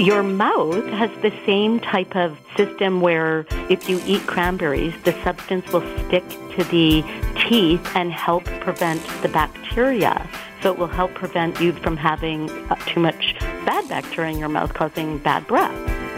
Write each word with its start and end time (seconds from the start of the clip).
Your 0.00 0.22
mouth 0.22 0.86
has 0.86 1.10
the 1.20 1.30
same 1.44 1.78
type 1.78 2.16
of 2.16 2.38
system 2.56 3.02
where 3.02 3.44
if 3.68 3.86
you 3.86 4.00
eat 4.06 4.26
cranberries, 4.26 4.94
the 5.04 5.12
substance 5.22 5.70
will 5.74 5.84
stick 6.06 6.26
to 6.56 6.64
the 6.64 7.04
teeth 7.36 7.86
and 7.94 8.10
help 8.10 8.44
prevent 8.62 9.06
the 9.20 9.28
bacteria. 9.28 10.26
So 10.62 10.72
it 10.72 10.78
will 10.78 10.86
help 10.86 11.12
prevent 11.12 11.60
you 11.60 11.72
from 11.72 11.98
having 11.98 12.48
uh, 12.70 12.76
too 12.86 13.00
much 13.00 13.36
bad 13.66 13.90
bacteria 13.90 14.32
in 14.32 14.38
your 14.38 14.48
mouth 14.48 14.72
causing 14.72 15.18
bad 15.18 15.46
breath. 15.46 16.09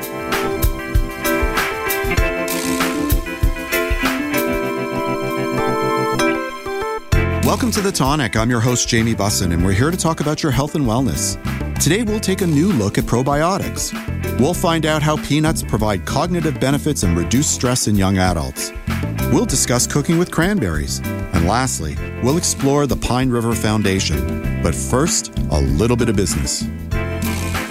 Welcome 7.52 7.70
to 7.72 7.82
The 7.82 7.92
Tonic. 7.92 8.34
I'm 8.34 8.48
your 8.48 8.60
host, 8.60 8.88
Jamie 8.88 9.14
Bussin, 9.14 9.52
and 9.52 9.62
we're 9.62 9.74
here 9.74 9.90
to 9.90 9.96
talk 9.96 10.20
about 10.20 10.42
your 10.42 10.50
health 10.50 10.74
and 10.74 10.86
wellness. 10.86 11.36
Today, 11.78 12.02
we'll 12.02 12.18
take 12.18 12.40
a 12.40 12.46
new 12.46 12.72
look 12.72 12.96
at 12.96 13.04
probiotics. 13.04 13.92
We'll 14.40 14.54
find 14.54 14.86
out 14.86 15.02
how 15.02 15.22
peanuts 15.22 15.62
provide 15.62 16.06
cognitive 16.06 16.58
benefits 16.58 17.02
and 17.02 17.14
reduce 17.14 17.46
stress 17.46 17.88
in 17.88 17.94
young 17.94 18.16
adults. 18.16 18.72
We'll 19.34 19.44
discuss 19.44 19.86
cooking 19.86 20.16
with 20.16 20.30
cranberries. 20.30 21.00
And 21.04 21.46
lastly, 21.46 21.94
we'll 22.22 22.38
explore 22.38 22.86
the 22.86 22.96
Pine 22.96 23.28
River 23.28 23.54
Foundation. 23.54 24.62
But 24.62 24.74
first, 24.74 25.36
a 25.50 25.60
little 25.60 25.98
bit 25.98 26.08
of 26.08 26.16
business. 26.16 26.62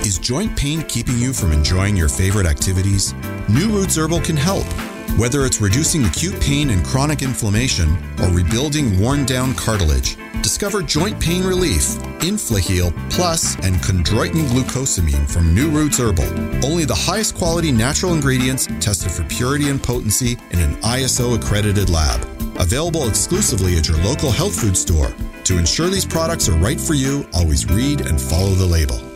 Is 0.05 0.19
joint 0.19 0.55
pain 0.55 0.83
keeping 0.83 1.17
you 1.17 1.33
from 1.33 1.51
enjoying 1.51 1.97
your 1.97 2.07
favorite 2.07 2.45
activities? 2.45 3.15
New 3.49 3.69
Roots 3.69 3.97
Herbal 3.97 4.21
can 4.21 4.37
help. 4.37 4.67
Whether 5.17 5.45
it's 5.45 5.61
reducing 5.61 6.05
acute 6.05 6.39
pain 6.41 6.69
and 6.69 6.83
chronic 6.85 7.21
inflammation 7.21 7.95
or 8.21 8.29
rebuilding 8.29 8.99
worn 8.99 9.25
down 9.25 9.53
cartilage, 9.53 10.15
discover 10.41 10.81
joint 10.81 11.19
pain 11.19 11.43
relief, 11.43 11.83
InflaHeal 12.21 12.93
Plus, 13.11 13.55
and 13.55 13.75
chondroitin 13.75 14.47
glucosamine 14.47 15.29
from 15.29 15.53
New 15.53 15.69
Roots 15.69 15.99
Herbal. 15.99 16.65
Only 16.65 16.85
the 16.85 16.95
highest 16.95 17.35
quality 17.35 17.71
natural 17.71 18.13
ingredients 18.13 18.67
tested 18.79 19.11
for 19.11 19.23
purity 19.25 19.69
and 19.69 19.83
potency 19.83 20.37
in 20.51 20.59
an 20.59 20.75
ISO 20.75 21.35
accredited 21.35 21.89
lab. 21.89 22.21
Available 22.59 23.07
exclusively 23.07 23.77
at 23.77 23.89
your 23.89 23.97
local 24.03 24.31
health 24.31 24.59
food 24.59 24.77
store. 24.77 25.13
To 25.43 25.57
ensure 25.57 25.89
these 25.89 26.05
products 26.05 26.47
are 26.47 26.57
right 26.57 26.79
for 26.79 26.93
you, 26.93 27.27
always 27.33 27.69
read 27.69 28.01
and 28.01 28.19
follow 28.19 28.51
the 28.51 28.65
label. 28.65 29.10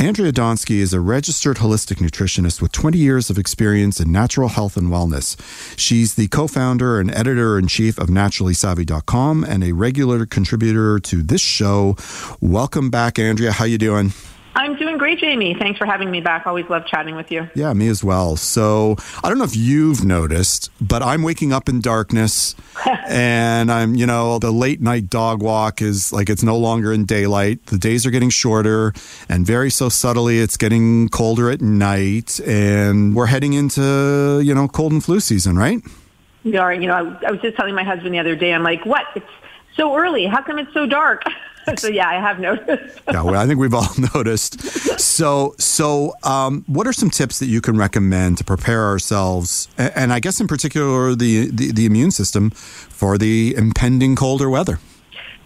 Andrea 0.00 0.32
Donsky 0.32 0.76
is 0.76 0.94
a 0.94 1.00
registered 1.00 1.58
holistic 1.58 1.96
nutritionist 1.96 2.62
with 2.62 2.72
20 2.72 2.96
years 2.96 3.28
of 3.28 3.36
experience 3.36 4.00
in 4.00 4.10
natural 4.10 4.48
health 4.48 4.78
and 4.78 4.88
wellness. 4.88 5.36
She's 5.78 6.14
the 6.14 6.26
co-founder 6.28 6.98
and 6.98 7.14
editor-in-chief 7.14 7.98
of 7.98 8.08
naturallysavvy.com 8.08 9.44
and 9.44 9.62
a 9.62 9.72
regular 9.72 10.24
contributor 10.24 11.00
to 11.00 11.22
this 11.22 11.42
show. 11.42 11.96
Welcome 12.40 12.88
back, 12.88 13.18
Andrea. 13.18 13.52
How 13.52 13.66
you 13.66 13.76
doing? 13.76 14.14
I'm 14.54 14.76
doing 14.76 14.98
great, 14.98 15.18
Jamie. 15.18 15.54
Thanks 15.54 15.78
for 15.78 15.86
having 15.86 16.10
me 16.10 16.20
back. 16.20 16.46
Always 16.46 16.68
love 16.68 16.84
chatting 16.86 17.14
with 17.14 17.30
you. 17.30 17.48
Yeah, 17.54 17.72
me 17.72 17.88
as 17.88 18.02
well. 18.02 18.36
So, 18.36 18.96
I 19.22 19.28
don't 19.28 19.38
know 19.38 19.44
if 19.44 19.56
you've 19.56 20.04
noticed, 20.04 20.70
but 20.80 21.02
I'm 21.02 21.22
waking 21.22 21.52
up 21.52 21.68
in 21.68 21.80
darkness 21.80 22.56
and 23.08 23.70
I'm, 23.70 23.94
you 23.94 24.06
know, 24.06 24.38
the 24.38 24.50
late 24.50 24.80
night 24.80 25.08
dog 25.08 25.42
walk 25.42 25.80
is 25.80 26.12
like 26.12 26.28
it's 26.28 26.42
no 26.42 26.56
longer 26.56 26.92
in 26.92 27.04
daylight. 27.04 27.66
The 27.66 27.78
days 27.78 28.04
are 28.06 28.10
getting 28.10 28.30
shorter 28.30 28.92
and 29.28 29.46
very 29.46 29.70
so 29.70 29.88
subtly 29.88 30.40
it's 30.40 30.56
getting 30.56 31.08
colder 31.08 31.50
at 31.50 31.60
night 31.60 32.40
and 32.40 33.14
we're 33.14 33.26
heading 33.26 33.52
into, 33.52 34.40
you 34.44 34.54
know, 34.54 34.66
cold 34.66 34.92
and 34.92 35.02
flu 35.02 35.20
season, 35.20 35.56
right? 35.56 35.80
We 36.44 36.56
are. 36.56 36.72
You 36.72 36.88
know, 36.88 36.94
I, 36.94 37.28
I 37.28 37.30
was 37.30 37.40
just 37.40 37.56
telling 37.56 37.74
my 37.74 37.84
husband 37.84 38.14
the 38.14 38.18
other 38.18 38.34
day, 38.34 38.52
I'm 38.52 38.62
like, 38.62 38.84
what? 38.84 39.04
It's 39.14 39.26
so 39.76 39.96
early. 39.96 40.26
How 40.26 40.42
come 40.42 40.58
it's 40.58 40.72
so 40.74 40.86
dark? 40.86 41.22
so 41.78 41.88
yeah, 41.88 42.08
I 42.08 42.14
have 42.14 42.38
noticed. 42.38 43.00
yeah, 43.10 43.22
well, 43.22 43.36
I 43.36 43.46
think 43.46 43.58
we've 43.58 43.74
all 43.74 43.88
noticed. 44.14 44.60
So, 45.00 45.54
so 45.58 46.14
um, 46.22 46.64
what 46.66 46.86
are 46.86 46.92
some 46.92 47.10
tips 47.10 47.38
that 47.38 47.46
you 47.46 47.60
can 47.60 47.76
recommend 47.76 48.38
to 48.38 48.44
prepare 48.44 48.84
ourselves, 48.86 49.68
and 49.78 50.12
I 50.12 50.20
guess 50.20 50.40
in 50.40 50.46
particular 50.46 51.14
the, 51.14 51.50
the, 51.50 51.72
the 51.72 51.86
immune 51.86 52.10
system, 52.10 52.50
for 52.50 53.18
the 53.18 53.54
impending 53.56 54.16
colder 54.16 54.50
weather? 54.50 54.78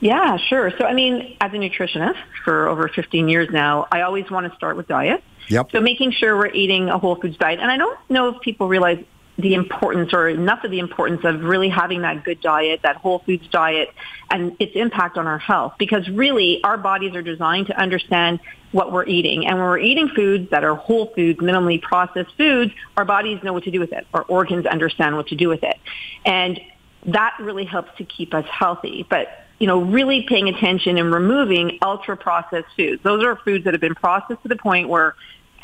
Yeah, 0.01 0.37
sure. 0.37 0.71
So, 0.77 0.85
I 0.85 0.93
mean, 0.93 1.37
as 1.41 1.53
a 1.53 1.57
nutritionist 1.57 2.19
for 2.45 2.69
over 2.69 2.89
15 2.89 3.29
years 3.29 3.49
now, 3.51 3.87
I 3.91 4.03
always 4.03 4.31
want 4.31 4.51
to 4.51 4.55
start 4.57 4.77
with 4.77 4.87
diet. 4.89 5.23
Yep. 5.49 5.71
So 5.73 5.81
making 5.81 6.13
sure 6.13 6.37
we're 6.37 6.49
eating 6.49 6.89
a 6.89 6.99
whole 6.99 7.17
foods 7.17 7.37
diet. 7.37 7.61
And 7.61 7.71
I 7.71 7.77
don't 7.77 7.99
know 8.11 8.29
if 8.29 8.41
people 8.41 8.69
realize 8.69 9.03
the 9.37 9.55
importance 9.55 10.13
or 10.13 10.29
enough 10.29 10.63
of 10.65 10.71
the 10.71 10.79
importance 10.79 11.23
of 11.25 11.43
really 11.43 11.69
having 11.69 12.03
that 12.03 12.25
good 12.25 12.41
diet, 12.41 12.81
that 12.83 12.97
whole 12.97 13.19
foods 13.21 13.47
diet 13.49 13.89
and 14.31 14.57
its 14.61 14.77
impact 14.77 15.17
on 15.17 15.27
our 15.27 15.39
health 15.39 15.75
because 15.79 16.09
really 16.09 16.63
our 16.63 16.79
bodies 16.79 17.15
are 17.17 17.23
designed 17.23 17.67
to 17.67 17.77
understand 17.77 18.39
what 18.71 18.93
we're 18.93 19.07
eating. 19.07 19.47
And 19.47 19.59
when 19.59 19.67
we're 19.67 19.79
eating 19.79 20.09
foods 20.09 20.51
that 20.51 20.65
are 20.65 20.75
whole 20.75 21.13
foods, 21.15 21.41
minimally 21.41 21.83
processed 21.83 22.31
foods, 22.37 22.73
our 22.97 23.05
bodies 23.05 23.43
know 23.43 23.53
what 23.53 23.65
to 23.65 23.71
do 23.71 23.81
with 23.81 23.93
it. 23.93 24.07
Our 24.15 24.23
organs 24.23 24.67
understand 24.67 25.17
what 25.17 25.29
to 25.29 25.37
do 25.37 25.49
with 25.49 25.65
it. 25.65 25.77
And 26.25 26.61
that 27.07 27.37
really 27.41 27.65
helps 27.65 27.97
to 27.99 28.05
keep 28.05 28.35
us 28.35 28.47
healthy. 28.49 29.05
But 29.09 29.29
you 29.59 29.69
know, 29.69 29.81
really 29.81 30.27
paying 30.29 30.49
attention 30.49 30.99
and 30.99 31.13
removing 31.13 31.79
ultra 31.81 32.17
processed 32.17 32.69
foods. 32.77 33.03
Those 33.03 33.25
are 33.25 33.37
foods 33.37 33.65
that 33.65 33.75
have 33.75 33.81
been 33.81 33.95
processed 33.95 34.43
to 34.43 34.49
the 34.49 34.57
point 34.57 34.89
where 34.89 35.15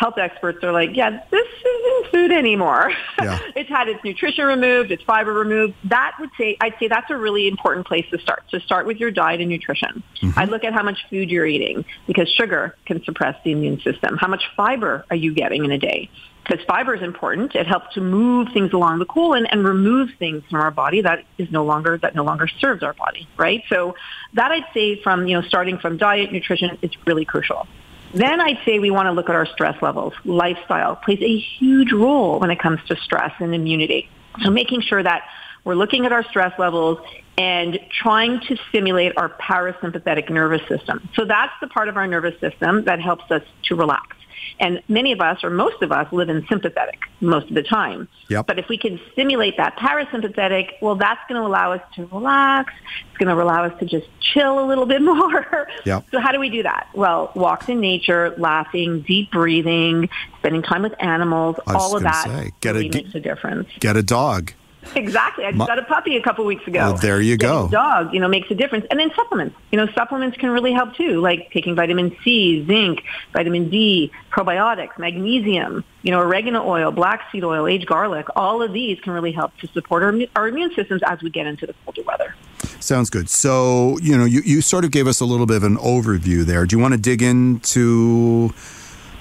health 0.01 0.17
experts 0.17 0.65
are 0.65 0.73
like, 0.73 0.97
yeah, 0.97 1.23
this 1.31 1.47
isn't 1.47 2.11
food 2.11 2.33
anymore. 2.33 2.91
Yeah. 3.21 3.39
it's 3.55 3.69
had 3.69 3.87
its 3.87 4.03
nutrition 4.03 4.47
removed, 4.47 4.91
its 4.91 5.03
fiber 5.03 5.35
removed. 5.35 5.75
That 5.85 6.17
would 6.19 6.31
say, 6.39 6.57
I'd 6.59 6.75
say 6.81 6.89
that's 6.89 7.11
a 7.11 7.17
really 7.19 7.49
important 7.49 7.87
place 7.87 8.07
to 8.13 8.19
start. 8.19 8.45
To 8.53 8.61
start 8.61 8.87
with 8.87 8.97
your 8.97 9.11
diet 9.11 9.43
and 9.43 9.51
nutrition. 9.51 10.03
Mm-hmm. 10.23 10.39
I'd 10.39 10.49
look 10.49 10.65
at 10.65 10.73
how 10.73 10.83
much 10.83 11.05
food 11.11 11.31
you're 11.31 11.45
eating 11.45 11.85
because 12.07 12.31
sugar 12.31 12.75
can 12.87 13.05
suppress 13.05 13.37
the 13.45 13.53
immune 13.53 13.79
system. 13.83 14.17
How 14.17 14.27
much 14.27 14.43
fiber 14.57 15.05
are 15.11 15.17
you 15.17 15.35
getting 15.35 15.67
in 15.67 15.71
a 15.71 15.77
day? 15.77 16.09
Because 16.45 16.65
fiber 16.65 16.95
is 16.95 17.03
important. 17.03 17.55
It 17.55 17.67
helps 17.67 17.93
to 17.95 18.01
move 18.01 18.49
things 18.55 18.73
along 18.73 19.01
the 19.01 19.05
colon 19.05 19.45
and 19.45 19.63
remove 19.67 20.09
things 20.19 20.43
from 20.49 20.61
our 20.61 20.71
body 20.71 21.03
that 21.03 21.25
is 21.37 21.51
no 21.51 21.63
longer 21.63 21.99
that 21.99 22.15
no 22.15 22.25
longer 22.25 22.49
serves 22.49 22.83
our 22.83 22.95
body, 22.95 23.29
right? 23.37 23.63
So 23.69 23.97
that 24.33 24.51
I'd 24.51 24.65
say 24.73 25.03
from 25.03 25.27
you 25.27 25.39
know 25.39 25.47
starting 25.47 25.77
from 25.77 25.99
diet, 25.99 26.33
nutrition, 26.33 26.79
is 26.81 26.91
really 27.07 27.27
crucial. 27.27 27.67
Then 28.13 28.41
I'd 28.41 28.59
say 28.65 28.79
we 28.79 28.91
want 28.91 29.07
to 29.07 29.13
look 29.13 29.29
at 29.29 29.37
our 29.37 29.47
stress 29.47 29.81
levels. 29.83 30.15
Lifestyle 30.25 30.97
plays 30.97 31.21
a 31.21 31.39
huge 31.39 31.93
role 31.93 32.41
when 32.41 32.51
it 32.51 32.59
comes 32.59 32.81
to 32.89 32.97
stress 32.97 33.33
and 33.39 33.55
immunity. 33.55 34.09
So 34.43 34.51
making 34.51 34.83
sure 34.83 35.03
that 35.03 35.23
we're 35.65 35.75
looking 35.75 36.07
at 36.07 36.13
our 36.13 36.25
stress 36.25 36.59
levels 36.59 36.99
and 37.39 37.79
trying 37.91 38.41
to 38.41 38.57
stimulate 38.69 39.17
our 39.17 39.29
parasympathetic 39.29 40.31
nervous 40.31 40.67
system. 40.69 41.09
So 41.15 41.25
that's 41.25 41.53
the 41.61 41.69
part 41.69 41.89
of 41.89 41.97
our 41.97 42.07
nervous 42.07 42.39
system 42.41 42.85
that 42.85 43.01
helps 43.01 43.31
us 43.31 43.43
to 43.65 43.77
relax. 43.77 44.17
And 44.59 44.83
many 44.89 45.13
of 45.13 45.21
us, 45.21 45.43
or 45.43 45.51
most 45.51 45.83
of 45.83 45.93
us, 45.93 46.13
live 46.13 46.29
in 46.29 46.47
sympathetic 46.49 47.01
most 47.21 47.49
of 47.49 47.55
the 47.55 47.63
time. 47.63 48.09
Yep. 48.29 48.47
But 48.47 48.59
if 48.59 48.69
we 48.69 48.79
can 48.79 49.01
stimulate 49.13 49.57
that 49.57 49.77
parasympathetic, 49.77 50.73
well, 50.81 50.97
that's 50.97 51.21
going 51.29 51.41
to 51.41 51.47
allow 51.47 51.73
us 51.73 51.83
to 51.97 52.07
relax. 52.07 52.73
It's 53.09 53.19
going 53.19 53.35
to 53.35 53.43
allow 53.43 53.65
us 53.65 53.79
to 53.81 53.87
just 53.87 54.07
chill 54.21 54.65
a 54.65 54.67
little 54.67 54.87
bit 54.87 55.03
more. 55.03 55.69
Yep. 55.85 56.07
So 56.11 56.21
how 56.21 56.33
do 56.33 56.41
we 56.41 56.51
do 56.51 56.63
that? 56.63 56.89
Well, 56.95 57.33
walks 57.35 57.69
in 57.69 57.81
nature, 57.81 58.35
laughing, 58.37 59.03
deep 59.03 59.31
breathing, 59.31 60.09
spending 60.39 60.63
time 60.63 60.83
with 60.83 60.95
animals, 61.01 61.57
all 61.67 61.97
of 61.97 62.03
that 62.03 62.25
say, 62.25 62.53
get 62.61 62.75
really 62.75 62.89
a, 62.89 62.93
makes 62.93 63.15
a 63.15 63.21
difference. 63.21 63.69
Get 63.81 63.97
a 63.97 64.03
dog. 64.03 64.53
Exactly. 64.95 65.45
I 65.45 65.51
just 65.51 65.59
My, 65.59 65.67
got 65.67 65.79
a 65.79 65.85
puppy 65.85 66.17
a 66.17 66.23
couple 66.23 66.45
weeks 66.45 66.67
ago. 66.67 66.79
Well, 66.79 66.97
there 66.97 67.21
you 67.21 67.37
Getting 67.37 67.67
go. 67.67 67.69
Dog, 67.69 68.15
you 68.15 68.21
know, 68.21 68.29
makes 68.29 68.51
a 68.51 68.55
difference. 68.55 68.87
And 68.91 68.99
then 68.99 69.11
supplements. 69.15 69.57
You 69.71 69.79
know, 69.79 69.87
supplements 69.93 70.37
can 70.37 70.51
really 70.51 70.73
help 70.73 70.95
too, 70.95 71.21
like 71.21 71.51
taking 71.53 71.75
vitamin 71.75 72.17
C, 72.25 72.65
zinc, 72.67 73.03
vitamin 73.33 73.69
D, 73.69 74.11
probiotics, 74.31 74.99
magnesium, 74.99 75.85
you 76.03 76.11
know, 76.11 76.21
oregano 76.21 76.67
oil, 76.67 76.91
black 76.91 77.31
seed 77.31 77.45
oil, 77.45 77.67
aged 77.67 77.87
garlic. 77.87 78.27
All 78.37 78.63
of 78.63 78.73
these 78.73 78.99
can 79.01 79.13
really 79.13 79.33
help 79.33 79.57
to 79.59 79.67
support 79.69 80.03
our, 80.03 80.15
our 80.35 80.49
immune 80.49 80.75
systems 80.75 81.03
as 81.07 81.23
we 81.23 81.31
get 81.31 81.47
into 81.47 81.67
the 81.67 81.75
colder 81.85 82.03
weather. 82.03 82.35
Sounds 82.81 83.11
good. 83.11 83.29
So, 83.29 83.99
you 84.01 84.17
know, 84.17 84.25
you, 84.25 84.41
you 84.45 84.63
sort 84.63 84.85
of 84.85 84.91
gave 84.91 85.07
us 85.07 85.21
a 85.21 85.27
little 85.27 85.47
bit 85.47 85.59
of 85.59 85.65
an 85.65 85.77
overview 85.77 86.45
there. 86.45 86.65
Do 86.65 86.77
you 86.77 86.81
want 86.81 86.95
to 86.95 87.01
dig 87.01 87.23
into 87.23 88.53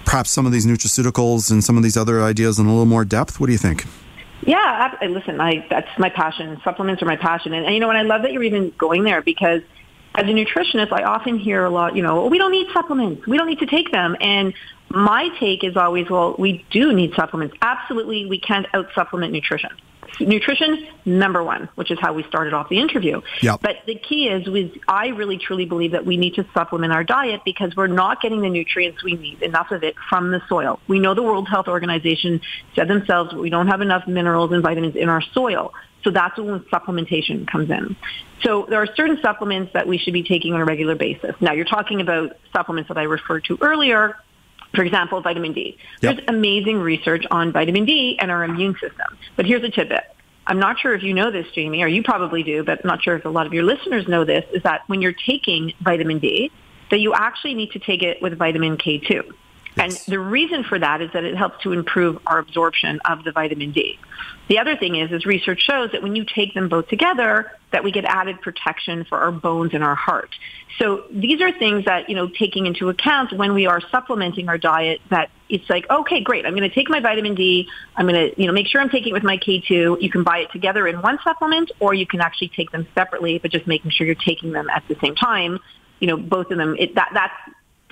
perhaps 0.06 0.32
some 0.32 0.46
of 0.46 0.52
these 0.52 0.66
nutraceuticals 0.66 1.52
and 1.52 1.64
some 1.64 1.76
of 1.76 1.84
these 1.84 1.98
other 1.98 2.24
ideas 2.24 2.58
in 2.58 2.66
a 2.66 2.70
little 2.70 2.86
more 2.86 3.04
depth? 3.04 3.40
What 3.40 3.48
do 3.48 3.52
you 3.52 3.58
think? 3.58 3.86
Yeah, 4.42 4.98
I, 5.02 5.06
listen, 5.08 5.42
I, 5.42 5.66
that's 5.70 5.90
my 5.98 6.10
passion. 6.10 6.60
Supplements 6.64 7.02
are 7.02 7.06
my 7.06 7.18
passion. 7.18 7.54
And, 7.54 7.66
and, 7.66 7.74
you 7.74 7.82
know, 7.82 7.90
and 7.90 7.98
I 7.98 8.04
love 8.04 8.22
that 8.22 8.32
you're 8.32 8.44
even 8.44 8.74
going 8.78 9.04
there 9.04 9.22
because 9.22 9.62
as 10.16 10.24
a 10.24 10.34
nutritionist, 10.34 10.92
I 10.92 11.04
often 11.04 11.38
hear 11.38 11.66
a 11.66 11.70
lot, 11.70 11.96
you 11.96 12.02
know, 12.02 12.22
oh, 12.22 12.28
we 12.28 12.38
don't 12.38 12.52
need 12.52 12.68
supplements. 12.74 13.28
We 13.28 13.38
don't 13.38 13.48
need 13.48 13.60
to 13.60 13.66
take 13.66 13.92
them. 13.92 14.16
And 14.20 14.54
my 14.90 15.30
take 15.40 15.64
is 15.64 15.78
always, 15.78 16.10
well, 16.10 16.36
we 16.38 16.66
do 16.72 16.94
need 16.94 17.14
supplements. 17.16 17.56
Absolutely, 17.62 18.26
we 18.26 18.40
can't 18.40 18.66
out-supplement 18.74 19.32
nutrition. 19.32 19.70
nutrition 20.20 20.88
number 21.06 21.44
one, 21.44 21.70
which 21.76 21.92
is 21.92 22.00
how 22.00 22.14
we 22.14 22.24
started 22.24 22.54
off 22.54 22.70
the 22.70 22.80
interview. 22.80 23.22
Yep. 23.42 23.62
But 23.62 23.78
the 23.86 23.96
key 23.96 24.28
is, 24.28 24.48
was 24.48 24.72
I 24.88 25.08
really 25.08 25.38
truly 25.38 25.66
believe 25.66 25.92
that 25.92 26.06
we 26.06 26.18
need 26.18 26.36
to 26.36 26.46
supplement 26.54 26.94
our 26.94 27.04
diet 27.04 27.42
because 27.46 27.76
we're 27.76 27.88
not 27.88 28.22
getting 28.22 28.42
the 28.42 28.50
nutrients 28.50 29.04
we 29.04 29.14
need, 29.14 29.42
enough 29.42 29.72
of 29.72 29.84
it 29.84 29.96
from 30.10 30.32
the 30.32 30.42
soil. 30.48 30.80
We 30.88 31.00
know 31.00 31.14
the 31.14 31.24
World 31.24 31.48
Health 31.48 31.68
Organization 31.68 32.42
said 32.76 32.88
themselves 32.88 33.34
we 33.34 33.50
don't 33.50 33.68
have 33.68 33.82
enough 33.82 34.08
minerals 34.08 34.52
and 34.52 34.64
vitamins 34.64 34.96
in 34.96 35.10
our 35.10 35.22
soil. 35.22 35.74
So 36.04 36.12
that's 36.12 36.38
when 36.38 36.62
supplementation 36.62 37.46
comes 37.46 37.70
in. 37.70 37.96
So 38.42 38.66
there 38.70 38.82
are 38.82 38.88
certain 38.96 39.20
supplements 39.22 39.74
that 39.74 39.86
we 39.86 39.98
should 39.98 40.14
be 40.14 40.24
taking 40.24 40.54
on 40.54 40.62
a 40.62 40.66
regular 40.66 40.96
basis. 40.96 41.36
Now 41.42 41.52
you're 41.52 41.66
talking 41.66 42.00
about 42.00 42.38
supplements 42.54 42.88
that 42.88 42.98
I 42.98 43.04
referred 43.04 43.44
to 43.46 43.58
earlier, 43.60 44.16
for 44.80 44.86
example, 44.86 45.20
vitamin 45.20 45.52
D. 45.52 45.78
Yep. 46.00 46.16
There's 46.16 46.30
amazing 46.30 46.80
research 46.80 47.26
on 47.32 47.52
vitamin 47.52 47.84
D 47.84 48.18
and 48.18 48.32
our 48.32 48.46
immune 48.46 48.76
system. 48.76 49.18
But 49.36 49.46
here's 49.46 49.62
a 49.62 49.70
tidbit. 49.70 50.06
I'm 50.48 50.58
not 50.58 50.80
sure 50.80 50.94
if 50.94 51.04
you 51.04 51.14
know 51.14 51.32
this, 51.32 51.46
Jamie, 51.54 51.84
or 51.84 51.90
you 51.90 52.02
probably 52.02 52.44
do, 52.44 52.64
but 52.64 52.80
I'm 52.82 52.88
not 52.88 53.04
sure 53.04 53.18
if 53.18 53.26
a 53.26 53.30
lot 53.30 53.46
of 53.46 53.54
your 53.54 53.64
listeners 53.64 54.08
know 54.08 54.24
this, 54.24 54.46
is 54.54 54.64
that 54.64 54.84
when 54.88 55.02
you're 55.02 55.12
taking 55.12 55.74
vitamin 55.82 56.20
D, 56.20 56.50
that 56.92 57.02
you 57.02 57.14
actually 57.14 57.56
need 57.56 57.74
to 57.74 57.80
take 57.80 58.04
it 58.04 58.22
with 58.22 58.38
vitamin 58.38 58.78
K2. 58.78 59.30
And 59.80 59.92
the 60.08 60.20
reason 60.20 60.64
for 60.64 60.78
that 60.78 61.02
is 61.02 61.12
that 61.14 61.24
it 61.24 61.36
helps 61.36 61.64
to 61.64 61.72
improve 61.72 62.20
our 62.28 62.40
absorption 62.40 63.00
of 63.06 63.24
the 63.24 63.32
vitamin 63.32 63.72
D. 63.72 63.98
The 64.50 64.60
other 64.60 64.76
thing 64.76 64.96
is, 64.96 65.12
is 65.12 65.26
research 65.26 65.62
shows 65.62 65.92
that 65.92 66.02
when 66.02 66.16
you 66.16 66.26
take 66.26 66.54
them 66.54 66.70
both 66.70 66.88
together, 66.88 67.52
that 67.72 67.84
we 67.84 67.92
get 67.92 68.04
added 68.04 68.42
protection 68.42 69.06
for 69.06 69.20
our 69.20 69.32
bones 69.32 69.74
and 69.74 69.84
our 69.84 69.96
heart. 69.96 70.30
So 70.80 71.04
these 71.12 71.42
are 71.42 71.52
things 71.52 71.86
that, 71.86 72.10
you 72.10 72.16
know, 72.16 72.28
taking 72.28 72.66
into 72.66 72.90
account 72.90 73.34
when 73.34 73.54
we 73.54 73.68
are 73.68 73.82
supplementing 73.92 74.50
our 74.50 74.58
diet 74.58 75.02
that 75.10 75.30
it's 75.50 75.70
like, 75.70 75.90
okay, 75.90 76.22
great. 76.22 76.46
I'm 76.46 76.56
going 76.56 76.68
to 76.68 76.74
take 76.74 76.90
my 76.90 77.00
vitamin 77.00 77.36
D. 77.36 77.68
I'm 77.96 78.08
going 78.08 78.32
to, 78.32 78.42
you 78.42 78.48
know, 78.48 78.54
make 78.54 78.68
sure 78.68 78.82
I'm 78.82 78.90
taking 78.90 79.10
it 79.10 79.14
with 79.14 79.24
my 79.24 79.38
K2. 79.38 80.02
You 80.02 80.10
can 80.10 80.24
buy 80.24 80.40
it 80.40 80.52
together 80.52 80.88
in 80.88 81.02
one 81.02 81.20
supplement 81.24 81.72
or 81.80 81.94
you 81.94 82.08
can 82.08 82.22
actually 82.22 82.50
take 82.50 82.72
them 82.72 82.88
separately, 82.96 83.40
but 83.40 83.52
just 83.52 83.68
making 83.68 83.92
sure 83.92 84.06
you're 84.06 84.16
taking 84.16 84.52
them 84.52 84.70
at 84.70 84.84
the 84.88 84.96
same 85.02 85.16
time. 85.16 85.60
You 86.00 86.08
know, 86.08 86.18
both 86.18 86.50
of 86.50 86.58
them, 86.58 86.76
it, 86.80 86.96
that, 86.96 87.12
that's, 87.14 87.34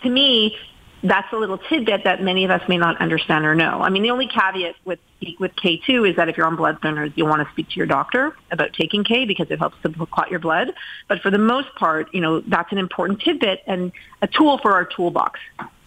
to 0.03 0.09
me, 0.09 0.55
that's 1.03 1.31
a 1.31 1.35
little 1.35 1.57
tidbit 1.57 2.03
that 2.03 2.21
many 2.21 2.43
of 2.43 2.51
us 2.51 2.67
may 2.67 2.77
not 2.77 2.99
understand 2.99 3.45
or 3.45 3.55
know. 3.55 3.81
I 3.81 3.89
mean, 3.89 4.03
the 4.03 4.11
only 4.11 4.27
caveat 4.27 4.75
with 4.85 4.99
with 5.39 5.55
K2 5.55 6.11
is 6.11 6.15
that 6.15 6.29
if 6.29 6.37
you're 6.37 6.45
on 6.45 6.55
blood 6.55 6.79
thinners, 6.81 7.11
you'll 7.15 7.27
want 7.27 7.45
to 7.45 7.51
speak 7.51 7.69
to 7.69 7.75
your 7.75 7.85
doctor 7.85 8.35
about 8.51 8.73
taking 8.73 9.03
K 9.03 9.25
because 9.25 9.49
it 9.49 9.59
helps 9.59 9.77
to 9.81 9.89
clot 10.07 10.29
your 10.29 10.39
blood. 10.39 10.73
But 11.07 11.21
for 11.21 11.31
the 11.31 11.37
most 11.37 11.73
part, 11.75 12.13
you 12.13 12.21
know, 12.21 12.41
that's 12.41 12.71
an 12.71 12.77
important 12.77 13.21
tidbit 13.21 13.63
and 13.67 13.91
a 14.21 14.27
tool 14.27 14.57
for 14.59 14.73
our 14.73 14.85
toolbox. 14.85 15.39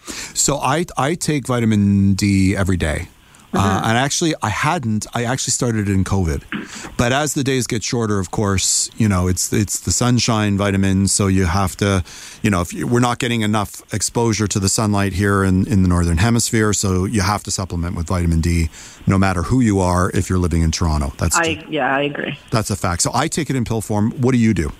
So 0.02 0.58
I 0.58 0.86
I 0.96 1.14
take 1.14 1.46
vitamin 1.46 2.14
D 2.14 2.56
every 2.56 2.76
day. 2.76 3.08
Uh, 3.52 3.82
and 3.84 3.98
actually, 3.98 4.34
I 4.42 4.48
hadn't. 4.48 5.06
I 5.12 5.24
actually 5.24 5.50
started 5.50 5.88
it 5.88 5.92
in 5.92 6.04
COVID, 6.04 6.96
but 6.96 7.12
as 7.12 7.34
the 7.34 7.42
days 7.42 7.66
get 7.66 7.82
shorter, 7.82 8.20
of 8.20 8.30
course, 8.30 8.90
you 8.96 9.08
know 9.08 9.26
it's 9.26 9.52
it's 9.52 9.80
the 9.80 9.90
sunshine 9.90 10.56
vitamins. 10.56 11.12
So 11.12 11.26
you 11.26 11.46
have 11.46 11.76
to, 11.78 12.04
you 12.42 12.50
know, 12.50 12.60
if 12.60 12.72
you, 12.72 12.86
we're 12.86 13.00
not 13.00 13.18
getting 13.18 13.40
enough 13.40 13.82
exposure 13.92 14.46
to 14.46 14.60
the 14.60 14.68
sunlight 14.68 15.14
here 15.14 15.42
in 15.42 15.66
in 15.66 15.82
the 15.82 15.88
northern 15.88 16.18
hemisphere, 16.18 16.72
so 16.72 17.04
you 17.04 17.22
have 17.22 17.42
to 17.42 17.50
supplement 17.50 17.96
with 17.96 18.06
vitamin 18.06 18.40
D, 18.40 18.68
no 19.08 19.18
matter 19.18 19.42
who 19.42 19.60
you 19.60 19.80
are. 19.80 20.10
If 20.10 20.30
you're 20.30 20.38
living 20.38 20.62
in 20.62 20.70
Toronto, 20.70 21.12
that's 21.18 21.36
I 21.36 21.64
yeah, 21.68 21.92
I 21.92 22.02
agree. 22.02 22.38
that's 22.52 22.70
a 22.70 22.76
fact. 22.76 23.02
So 23.02 23.10
I 23.12 23.26
take 23.26 23.50
it 23.50 23.56
in 23.56 23.64
pill 23.64 23.80
form. 23.80 24.12
What 24.12 24.30
do 24.30 24.38
you 24.38 24.54
do? 24.54 24.70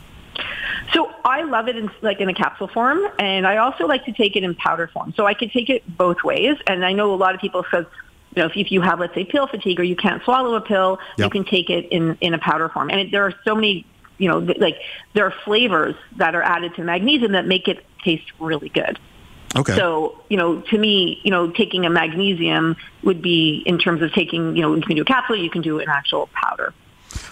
So 0.95 1.13
I 1.25 1.43
love 1.43 1.69
it 1.69 1.77
in 1.77 1.91
like 2.03 2.21
in 2.21 2.29
a 2.29 2.35
capsule 2.35 2.69
form, 2.69 3.01
and 3.19 3.49
I 3.49 3.57
also 3.57 3.87
like 3.87 4.05
to 4.05 4.13
take 4.13 4.37
it 4.37 4.45
in 4.45 4.55
powder 4.55 4.87
form. 4.87 5.13
So 5.17 5.27
I 5.27 5.35
could 5.35 5.51
take 5.51 5.69
it 5.69 5.83
both 5.97 6.23
ways, 6.23 6.57
and 6.69 6.85
I 6.85 6.93
know 6.93 7.13
a 7.13 7.17
lot 7.17 7.35
of 7.35 7.41
people 7.41 7.65
says 7.71 7.87
you 8.35 8.43
know, 8.43 8.47
if, 8.47 8.57
if 8.57 8.71
you 8.71 8.81
have, 8.81 9.01
let's 9.01 9.15
say, 9.15 9.25
pill 9.25 9.47
fatigue 9.47 9.81
or 9.81 9.83
you 9.83 9.97
can't 9.97 10.23
swallow 10.25 10.55
a 10.55 10.61
pill, 10.61 10.99
Yep. 11.19 11.27
you 11.27 11.31
can 11.31 11.45
take 11.51 11.71
it 11.71 11.87
in, 11.91 12.17
in 12.21 12.35
a 12.35 12.39
powder 12.39 12.69
form. 12.69 12.91
And 12.91 13.01
it, 13.01 13.11
there 13.11 13.25
are 13.25 13.35
so 13.45 13.55
many, 13.55 13.87
you 14.19 14.29
know, 14.29 14.45
th- 14.45 14.59
like 14.59 14.77
there 15.15 15.27
are 15.27 15.35
flavors 15.45 15.95
that 16.17 16.35
are 16.35 16.43
added 16.43 16.75
to 16.77 16.85
magnesium 16.85 17.33
that 17.33 17.47
make 17.47 17.69
it 17.69 17.85
taste 18.05 18.31
really 18.39 18.69
good. 18.69 18.99
Okay. 19.57 19.75
So, 19.75 20.23
you 20.29 20.37
know, 20.37 20.61
to 20.61 20.79
me, 20.79 21.21
you 21.25 21.31
know, 21.33 21.51
taking 21.51 21.85
a 21.85 21.91
magnesium 21.91 22.77
would 23.03 23.21
be 23.21 23.63
in 23.67 23.79
terms 23.79 24.01
of 24.01 24.13
taking, 24.13 24.57
you 24.57 24.63
know, 24.63 24.77
you 24.77 24.83
can 24.83 24.95
do 24.95 25.03
a 25.03 25.05
capsule, 25.05 25.37
you 25.37 25.51
can 25.51 25.63
do 25.63 25.81
an 25.81 25.89
actual 25.89 26.29
powder. 26.33 26.73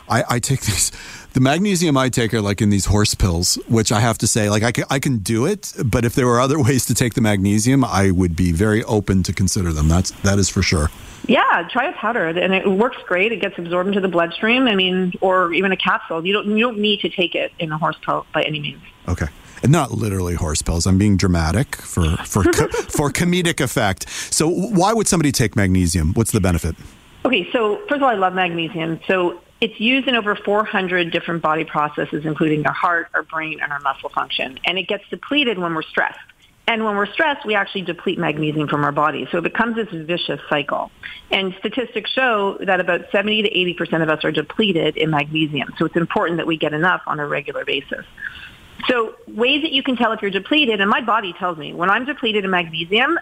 I, 0.09 0.25
I 0.29 0.39
take 0.39 0.61
these. 0.69 0.93
The 1.35 1.41
magnesium 1.41 1.97
I 1.97 2.09
take 2.09 2.33
are 2.35 2.41
like 2.41 2.61
in 2.63 2.71
these 2.71 2.87
horse 2.87 3.15
pills, 3.15 3.57
which 3.69 3.93
I 3.93 4.01
have 4.01 4.19
to 4.19 4.27
say, 4.27 4.51
like 4.51 4.63
I 4.63 4.73
can, 4.73 4.85
I 4.91 4.99
can 4.99 5.19
do 5.19 5.47
it, 5.47 5.73
but 5.85 6.05
if 6.05 6.15
there 6.15 6.27
were 6.27 6.41
other 6.41 6.61
ways 6.63 6.87
to 6.87 6.95
take 6.95 7.15
the 7.15 7.21
magnesium, 7.21 7.85
I 7.85 8.11
would 8.11 8.35
be 8.35 8.53
very 8.53 8.83
open 8.85 9.23
to 9.25 9.33
consider 9.33 9.73
them. 9.73 9.89
That's 9.89 10.11
that 10.23 10.39
is 10.39 10.49
for 10.49 10.63
sure. 10.63 10.91
Yeah, 11.27 11.69
try 11.71 11.89
a 11.89 11.93
powder, 11.93 12.27
and 12.27 12.55
it 12.55 12.67
works 12.67 12.97
great. 13.07 13.33
It 13.33 13.41
gets 13.41 13.59
absorbed 13.59 13.89
into 13.89 14.01
the 14.01 14.09
bloodstream. 14.09 14.67
I 14.67 14.75
mean, 14.75 15.13
or 15.21 15.53
even 15.53 15.73
a 15.73 15.77
capsule. 15.77 16.25
You 16.27 16.33
don't 16.33 16.47
you 16.57 16.65
don't 16.65 16.79
need 16.79 17.01
to 17.01 17.11
take 17.11 17.35
it 17.35 17.53
in 17.59 17.71
a 17.71 17.79
horse 17.79 17.99
pill 18.03 18.27
by 18.33 18.43
any 18.43 18.61
means. 18.61 18.83
Okay. 19.07 19.27
And 19.63 19.73
not 19.73 19.91
literally 19.91 20.37
horse 20.37 20.63
pills. 20.63 20.87
I'm 20.87 20.99
being 20.99 21.17
dramatic 21.17 21.77
for 21.77 22.17
for 22.19 22.45
co- 22.53 22.69
for 22.69 23.11
comedic 23.11 23.61
effect. 23.61 24.09
So 24.09 24.49
why 24.49 24.93
would 24.93 25.07
somebody 25.07 25.33
take 25.33 25.55
magnesium? 25.55 26.15
What's 26.15 26.33
the 26.33 26.41
benefit? 26.41 26.77
Okay, 27.25 27.51
so 27.53 27.77
first 27.89 27.97
of 27.97 28.03
all, 28.05 28.09
I 28.09 28.15
love 28.15 28.33
magnesium. 28.33 29.01
So 29.07 29.41
it's 29.61 29.79
used 29.81 30.07
in 30.07 30.15
over 30.15 30.37
400 30.37 31.11
different 31.11 31.43
body 31.43 31.65
processes, 31.65 32.25
including 32.25 32.67
our 32.67 32.73
heart, 32.73 33.09
our 33.15 33.23
brain, 33.23 33.61
and 33.61 33.73
our 33.73 33.81
muscle 33.81 34.09
function. 34.09 34.59
And 34.65 34.79
it 34.79 34.87
gets 34.87 35.05
depleted 35.11 35.59
when 35.59 35.75
we're 35.75 35.83
stressed. 35.83 36.19
And 36.69 36.85
when 36.85 36.97
we're 36.97 37.11
stressed, 37.11 37.47
we 37.47 37.55
actually 37.55 37.83
deplete 37.83 38.19
magnesium 38.19 38.69
from 38.69 38.85
our 38.85 38.93
body. 38.93 39.27
So 39.33 39.39
it 39.39 39.45
becomes 39.45 39.77
this 39.77 39.89
vicious 39.91 40.41
cycle. 40.51 40.91
And 41.31 41.55
statistics 41.59 42.11
show 42.11 42.59
that 42.61 42.79
about 42.79 43.11
70 43.11 43.43
to 43.43 43.51
80% 43.83 44.03
of 44.03 44.11
us 44.11 44.23
are 44.23 44.31
depleted 44.31 44.99
in 44.99 45.11
magnesium. 45.11 45.73
So 45.79 45.87
it's 45.87 45.97
important 45.97 46.37
that 46.37 46.47
we 46.47 46.59
get 46.59 46.75
enough 46.75 47.01
on 47.07 47.21
a 47.21 47.27
regular 47.27 47.65
basis. 47.65 48.05
So 48.87 49.15
ways 49.27 49.63
that 49.63 49.73
you 49.73 49.83
can 49.83 49.97
tell 49.97 50.13
if 50.13 50.23
you're 50.23 50.31
depleted, 50.31 50.81
and 50.81 50.89
my 50.89 51.01
body 51.01 51.33
tells 51.33 51.59
me 51.59 51.75
when 51.75 51.91
I'm 51.91 52.05
depleted 52.05 52.45
in 52.45 52.51
magnesium, 52.51 53.19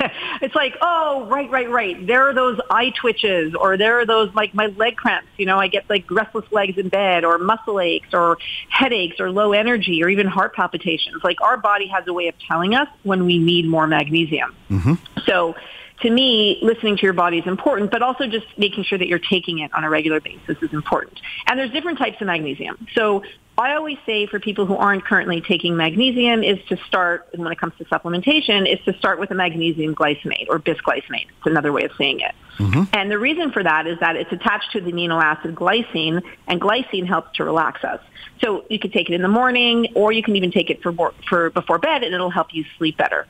it's 0.40 0.54
like, 0.54 0.76
oh, 0.80 1.26
right, 1.28 1.50
right, 1.50 1.68
right. 1.68 2.06
There 2.06 2.22
are 2.28 2.32
those 2.32 2.58
eye 2.70 2.90
twitches, 2.90 3.54
or 3.54 3.76
there 3.76 4.00
are 4.00 4.06
those 4.06 4.34
like 4.34 4.54
my 4.54 4.66
leg 4.66 4.96
cramps. 4.96 5.28
You 5.36 5.46
know, 5.46 5.58
I 5.58 5.68
get 5.68 5.88
like 5.90 6.10
restless 6.10 6.50
legs 6.50 6.78
in 6.78 6.88
bed, 6.88 7.24
or 7.24 7.38
muscle 7.38 7.80
aches, 7.80 8.08
or 8.14 8.38
headaches, 8.70 9.20
or 9.20 9.30
low 9.30 9.52
energy, 9.52 10.02
or 10.02 10.08
even 10.08 10.26
heart 10.26 10.54
palpitations. 10.54 11.22
Like 11.22 11.40
our 11.42 11.56
body 11.56 11.86
has 11.88 12.06
a 12.06 12.12
way 12.12 12.28
of 12.28 12.34
telling 12.38 12.74
us 12.74 12.88
when 13.02 13.26
we 13.26 13.38
need 13.38 13.66
more 13.66 13.86
magnesium. 13.86 14.54
Mm-hmm. 14.70 14.94
So 15.26 15.54
to 16.00 16.10
me, 16.10 16.58
listening 16.62 16.96
to 16.96 17.02
your 17.02 17.12
body 17.12 17.38
is 17.38 17.46
important, 17.46 17.90
but 17.90 18.02
also 18.02 18.26
just 18.26 18.46
making 18.58 18.84
sure 18.84 18.98
that 18.98 19.06
you're 19.06 19.18
taking 19.18 19.60
it 19.60 19.72
on 19.74 19.84
a 19.84 19.90
regular 19.90 20.20
basis 20.20 20.56
is 20.60 20.72
important. 20.72 21.20
And 21.46 21.58
there's 21.58 21.70
different 21.70 21.98
types 21.98 22.20
of 22.20 22.26
magnesium. 22.26 22.86
So 22.94 23.22
I 23.56 23.74
always 23.74 23.98
say 24.04 24.26
for 24.26 24.40
people 24.40 24.66
who 24.66 24.76
aren't 24.76 25.04
currently 25.04 25.40
taking 25.40 25.76
magnesium 25.76 26.42
is 26.42 26.58
to 26.68 26.76
start, 26.88 27.28
when 27.36 27.50
it 27.52 27.58
comes 27.58 27.74
to 27.78 27.84
supplementation, 27.84 28.70
is 28.70 28.84
to 28.84 28.98
start 28.98 29.20
with 29.20 29.30
a 29.30 29.34
magnesium 29.34 29.94
glycinate 29.94 30.46
or 30.48 30.58
bisglycinate. 30.58 31.26
It's 31.38 31.46
another 31.46 31.72
way 31.72 31.84
of 31.84 31.92
saying 31.96 32.20
it. 32.20 32.34
Mm-hmm. 32.58 32.82
And 32.92 33.10
the 33.10 33.18
reason 33.18 33.52
for 33.52 33.62
that 33.62 33.86
is 33.86 33.98
that 34.00 34.16
it's 34.16 34.32
attached 34.32 34.72
to 34.72 34.80
the 34.80 34.92
amino 34.92 35.22
acid 35.22 35.54
glycine, 35.54 36.22
and 36.48 36.60
glycine 36.60 37.06
helps 37.06 37.36
to 37.36 37.44
relax 37.44 37.84
us. 37.84 38.00
So 38.40 38.64
you 38.68 38.80
can 38.80 38.90
take 38.90 39.08
it 39.08 39.14
in 39.14 39.22
the 39.22 39.28
morning, 39.28 39.88
or 39.94 40.10
you 40.10 40.22
can 40.22 40.34
even 40.34 40.50
take 40.50 40.70
it 40.70 40.82
for, 40.82 40.92
for 41.28 41.50
before 41.50 41.78
bed, 41.78 42.02
and 42.02 42.12
it'll 42.12 42.30
help 42.30 42.52
you 42.52 42.64
sleep 42.76 42.96
better. 42.96 43.26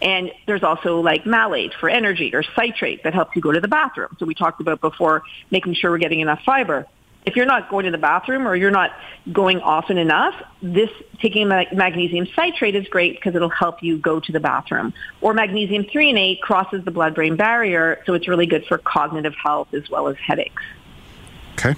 And 0.00 0.30
there's 0.46 0.62
also 0.62 1.00
like 1.00 1.26
malate 1.26 1.74
for 1.74 1.88
energy 1.88 2.34
or 2.34 2.42
citrate 2.42 3.02
that 3.04 3.14
helps 3.14 3.34
you 3.34 3.42
go 3.42 3.52
to 3.52 3.60
the 3.60 3.68
bathroom. 3.68 4.16
So 4.18 4.26
we 4.26 4.34
talked 4.34 4.60
about 4.60 4.80
before 4.80 5.22
making 5.50 5.74
sure 5.74 5.90
we're 5.90 5.98
getting 5.98 6.20
enough 6.20 6.42
fiber. 6.44 6.86
If 7.26 7.36
you're 7.36 7.46
not 7.46 7.68
going 7.68 7.84
to 7.84 7.90
the 7.90 7.98
bathroom 7.98 8.46
or 8.46 8.54
you're 8.54 8.70
not 8.70 8.92
going 9.32 9.60
often 9.60 9.98
enough, 9.98 10.34
this 10.62 10.88
taking 11.20 11.48
ma- 11.48 11.64
magnesium 11.72 12.26
citrate 12.34 12.74
is 12.74 12.86
great 12.88 13.16
because 13.16 13.34
it'll 13.34 13.50
help 13.50 13.82
you 13.82 13.98
go 13.98 14.20
to 14.20 14.32
the 14.32 14.40
bathroom. 14.40 14.94
Or 15.20 15.34
magnesium 15.34 15.84
threonate 15.84 16.40
crosses 16.40 16.84
the 16.84 16.90
blood-brain 16.90 17.36
barrier, 17.36 18.02
so 18.06 18.14
it's 18.14 18.28
really 18.28 18.46
good 18.46 18.64
for 18.66 18.78
cognitive 18.78 19.34
health 19.34 19.74
as 19.74 19.90
well 19.90 20.08
as 20.08 20.16
headaches. 20.16 20.62
Okay. 21.54 21.74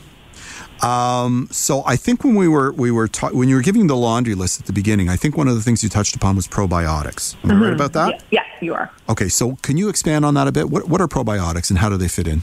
Um, 0.83 1.49
so 1.51 1.83
I 1.87 1.97
think 1.97 2.25
when 2.25 2.35
we 2.35 2.49
were 2.49 2.73
we 2.73 2.91
were 2.91 3.09
ta- 3.09 3.31
when 3.31 3.49
you 3.49 3.55
were 3.57 3.63
giving 3.63 3.87
the 3.87 3.97
laundry 3.97 4.35
list 4.35 4.61
at 4.61 4.67
the 4.67 4.73
beginning, 4.73 5.09
I 5.09 5.17
think 5.17 5.37
one 5.37 5.49
of 5.49 5.55
the 5.55 5.61
things 5.63 5.83
you 5.83 5.89
touched 5.89 6.17
upon 6.17 6.37
was 6.37 6.47
probiotics. 6.49 7.37
Am 7.45 7.51
I 7.51 7.65
right 7.67 7.73
about 7.73 7.93
that? 7.95 8.23
Yeah, 8.31 8.43
yeah, 8.43 8.45
you 8.61 8.75
are. 8.75 8.91
Okay, 9.09 9.29
so 9.29 9.57
can 9.63 9.77
you 9.77 9.89
expand 9.89 10.25
on 10.25 10.35
that 10.35 10.47
a 10.49 10.53
bit? 10.53 10.71
What 10.71 10.89
what 10.89 11.01
are 11.01 11.09
probiotics 11.09 11.71
and 11.71 11.79
how 11.79 11.89
do 11.89 11.97
they 11.97 12.09
fit 12.09 12.27
in? 12.27 12.43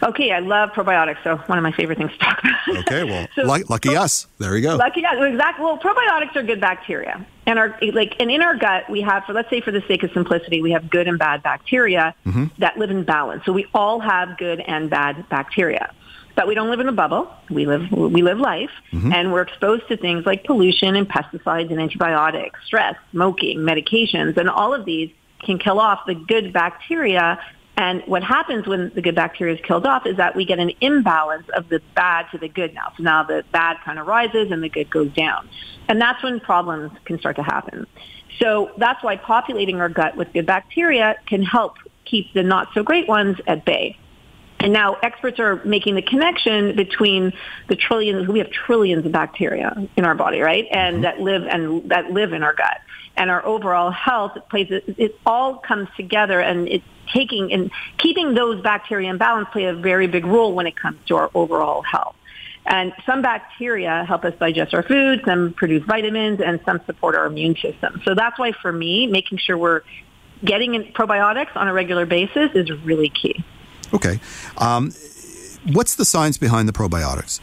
Okay, 0.00 0.30
I 0.30 0.38
love 0.38 0.70
probiotics, 0.70 1.16
so 1.24 1.38
one 1.48 1.58
of 1.58 1.62
my 1.64 1.72
favorite 1.72 1.98
things 1.98 2.12
to 2.12 2.18
talk 2.18 2.38
about. 2.38 2.54
Okay, 2.86 3.02
well, 3.02 3.26
So- 3.34 3.42
lu- 3.42 3.64
lucky 3.68 3.96
us. 3.96 4.28
There 4.38 4.52
we 4.52 4.60
go. 4.60 4.76
Lucky, 4.76 5.00
yeah, 5.00 5.24
exactly. 5.26 5.64
Well, 5.64 5.76
probiotics 5.76 6.36
are 6.36 6.44
good 6.44 6.60
bacteria, 6.60 7.26
and 7.46 7.58
our 7.58 7.76
like, 7.92 8.14
and 8.20 8.30
in 8.30 8.40
our 8.40 8.54
gut 8.56 8.88
we 8.88 9.00
have, 9.00 9.24
for 9.24 9.32
let's 9.32 9.50
say, 9.50 9.60
for 9.60 9.72
the 9.72 9.82
sake 9.88 10.04
of 10.04 10.12
simplicity, 10.12 10.62
we 10.62 10.70
have 10.70 10.88
good 10.88 11.08
and 11.08 11.18
bad 11.18 11.42
bacteria 11.42 12.14
that 12.58 12.78
live 12.78 12.90
in 12.92 13.02
balance. 13.02 13.44
So 13.44 13.52
we 13.52 13.66
all 13.74 13.98
have 13.98 14.38
good 14.38 14.60
and 14.60 14.88
bad 14.88 15.28
bacteria, 15.30 15.92
but 16.38 16.46
we 16.46 16.54
don't 16.54 16.70
live 16.70 16.78
in 16.78 16.88
a 16.88 16.92
bubble. 16.92 17.28
We 17.50 17.66
live 17.66 17.90
we 17.90 18.22
live 18.22 18.38
life, 18.38 18.70
mm-hmm. 18.92 19.12
and 19.12 19.32
we're 19.32 19.42
exposed 19.42 19.88
to 19.88 19.96
things 19.96 20.24
like 20.24 20.44
pollution 20.44 20.94
and 20.94 21.08
pesticides 21.08 21.72
and 21.72 21.80
antibiotics, 21.80 22.60
stress, 22.64 22.94
smoking, 23.10 23.58
medications, 23.58 24.36
and 24.36 24.48
all 24.48 24.72
of 24.72 24.84
these 24.84 25.10
can 25.40 25.58
kill 25.58 25.80
off 25.80 26.06
the 26.06 26.14
good 26.14 26.52
bacteria 26.52 27.40
And 27.78 28.02
what 28.06 28.24
happens 28.24 28.66
when 28.66 28.90
the 28.96 29.00
good 29.00 29.14
bacteria 29.14 29.54
is 29.54 29.60
killed 29.60 29.86
off 29.86 30.04
is 30.04 30.16
that 30.16 30.34
we 30.34 30.44
get 30.44 30.58
an 30.58 30.72
imbalance 30.80 31.48
of 31.50 31.68
the 31.68 31.80
bad 31.94 32.26
to 32.32 32.38
the 32.38 32.48
good 32.48 32.74
now. 32.74 32.92
So 32.96 33.04
now 33.04 33.22
the 33.22 33.44
bad 33.52 33.76
kind 33.84 34.00
of 34.00 34.08
rises 34.08 34.50
and 34.50 34.64
the 34.64 34.68
good 34.68 34.90
goes 34.90 35.12
down. 35.12 35.48
And 35.88 36.00
that's 36.00 36.20
when 36.20 36.40
problems 36.40 36.90
can 37.04 37.20
start 37.20 37.36
to 37.36 37.44
happen. 37.44 37.86
So 38.40 38.72
that's 38.78 39.00
why 39.04 39.16
populating 39.16 39.80
our 39.80 39.88
gut 39.88 40.16
with 40.16 40.32
good 40.32 40.44
bacteria 40.44 41.16
can 41.26 41.44
help 41.44 41.76
keep 42.04 42.32
the 42.34 42.42
not 42.42 42.66
so 42.74 42.82
great 42.82 43.06
ones 43.06 43.36
at 43.46 43.64
bay. 43.64 43.96
And 44.60 44.72
now 44.72 44.96
experts 45.02 45.38
are 45.38 45.62
making 45.64 45.94
the 45.94 46.02
connection 46.02 46.74
between 46.74 47.32
the 47.68 47.76
trillions, 47.76 48.26
we 48.28 48.40
have 48.40 48.50
trillions 48.50 49.06
of 49.06 49.12
bacteria 49.12 49.88
in 49.96 50.04
our 50.04 50.14
body, 50.14 50.40
right? 50.40 50.66
And 50.70 50.96
mm-hmm. 50.96 51.02
that 51.02 51.20
live 51.20 51.42
and 51.44 51.90
that 51.90 52.10
live 52.10 52.32
in 52.32 52.42
our 52.42 52.54
gut. 52.54 52.80
And 53.16 53.30
our 53.30 53.44
overall 53.44 53.90
health 53.90 54.32
plays, 54.48 54.68
it, 54.70 54.84
it 54.96 55.18
all 55.26 55.56
comes 55.56 55.88
together 55.96 56.40
and 56.40 56.68
it's 56.68 56.84
taking 57.12 57.52
and 57.52 57.70
keeping 57.98 58.34
those 58.34 58.60
bacteria 58.62 59.10
in 59.10 59.18
balance 59.18 59.48
play 59.52 59.64
a 59.64 59.74
very 59.74 60.06
big 60.06 60.24
role 60.24 60.54
when 60.54 60.66
it 60.66 60.76
comes 60.76 60.98
to 61.06 61.16
our 61.16 61.30
overall 61.34 61.82
health. 61.82 62.14
And 62.66 62.92
some 63.06 63.22
bacteria 63.22 64.04
help 64.06 64.24
us 64.24 64.34
digest 64.38 64.74
our 64.74 64.82
food, 64.82 65.22
some 65.24 65.54
produce 65.54 65.84
vitamins, 65.84 66.40
and 66.44 66.60
some 66.66 66.80
support 66.84 67.14
our 67.14 67.26
immune 67.26 67.56
system. 67.56 68.02
So 68.04 68.14
that's 68.14 68.38
why 68.38 68.52
for 68.52 68.70
me, 68.70 69.06
making 69.06 69.38
sure 69.38 69.56
we're 69.56 69.82
getting 70.44 70.72
probiotics 70.92 71.56
on 71.56 71.66
a 71.66 71.72
regular 71.72 72.04
basis 72.04 72.50
is 72.54 72.70
really 72.84 73.08
key. 73.08 73.42
Okay. 73.94 74.20
Um, 74.56 74.92
what's 75.72 75.96
the 75.96 76.04
science 76.04 76.38
behind 76.38 76.68
the 76.68 76.72
probiotics? 76.72 77.40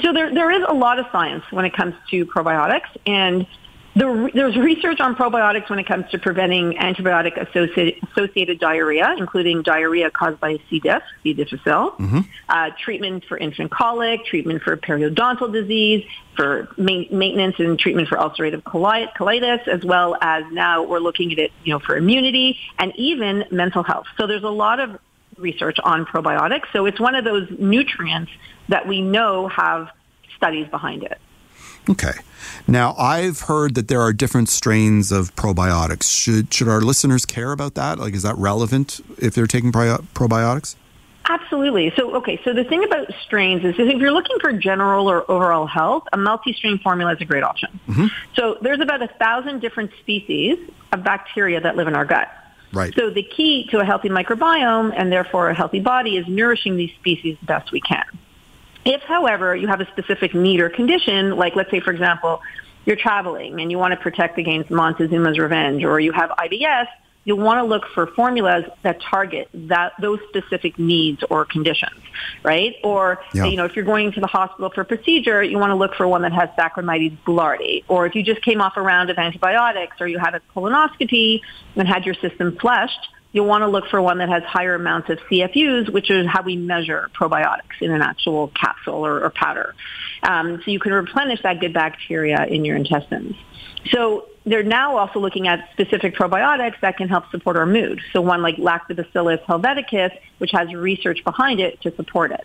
So 0.00 0.12
there, 0.12 0.32
there 0.32 0.50
is 0.50 0.64
a 0.68 0.74
lot 0.74 0.98
of 0.98 1.06
science 1.10 1.44
when 1.50 1.64
it 1.64 1.74
comes 1.74 1.94
to 2.10 2.24
probiotics, 2.26 2.88
and 3.04 3.46
the, 3.94 4.30
there's 4.32 4.56
research 4.56 5.00
on 5.00 5.14
probiotics 5.14 5.68
when 5.68 5.78
it 5.78 5.86
comes 5.86 6.08
to 6.12 6.18
preventing 6.18 6.74
antibiotic 6.74 7.36
associated, 7.36 8.02
associated 8.10 8.58
diarrhea, 8.58 9.14
including 9.18 9.62
diarrhea 9.62 10.10
caused 10.10 10.40
by 10.40 10.58
C. 10.70 10.80
diff, 10.80 11.02
C. 11.22 11.34
difficile, 11.34 11.92
mm-hmm. 11.92 12.20
uh, 12.48 12.70
treatment 12.82 13.24
for 13.26 13.36
infant 13.36 13.70
colic, 13.70 14.24
treatment 14.24 14.62
for 14.62 14.76
periodontal 14.76 15.52
disease, 15.52 16.06
for 16.36 16.68
ma- 16.78 17.04
maintenance 17.10 17.56
and 17.58 17.78
treatment 17.78 18.08
for 18.08 18.16
ulcerative 18.16 18.62
colitis, 18.62 19.68
as 19.68 19.84
well 19.84 20.16
as 20.22 20.44
now 20.52 20.82
we're 20.84 21.00
looking 21.00 21.32
at 21.32 21.38
it, 21.38 21.52
you 21.64 21.72
know, 21.72 21.78
for 21.78 21.96
immunity 21.96 22.58
and 22.78 22.94
even 22.96 23.44
mental 23.50 23.82
health. 23.82 24.06
So 24.16 24.26
there's 24.26 24.44
a 24.44 24.48
lot 24.48 24.80
of 24.80 24.98
research 25.36 25.78
on 25.84 26.04
probiotics. 26.04 26.64
So 26.72 26.86
it's 26.86 27.00
one 27.00 27.14
of 27.14 27.24
those 27.24 27.48
nutrients 27.58 28.32
that 28.68 28.86
we 28.86 29.00
know 29.00 29.48
have 29.48 29.88
studies 30.36 30.68
behind 30.68 31.02
it. 31.02 31.20
Okay. 31.90 32.12
Now, 32.68 32.94
I've 32.96 33.40
heard 33.40 33.74
that 33.74 33.88
there 33.88 34.00
are 34.00 34.12
different 34.12 34.48
strains 34.48 35.10
of 35.10 35.34
probiotics. 35.34 36.04
Should 36.04 36.52
should 36.54 36.68
our 36.68 36.80
listeners 36.80 37.26
care 37.26 37.50
about 37.52 37.74
that? 37.74 37.98
Like, 37.98 38.14
is 38.14 38.22
that 38.22 38.36
relevant 38.38 39.00
if 39.18 39.34
they're 39.34 39.48
taking 39.48 39.72
probiotics? 39.72 40.76
Absolutely. 41.28 41.92
So, 41.96 42.14
okay. 42.16 42.40
So 42.44 42.52
the 42.52 42.64
thing 42.64 42.84
about 42.84 43.12
strains 43.24 43.64
is 43.64 43.74
if 43.78 44.00
you're 44.00 44.12
looking 44.12 44.38
for 44.40 44.52
general 44.52 45.08
or 45.08 45.28
overall 45.30 45.66
health, 45.66 46.04
a 46.12 46.16
multi-strain 46.16 46.78
formula 46.78 47.12
is 47.12 47.20
a 47.20 47.24
great 47.24 47.44
option. 47.44 47.80
Mm-hmm. 47.88 48.06
So 48.34 48.58
there's 48.60 48.80
about 48.80 49.02
a 49.02 49.08
thousand 49.08 49.60
different 49.60 49.92
species 50.00 50.58
of 50.92 51.04
bacteria 51.04 51.60
that 51.60 51.76
live 51.76 51.86
in 51.88 51.94
our 51.94 52.04
gut. 52.04 52.28
Right. 52.72 52.94
So 52.94 53.10
the 53.10 53.22
key 53.22 53.66
to 53.70 53.80
a 53.80 53.84
healthy 53.84 54.08
microbiome 54.08 54.94
and 54.96 55.12
therefore 55.12 55.50
a 55.50 55.54
healthy 55.54 55.80
body 55.80 56.16
is 56.16 56.26
nourishing 56.26 56.76
these 56.76 56.92
species 56.94 57.36
the 57.40 57.46
best 57.46 57.70
we 57.70 57.80
can. 57.80 58.04
If, 58.84 59.02
however, 59.02 59.54
you 59.54 59.68
have 59.68 59.80
a 59.80 59.86
specific 59.86 60.34
need 60.34 60.60
or 60.60 60.68
condition, 60.68 61.36
like 61.36 61.54
let's 61.54 61.70
say, 61.70 61.80
for 61.80 61.92
example, 61.92 62.40
you're 62.84 62.96
traveling 62.96 63.60
and 63.60 63.70
you 63.70 63.78
want 63.78 63.92
to 63.92 63.96
protect 63.96 64.38
against 64.38 64.70
Montezuma's 64.70 65.38
revenge, 65.38 65.84
or 65.84 66.00
you 66.00 66.12
have 66.12 66.30
IBS, 66.30 66.88
you'll 67.24 67.38
want 67.38 67.58
to 67.58 67.64
look 67.64 67.84
for 67.94 68.06
formulas 68.08 68.64
that 68.82 69.00
target 69.00 69.48
that 69.54 69.92
those 70.00 70.18
specific 70.28 70.78
needs 70.78 71.22
or 71.30 71.44
conditions, 71.44 72.00
right? 72.42 72.74
Or 72.82 73.22
yeah. 73.32 73.44
you 73.46 73.56
know, 73.56 73.64
if 73.64 73.76
you're 73.76 73.84
going 73.84 74.12
to 74.12 74.20
the 74.20 74.26
hospital 74.26 74.70
for 74.70 74.80
a 74.80 74.84
procedure, 74.84 75.42
you 75.42 75.58
want 75.58 75.70
to 75.70 75.76
look 75.76 75.94
for 75.94 76.06
one 76.08 76.22
that 76.22 76.32
has 76.32 76.48
Saccharomyces 76.58 77.16
boulardii. 77.26 77.84
Or 77.88 78.06
if 78.06 78.14
you 78.14 78.22
just 78.22 78.42
came 78.42 78.60
off 78.60 78.76
a 78.76 78.82
round 78.82 79.10
of 79.10 79.18
antibiotics, 79.18 80.00
or 80.00 80.08
you 80.08 80.18
had 80.18 80.34
a 80.34 80.40
colonoscopy 80.54 81.40
and 81.76 81.86
had 81.86 82.04
your 82.04 82.14
system 82.14 82.56
flushed, 82.58 83.08
you'll 83.32 83.46
want 83.46 83.62
to 83.62 83.68
look 83.68 83.86
for 83.88 84.00
one 84.00 84.18
that 84.18 84.28
has 84.28 84.42
higher 84.42 84.74
amounts 84.74 85.08
of 85.08 85.18
CFUs, 85.30 85.90
which 85.90 86.10
is 86.10 86.26
how 86.26 86.42
we 86.42 86.56
measure 86.56 87.10
probiotics 87.14 87.80
in 87.80 87.90
an 87.90 88.02
actual 88.02 88.48
capsule 88.48 89.06
or, 89.06 89.24
or 89.24 89.30
powder. 89.30 89.74
Um, 90.22 90.60
so 90.64 90.70
you 90.70 90.78
can 90.78 90.92
replenish 90.92 91.42
that 91.42 91.60
good 91.60 91.72
bacteria 91.72 92.44
in 92.44 92.64
your 92.64 92.76
intestines. 92.76 93.34
So 93.90 94.28
they're 94.44 94.62
now 94.62 94.96
also 94.96 95.20
looking 95.20 95.46
at 95.46 95.68
specific 95.72 96.14
probiotics 96.14 96.80
that 96.80 96.96
can 96.96 97.08
help 97.08 97.30
support 97.30 97.56
our 97.56 97.66
mood. 97.66 98.00
So 98.12 98.20
one 98.20 98.42
like 98.42 98.56
Lactobacillus 98.56 99.42
helveticus, 99.44 100.16
which 100.38 100.50
has 100.52 100.72
research 100.74 101.22
behind 101.24 101.60
it 101.60 101.80
to 101.82 101.94
support 101.94 102.32
it. 102.32 102.44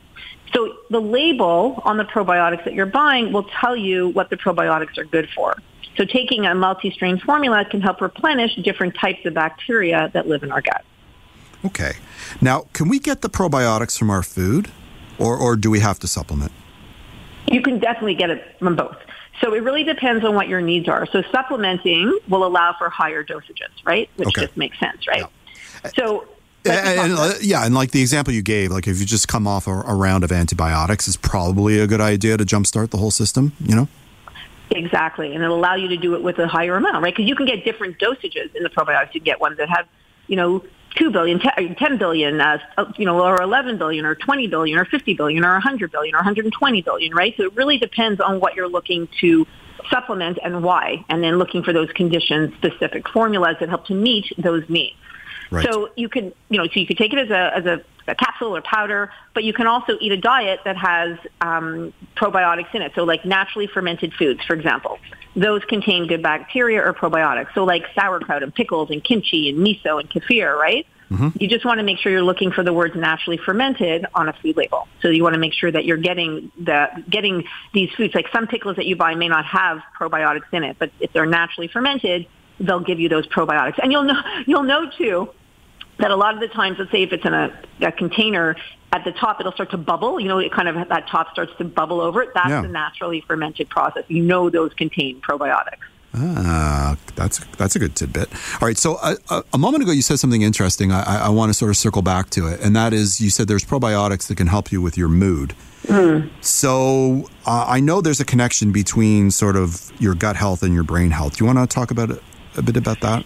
So 0.54 0.78
the 0.90 1.02
label 1.02 1.82
on 1.84 1.98
the 1.98 2.06
probiotics 2.06 2.64
that 2.66 2.74
you're 2.74 2.86
buying 2.86 3.34
will 3.34 3.46
tell 3.62 3.76
you 3.76 4.10
what 4.10 4.30
the 4.30 4.38
probiotics 4.38 4.98
are 4.98 5.06
good 5.06 5.30
for. 5.36 5.58
So 5.98 6.06
taking 6.06 6.46
a 6.46 6.54
multi-strain 6.54 7.20
formula 7.20 7.66
can 7.66 7.82
help 7.82 8.02
replenish 8.02 8.56
different 8.58 8.96
types 8.96 9.26
of 9.26 9.34
bacteria 9.34 10.12
that 10.14 10.28
live 10.28 10.44
in 10.44 10.52
our 10.52 10.62
gut. 10.62 10.86
Okay. 11.66 11.94
Now, 12.40 12.68
can 12.74 12.88
we 12.88 13.00
get 13.00 13.22
the 13.22 13.30
probiotics 13.30 13.98
from 13.98 14.12
our 14.12 14.22
food 14.22 14.72
or, 15.18 15.36
or 15.36 15.56
do 15.56 15.72
we 15.72 15.80
have 15.80 15.98
to 16.00 16.08
supplement? 16.08 16.52
You 17.48 17.62
can 17.62 17.80
definitely 17.80 18.16
get 18.16 18.30
it 18.30 18.56
from 18.60 18.76
both. 18.76 18.98
So 19.42 19.54
it 19.54 19.64
really 19.64 19.84
depends 19.84 20.26
on 20.26 20.34
what 20.36 20.48
your 20.48 20.62
needs 20.62 20.88
are. 20.88 21.06
So 21.08 21.22
supplementing 21.32 22.18
will 22.28 22.46
allow 22.46 22.74
for 22.78 22.90
higher 22.90 23.24
dosages, 23.24 23.70
right? 23.84 24.10
Which 24.16 24.30
okay. 24.30 24.46
just 24.46 24.58
makes 24.58 24.80
sense, 24.80 25.08
right? 25.08 25.26
Yeah. 25.84 25.92
So 25.96 26.28
and, 26.66 27.12
and, 27.12 27.44
yeah, 27.44 27.66
and 27.66 27.74
like 27.74 27.92
the 27.92 28.02
example 28.02 28.34
you 28.34 28.42
gave, 28.42 28.72
like 28.72 28.88
if 28.88 29.00
you 29.00 29.06
just 29.06 29.28
come 29.28 29.48
off 29.48 29.68
a, 29.68 29.72
a 29.72 29.96
round 29.96 30.24
of 30.24 30.32
antibiotics, 30.32 31.08
it's 31.08 31.18
probably 31.18 31.80
a 31.80 31.88
good 31.88 32.02
idea 32.02 32.38
to 32.38 32.46
jumpstart 32.46 32.90
the 32.90 32.98
whole 32.98 33.12
system. 33.12 33.54
You 33.60 33.76
know. 33.76 33.88
Exactly, 34.72 35.34
and 35.34 35.44
it'll 35.44 35.58
allow 35.58 35.76
you 35.76 35.88
to 35.88 35.98
do 35.98 36.16
it 36.16 36.24
with 36.24 36.40
a 36.40 36.48
higher 36.48 36.76
amount, 36.76 37.02
right? 37.02 37.16
Because 37.16 37.30
you 37.30 37.36
can 37.36 37.46
get 37.46 37.64
different 37.64 38.00
dosages 38.00 38.54
in 38.54 38.64
the 38.64 38.70
probiotics. 38.70 39.14
You 39.14 39.22
get 39.22 39.40
ones 39.40 39.58
that 39.58 39.70
have, 39.70 39.88
you 40.28 40.36
know, 40.36 40.64
2 40.98 41.12
billion, 41.12 41.40
10 41.40 41.98
billion, 41.98 42.42
uh, 42.42 42.58
you 42.98 43.06
know, 43.06 43.22
or 43.24 43.42
11 43.42 43.78
billion 43.78 44.06
or 44.06 44.16
20 44.16 44.48
billion 44.48 44.78
or 44.80 44.86
50 44.86 45.14
billion 45.14 45.44
or 45.44 45.52
a 45.52 45.54
100 45.54 45.92
billion 45.92 46.16
or 46.16 46.20
120 46.20 46.82
billion, 46.82 47.14
right? 47.14 47.34
So 47.38 47.44
it 47.44 47.56
really 47.56 47.78
depends 47.78 48.20
on 48.20 48.40
what 48.40 48.56
you're 48.56 48.70
looking 48.70 49.08
to 49.22 49.46
supplement 49.90 50.40
and 50.44 50.64
why, 50.64 51.06
and 51.10 51.24
then 51.24 51.38
looking 51.38 51.64
for 51.64 51.72
those 51.72 51.92
condition 51.92 52.54
specific 52.58 53.08
formulas 53.10 53.58
that 53.60 53.70
help 53.70 53.86
to 53.88 53.94
meet 53.94 54.26
those 54.38 54.68
needs. 54.70 54.96
Right. 55.50 55.66
So 55.66 55.90
you 55.96 56.10
can, 56.10 56.34
you 56.50 56.58
know, 56.58 56.66
so 56.66 56.80
you 56.80 56.88
could 56.88 56.98
take 56.98 57.14
it 57.14 57.20
as 57.20 57.30
a, 57.30 57.58
as 57.58 57.66
a 57.66 57.84
a 58.08 58.16
capsule 58.16 58.56
or 58.56 58.62
powder, 58.62 59.12
but 59.34 59.44
you 59.44 59.54
can 59.54 59.68
also 59.68 59.98
eat 60.00 60.12
a 60.12 60.18
diet 60.18 60.62
that 60.66 60.78
has 60.78 61.18
um, 61.42 61.94
probiotics 62.16 62.74
in 62.74 62.82
it. 62.82 62.94
So 62.96 63.04
like 63.04 63.26
naturally 63.26 63.68
fermented 63.68 64.14
foods, 64.14 64.44
for 64.46 64.54
example. 64.54 65.00
Those 65.38 65.64
contain 65.66 66.08
good 66.08 66.22
bacteria 66.22 66.84
or 66.84 66.94
probiotics. 66.94 67.54
So 67.54 67.64
like 67.64 67.84
sauerkraut 67.96 68.44
and 68.44 68.54
pickles 68.54 68.90
and 68.90 69.04
kimchi 69.04 69.50
and 69.50 69.60
miso 69.60 70.00
and 70.00 70.10
kefir, 70.10 70.58
right? 70.58 70.86
Mm-hmm. 71.12 71.30
You 71.40 71.48
just 71.48 71.64
want 71.64 71.78
to 71.78 71.84
make 71.84 72.00
sure 72.00 72.12
you're 72.12 72.22
looking 72.22 72.52
for 72.52 72.64
the 72.64 72.74
words 72.74 72.96
naturally 72.96 73.38
fermented 73.38 74.06
on 74.14 74.28
a 74.28 74.34
food 74.34 74.58
label. 74.58 74.88
So 75.02 75.08
you 75.08 75.24
want 75.24 75.36
to 75.36 75.40
make 75.40 75.54
sure 75.54 75.72
that 75.72 75.86
you're 75.86 75.96
getting 75.96 76.52
the 76.60 76.88
getting 77.10 77.46
these 77.74 77.90
foods. 77.96 78.14
Like 78.14 78.28
some 78.34 78.48
pickles 78.48 78.76
that 78.76 78.86
you 78.86 78.96
buy 78.96 79.16
may 79.16 79.30
not 79.30 79.46
have 79.46 79.80
probiotics 80.00 80.52
in 80.52 80.64
it, 80.64 80.78
but 80.80 80.92
if 81.00 81.14
they're 81.14 81.26
naturally 81.26 81.70
fermented, 81.70 82.28
they'll 82.60 82.82
give 82.82 83.00
you 83.00 83.08
those 83.08 83.26
probiotics. 83.28 83.80
And 83.82 83.92
you'll 83.92 84.04
know 84.04 84.22
you'll 84.46 84.64
know 84.64 84.90
too 84.98 85.30
that 86.00 86.12
a 86.12 86.16
lot 86.16 86.34
of 86.34 86.42
the 86.42 86.48
times, 86.48 86.78
let's 86.80 86.92
say 86.92 87.04
if 87.04 87.14
it's 87.14 87.26
in 87.26 87.34
a, 87.34 87.58
a 87.82 87.92
container, 87.92 88.56
at 88.98 89.06
the 89.06 89.12
top 89.12 89.40
it'll 89.40 89.52
start 89.52 89.72
to 89.72 89.78
bubble. 89.78 90.20
You 90.20 90.28
know, 90.28 90.40
it 90.40 90.52
kind 90.52 90.68
of 90.68 90.90
that 90.90 91.08
top 91.08 91.32
starts 91.32 91.54
to 91.58 91.64
bubble 91.64 92.02
over. 92.02 92.24
It. 92.24 92.30
That's 92.34 92.50
yeah. 92.50 92.62
the 92.62 92.68
naturally 92.68 93.22
fermented 93.22 93.70
process. 93.70 94.04
You 94.08 94.24
know 94.24 94.50
those 94.50 94.74
contain 94.74 95.22
probiotics. 95.22 95.86
Ah, 96.16 96.98
that's 97.16 97.40
that's 97.58 97.76
a 97.76 97.80
good 97.80 97.96
tidbit. 97.96 98.30
All 98.60 98.68
right, 98.68 98.78
so 98.78 98.96
a, 98.96 98.98
uh, 98.98 99.16
uh, 99.30 99.42
a 99.54 99.58
moment 99.58 99.84
ago 99.84 99.92
you 99.92 100.02
said 100.02 100.18
something 100.18 100.42
interesting. 100.42 100.92
I, 100.92 101.26
I, 101.26 101.30
want 101.30 101.52
to 101.52 101.54
sort 101.54 101.70
of 101.70 101.78
circle 101.78 102.02
back 102.02 102.32
to 102.32 102.48
it, 102.48 102.60
and 102.62 102.76
that 102.76 102.92
is 102.92 103.22
you 103.22 103.30
said 103.30 103.48
there's 103.48 103.66
probiotics 103.66 104.28
that 104.28 104.36
can 104.36 104.48
help 104.48 104.72
you 104.72 104.82
with 104.82 104.98
your 104.98 105.10
mood. 105.10 105.54
Mm. 105.84 106.30
So 106.42 107.30
uh, 107.46 107.66
I 107.68 107.80
know 107.82 108.02
there's 108.02 108.20
a 108.20 108.26
connection 108.26 108.72
between 108.72 109.30
sort 109.30 109.56
of 109.56 109.92
your 110.00 110.16
gut 110.16 110.36
health 110.36 110.64
and 110.64 110.74
your 110.74 110.84
brain 110.84 111.12
health. 111.12 111.38
Do 111.38 111.44
you 111.44 111.54
want 111.54 111.70
to 111.70 111.72
talk 111.72 111.92
about 111.92 112.10
a 112.56 112.62
bit 112.64 112.78
about 112.78 113.02
that? 113.02 113.24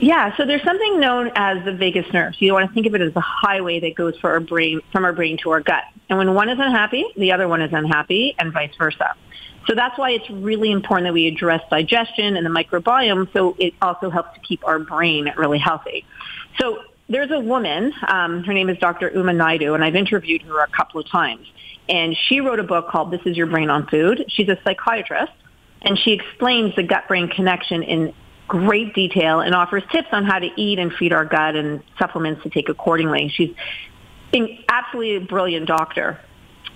Yeah, 0.00 0.36
so 0.36 0.44
there's 0.44 0.62
something 0.62 1.00
known 1.00 1.32
as 1.34 1.64
the 1.64 1.72
vagus 1.72 2.06
nerve. 2.12 2.34
So 2.34 2.44
you 2.44 2.52
want 2.52 2.68
to 2.68 2.74
think 2.74 2.86
of 2.86 2.94
it 2.94 3.00
as 3.00 3.12
the 3.14 3.20
highway 3.20 3.80
that 3.80 3.94
goes 3.94 4.16
for 4.18 4.30
our 4.30 4.40
brain, 4.40 4.80
from 4.92 5.04
our 5.04 5.12
brain 5.12 5.38
to 5.42 5.50
our 5.50 5.60
gut. 5.60 5.84
And 6.08 6.18
when 6.18 6.34
one 6.34 6.48
is 6.48 6.58
unhappy, 6.58 7.04
the 7.16 7.32
other 7.32 7.48
one 7.48 7.60
is 7.60 7.72
unhappy, 7.72 8.34
and 8.38 8.52
vice 8.52 8.74
versa. 8.78 9.14
So 9.66 9.74
that's 9.74 9.98
why 9.98 10.10
it's 10.10 10.28
really 10.30 10.70
important 10.70 11.06
that 11.06 11.12
we 11.12 11.26
address 11.26 11.62
digestion 11.68 12.36
and 12.36 12.46
the 12.46 12.50
microbiome 12.50 13.30
so 13.32 13.54
it 13.58 13.74
also 13.82 14.08
helps 14.08 14.34
to 14.34 14.40
keep 14.40 14.66
our 14.66 14.78
brain 14.78 15.32
really 15.36 15.58
healthy. 15.58 16.06
So 16.58 16.78
there's 17.08 17.30
a 17.30 17.40
woman, 17.40 17.92
um, 18.06 18.44
her 18.44 18.54
name 18.54 18.70
is 18.70 18.78
Dr. 18.78 19.10
Uma 19.10 19.32
Naidoo, 19.32 19.74
and 19.74 19.84
I've 19.84 19.96
interviewed 19.96 20.42
her 20.42 20.60
a 20.60 20.68
couple 20.68 21.00
of 21.00 21.08
times. 21.08 21.46
And 21.88 22.16
she 22.28 22.40
wrote 22.40 22.60
a 22.60 22.64
book 22.64 22.88
called 22.88 23.10
This 23.10 23.22
is 23.24 23.36
Your 23.36 23.46
Brain 23.46 23.68
on 23.68 23.86
Food. 23.86 24.24
She's 24.28 24.48
a 24.48 24.58
psychiatrist, 24.62 25.32
and 25.82 25.98
she 25.98 26.12
explains 26.12 26.74
the 26.76 26.82
gut-brain 26.82 27.28
connection 27.28 27.82
in 27.82 28.14
great 28.48 28.94
detail 28.94 29.40
and 29.40 29.54
offers 29.54 29.82
tips 29.92 30.08
on 30.10 30.24
how 30.24 30.38
to 30.38 30.48
eat 30.56 30.78
and 30.78 30.92
feed 30.94 31.12
our 31.12 31.24
gut 31.24 31.54
and 31.54 31.82
supplements 31.98 32.42
to 32.42 32.50
take 32.50 32.68
accordingly. 32.68 33.28
She's 33.28 33.54
an 34.32 34.58
absolutely 34.68 35.26
brilliant 35.26 35.66
doctor. 35.66 36.18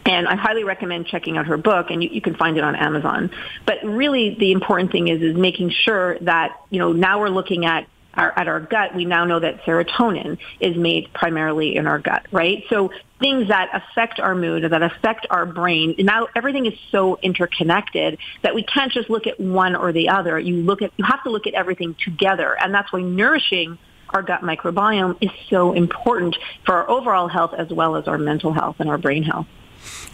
And 0.05 0.27
I 0.27 0.35
highly 0.35 0.65
recommend 0.65 1.07
checking 1.07 1.39
out 1.39 1.47
her 1.47 1.57
book, 1.57 1.91
and 1.91 2.03
you, 2.03 2.11
you, 2.11 2.21
can 2.21 2.35
find 2.35 2.59
it 2.59 2.65
on 2.65 2.75
Amazon. 2.75 3.31
But 3.65 3.85
really, 3.85 4.35
the 4.35 4.51
important 4.51 4.91
thing 4.91 5.07
is 5.07 5.23
is 5.23 5.37
making 5.37 5.71
sure 5.71 6.19
that 6.23 6.61
you 6.71 6.81
know 6.81 6.93
now 6.93 7.21
we're 7.21 7.29
looking 7.29 7.65
at 7.67 7.87
our, 8.15 8.39
at 8.39 8.49
our 8.49 8.61
gut. 8.61 8.95
We 8.95 9.05
now 9.05 9.25
know 9.25 9.41
that 9.41 9.63
serotonin 9.65 10.39
is 10.61 10.77
made 10.77 11.13
primarily 11.13 11.77
in 11.77 11.87
our 11.87 11.99
gut, 11.99 12.27
right? 12.31 12.65
So 12.69 12.91
things 13.21 13.49
that 13.49 13.71
affect 13.73 14.21
our 14.21 14.35
mood, 14.35 14.65
that 14.71 14.83
affect 14.83 15.27
our 15.31 15.47
brain. 15.47 15.95
Now 15.99 16.29
everything 16.35 16.67
is 16.67 16.75
so 16.91 17.19
interconnected 17.23 18.19
that 18.43 18.55
we 18.55 18.63
can't 18.65 18.93
just 18.93 19.09
look 19.09 19.27
at 19.27 19.39
one 19.41 19.75
or 19.77 19.93
the 19.93 20.09
other. 20.09 20.39
You 20.39 20.57
look 20.57 20.83
at 20.83 20.93
you 20.97 21.05
have 21.05 21.23
to 21.25 21.31
look 21.31 21.47
at 21.47 21.55
everything 21.55 21.95
together, 22.05 22.57
and 22.61 22.75
that's 22.75 22.93
why 22.93 23.01
nourishing 23.01 23.79
our 24.11 24.23
gut 24.23 24.43
microbiome 24.43 25.17
is 25.21 25.31
so 25.49 25.73
important 25.73 26.37
for 26.67 26.75
our 26.75 26.91
overall 26.91 27.29
health 27.29 27.55
as 27.55 27.71
well 27.71 27.97
as 27.97 28.07
our 28.07 28.19
mental 28.19 28.53
health 28.53 28.77
and 28.79 28.91
our 28.91 28.99
brain 28.99 29.23
health. 29.23 29.47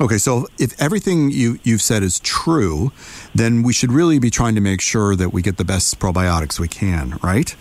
Okay, 0.01 0.19
so 0.19 0.47
if 0.59 0.81
everything 0.81 1.31
you, 1.31 1.59
you've 1.63 1.83
said 1.83 2.03
is 2.03 2.21
true, 2.21 2.93
then 3.35 3.63
we 3.63 3.73
should 3.73 3.93
really 3.93 4.19
be 4.19 4.31
trying 4.31 4.55
to 4.55 4.61
make 4.61 4.81
sure 4.81 5.17
that 5.17 5.33
we 5.33 5.43
get 5.43 5.57
the 5.57 5.65
best 5.65 5.99
probiotics 5.99 6.59
we 6.59 6.69
can, 6.69 7.19
right? 7.23 7.55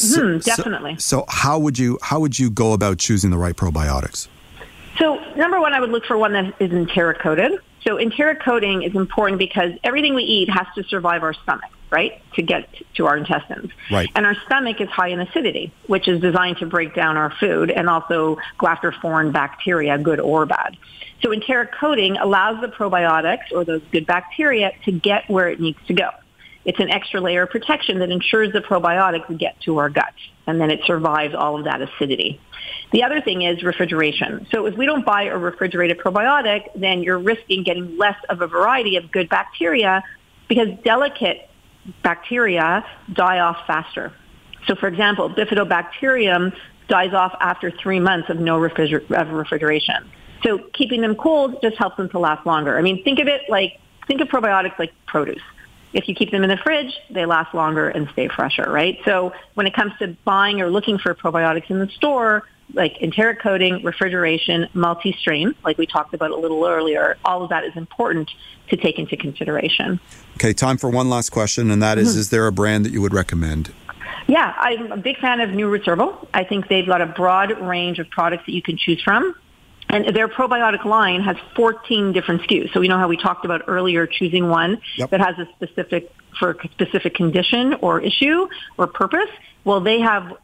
So, 0.00 0.20
mm, 0.20 0.44
definitely. 0.44 0.94
So, 0.94 1.20
so, 1.20 1.24
how 1.28 1.58
would 1.58 1.78
you 1.78 1.98
how 2.02 2.20
would 2.20 2.38
you 2.38 2.50
go 2.50 2.72
about 2.72 2.98
choosing 2.98 3.30
the 3.30 3.38
right 3.38 3.56
probiotics? 3.56 4.28
So 4.98 5.16
number 5.36 5.60
one, 5.60 5.74
I 5.74 5.80
would 5.80 5.90
look 5.90 6.04
for 6.04 6.18
one 6.18 6.32
that 6.32 6.54
is 6.60 6.72
enteric 6.72 7.20
coated. 7.20 7.60
So 7.86 7.98
enteric 7.98 8.42
coating 8.42 8.82
is 8.82 8.94
important 8.94 9.38
because 9.38 9.72
everything 9.84 10.14
we 10.14 10.24
eat 10.24 10.50
has 10.50 10.66
to 10.74 10.82
survive 10.84 11.22
our 11.22 11.32
stomach, 11.32 11.70
right, 11.90 12.20
to 12.34 12.42
get 12.42 12.68
to 12.94 13.06
our 13.06 13.16
intestines. 13.16 13.70
Right. 13.90 14.10
And 14.16 14.26
our 14.26 14.34
stomach 14.46 14.80
is 14.80 14.88
high 14.88 15.08
in 15.08 15.20
acidity, 15.20 15.72
which 15.86 16.08
is 16.08 16.20
designed 16.20 16.58
to 16.58 16.66
break 16.66 16.94
down 16.94 17.16
our 17.16 17.30
food 17.38 17.70
and 17.70 17.88
also 17.88 18.38
go 18.58 18.66
after 18.66 18.90
foreign 18.90 19.30
bacteria, 19.30 19.96
good 19.98 20.18
or 20.18 20.44
bad. 20.44 20.76
So 21.22 21.32
enteric 21.32 21.72
coating 21.72 22.16
allows 22.16 22.60
the 22.60 22.68
probiotics 22.68 23.52
or 23.52 23.64
those 23.64 23.82
good 23.92 24.06
bacteria 24.06 24.72
to 24.84 24.92
get 24.92 25.28
where 25.30 25.48
it 25.48 25.60
needs 25.60 25.78
to 25.86 25.94
go. 25.94 26.10
It's 26.68 26.80
an 26.80 26.90
extra 26.90 27.18
layer 27.18 27.44
of 27.44 27.50
protection 27.50 27.98
that 28.00 28.10
ensures 28.10 28.52
the 28.52 28.60
probiotics 28.60 29.38
get 29.38 29.58
to 29.62 29.78
our 29.78 29.88
gut 29.88 30.12
and 30.46 30.60
then 30.60 30.70
it 30.70 30.80
survives 30.84 31.34
all 31.34 31.58
of 31.58 31.64
that 31.64 31.80
acidity. 31.80 32.38
The 32.92 33.04
other 33.04 33.22
thing 33.22 33.40
is 33.40 33.62
refrigeration. 33.62 34.46
So 34.52 34.66
if 34.66 34.76
we 34.76 34.84
don't 34.84 35.02
buy 35.02 35.24
a 35.24 35.38
refrigerated 35.38 35.96
probiotic, 35.96 36.68
then 36.74 37.02
you're 37.02 37.18
risking 37.18 37.62
getting 37.62 37.96
less 37.96 38.16
of 38.28 38.42
a 38.42 38.46
variety 38.46 38.96
of 38.96 39.10
good 39.10 39.30
bacteria 39.30 40.04
because 40.46 40.68
delicate 40.84 41.48
bacteria 42.02 42.84
die 43.14 43.38
off 43.38 43.56
faster. 43.66 44.12
So 44.66 44.74
for 44.74 44.88
example, 44.88 45.30
bifidobacterium 45.30 46.54
dies 46.86 47.14
off 47.14 47.34
after 47.40 47.70
three 47.70 47.98
months 47.98 48.28
of 48.28 48.40
no 48.40 48.58
refriger- 48.58 49.10
of 49.10 49.30
refrigeration. 49.30 50.10
So 50.42 50.58
keeping 50.74 51.00
them 51.00 51.14
cold 51.14 51.62
just 51.62 51.78
helps 51.78 51.96
them 51.96 52.10
to 52.10 52.18
last 52.18 52.44
longer. 52.44 52.76
I 52.76 52.82
mean, 52.82 53.02
think 53.04 53.20
of 53.20 53.26
it 53.26 53.48
like, 53.48 53.80
think 54.06 54.20
of 54.20 54.28
probiotics 54.28 54.78
like 54.78 54.92
produce. 55.06 55.40
If 55.92 56.08
you 56.08 56.14
keep 56.14 56.30
them 56.30 56.44
in 56.44 56.50
the 56.50 56.56
fridge, 56.58 56.92
they 57.10 57.24
last 57.26 57.54
longer 57.54 57.88
and 57.88 58.08
stay 58.10 58.28
fresher, 58.28 58.70
right? 58.70 58.98
So 59.04 59.32
when 59.54 59.66
it 59.66 59.74
comes 59.74 59.92
to 60.00 60.16
buying 60.24 60.60
or 60.60 60.70
looking 60.70 60.98
for 60.98 61.14
probiotics 61.14 61.70
in 61.70 61.78
the 61.78 61.88
store, 61.88 62.46
like 62.74 63.00
enteric 63.00 63.40
coating, 63.40 63.82
refrigeration, 63.82 64.68
multi-strain, 64.74 65.54
like 65.64 65.78
we 65.78 65.86
talked 65.86 66.12
about 66.12 66.30
a 66.30 66.36
little 66.36 66.66
earlier, 66.66 67.16
all 67.24 67.42
of 67.42 67.48
that 67.48 67.64
is 67.64 67.74
important 67.76 68.30
to 68.68 68.76
take 68.76 68.98
into 68.98 69.16
consideration. 69.16 69.98
Okay, 70.34 70.52
time 70.52 70.76
for 70.76 70.90
one 70.90 71.08
last 71.08 71.30
question, 71.30 71.70
and 71.70 71.82
that 71.82 71.96
is, 71.96 72.10
mm-hmm. 72.10 72.20
is 72.20 72.30
there 72.30 72.46
a 72.46 72.52
brand 72.52 72.84
that 72.84 72.92
you 72.92 73.00
would 73.00 73.14
recommend? 73.14 73.72
Yeah, 74.26 74.54
I'm 74.58 74.92
a 74.92 74.96
big 74.98 75.16
fan 75.18 75.40
of 75.40 75.50
New 75.50 75.70
Roots 75.70 75.86
Herbal. 75.86 76.28
I 76.34 76.44
think 76.44 76.68
they've 76.68 76.86
got 76.86 77.00
a 77.00 77.06
broad 77.06 77.58
range 77.60 77.98
of 77.98 78.10
products 78.10 78.44
that 78.44 78.52
you 78.52 78.60
can 78.60 78.76
choose 78.76 79.02
from. 79.02 79.34
And 79.90 80.14
their 80.14 80.28
probiotic 80.28 80.84
line 80.84 81.22
has 81.22 81.36
14 81.56 82.12
different 82.12 82.42
SKUs. 82.42 82.72
So 82.72 82.82
you 82.82 82.88
know 82.88 82.98
how 82.98 83.08
we 83.08 83.16
talked 83.16 83.44
about 83.44 83.62
earlier 83.68 84.06
choosing 84.06 84.48
one 84.48 84.80
yep. 84.96 85.10
that 85.10 85.20
has 85.20 85.38
a 85.38 85.48
specific 85.56 86.12
for 86.38 86.50
a 86.50 86.68
specific 86.68 87.14
condition 87.14 87.74
or 87.80 88.00
issue 88.00 88.48
or 88.76 88.86
purpose. 88.86 89.30
Well, 89.64 89.80
they 89.80 90.00
have 90.00 90.36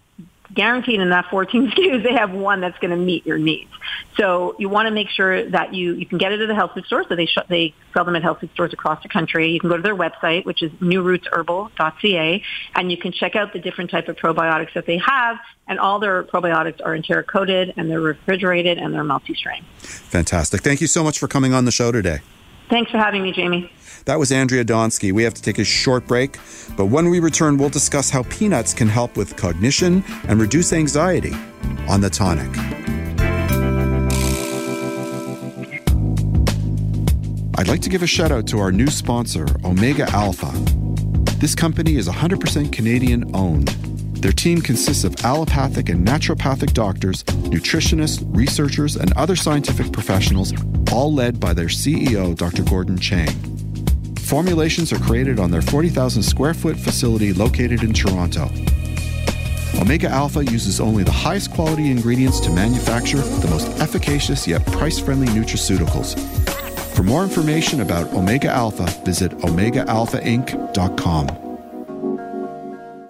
guaranteed 0.55 1.01
in 1.01 1.11
that 1.11 1.27
14 1.31 1.71
SKUs, 1.71 2.03
they 2.03 2.13
have 2.13 2.33
one 2.33 2.61
that's 2.61 2.79
going 2.79 2.91
to 2.91 2.97
meet 2.97 3.27
your 3.27 3.39
needs. 3.39 3.71
So 4.17 4.55
you 4.59 4.69
want 4.69 4.87
to 4.87 4.91
make 4.91 5.09
sure 5.09 5.49
that 5.51 5.75
you, 5.75 5.95
you 5.95 6.07
can 6.07 6.19
get 6.19 6.33
it 6.33 6.41
at 6.41 6.49
a 6.49 6.55
health 6.55 6.73
food 6.75 6.87
store. 6.87 7.05
So 7.09 7.17
they, 7.17 7.27
sh- 7.27 7.39
they 7.49 7.75
sell 7.93 8.05
them 8.05 8.17
at 8.17 8.23
health 8.23 8.41
food 8.41 8.51
stores 8.53 8.73
across 8.73 9.03
the 9.03 9.09
country. 9.09 9.51
You 9.51 9.61
can 9.61 9.69
go 9.69 9.77
to 9.77 9.83
their 9.83 9.97
website, 9.97 10.45
which 10.45 10.63
is 10.63 10.71
newrootsherbal.ca, 10.73 12.43
and 12.75 12.91
you 12.91 12.97
can 12.97 13.13
check 13.13 13.37
out 13.37 13.53
the 13.53 13.59
different 13.59 13.91
type 13.91 14.09
of 14.09 14.17
probiotics 14.17 14.73
that 14.75 14.87
they 14.87 14.99
have. 14.99 15.39
And 15.67 15.79
all 15.79 15.99
their 15.99 16.23
probiotics 16.25 16.81
are 16.85 16.95
enteric 16.95 17.27
coated 17.27 17.73
and 17.77 17.91
they're 17.91 18.01
refrigerated 18.01 18.77
and 18.77 18.93
they're 18.93 19.03
multi-strain. 19.03 19.65
Fantastic. 19.79 20.61
Thank 20.61 20.83
you 20.83 20.87
so 20.87 21.03
much 21.03 21.19
for 21.19 21.27
coming 21.27 21.55
on 21.55 21.65
the 21.65 21.73
show 21.73 21.91
today. 21.91 22.21
Thanks 22.69 22.91
for 22.91 22.99
having 22.99 23.23
me, 23.23 23.33
Jamie. 23.33 23.71
That 24.07 24.19
was 24.19 24.31
Andrea 24.31 24.67
Donsky. 24.67 25.13
We 25.13 25.23
have 25.23 25.33
to 25.33 25.41
take 25.41 25.59
a 25.59 25.65
short 25.65 26.07
break, 26.07 26.37
but 26.77 26.87
when 26.87 27.09
we 27.09 27.21
return, 27.21 27.57
we'll 27.57 27.71
discuss 27.71 28.11
how 28.11 28.25
peanuts 28.25 28.75
can 28.75 28.87
help 28.87 29.17
with 29.17 29.35
cognition 29.35 30.05
and 30.29 30.39
reduce 30.39 30.75
anxiety 30.75 31.33
on 31.89 32.03
the 32.03 32.11
tonic. 32.11 32.51
I'd 37.57 37.69
like 37.69 37.81
to 37.81 37.89
give 37.89 38.03
a 38.03 38.07
shout 38.07 38.31
out 38.31 38.47
to 38.49 38.59
our 38.59 38.71
new 38.71 38.89
sponsor, 38.89 39.47
Omega 39.65 40.11
Alpha. 40.11 40.51
This 41.39 41.55
company 41.55 41.97
is 41.97 42.07
100% 42.07 42.73
Canadian 42.73 43.35
owned. 43.35 43.69
Their 44.21 44.33
team 44.33 44.61
consists 44.61 45.05
of 45.05 45.25
allopathic 45.25 45.89
and 45.89 46.07
naturopathic 46.07 46.75
doctors, 46.75 47.25
nutritionists, 47.25 48.23
researchers, 48.37 48.97
and 48.97 49.13
other 49.17 49.37
scientific 49.37 49.93
professionals, 49.93 50.53
all 50.93 51.13
led 51.13 51.41
by 51.41 51.55
their 51.55 51.69
CEO, 51.69 52.37
Dr. 52.37 52.65
Gordon 52.65 52.99
Chang. 52.99 53.54
Formulations 54.25 54.93
are 54.93 54.99
created 55.01 55.39
on 55.39 55.51
their 55.51 55.61
40,000 55.61 56.23
square 56.23 56.55
foot 56.55 56.79
facility 56.79 57.35
located 57.35 57.83
in 57.83 57.93
Toronto. 57.93 58.51
Omega 59.79 60.09
Alpha 60.09 60.43
uses 60.43 60.81
only 60.81 61.05
the 61.05 61.13
highest 61.13 61.51
quality 61.53 61.91
ingredients 61.91 62.41
to 62.41 62.51
manufacture 62.51 63.19
the 63.19 63.49
most 63.49 63.69
efficacious 63.81 64.49
yet 64.49 64.65
price 64.67 64.99
friendly 64.99 65.27
nutraceuticals. 65.29 66.19
For 66.95 67.03
more 67.03 67.23
information 67.23 67.83
about 67.83 68.15
Omega 68.15 68.49
Alpha, 68.49 68.87
visit 69.05 69.33
OmegaAlphaInc.com. 69.39 71.27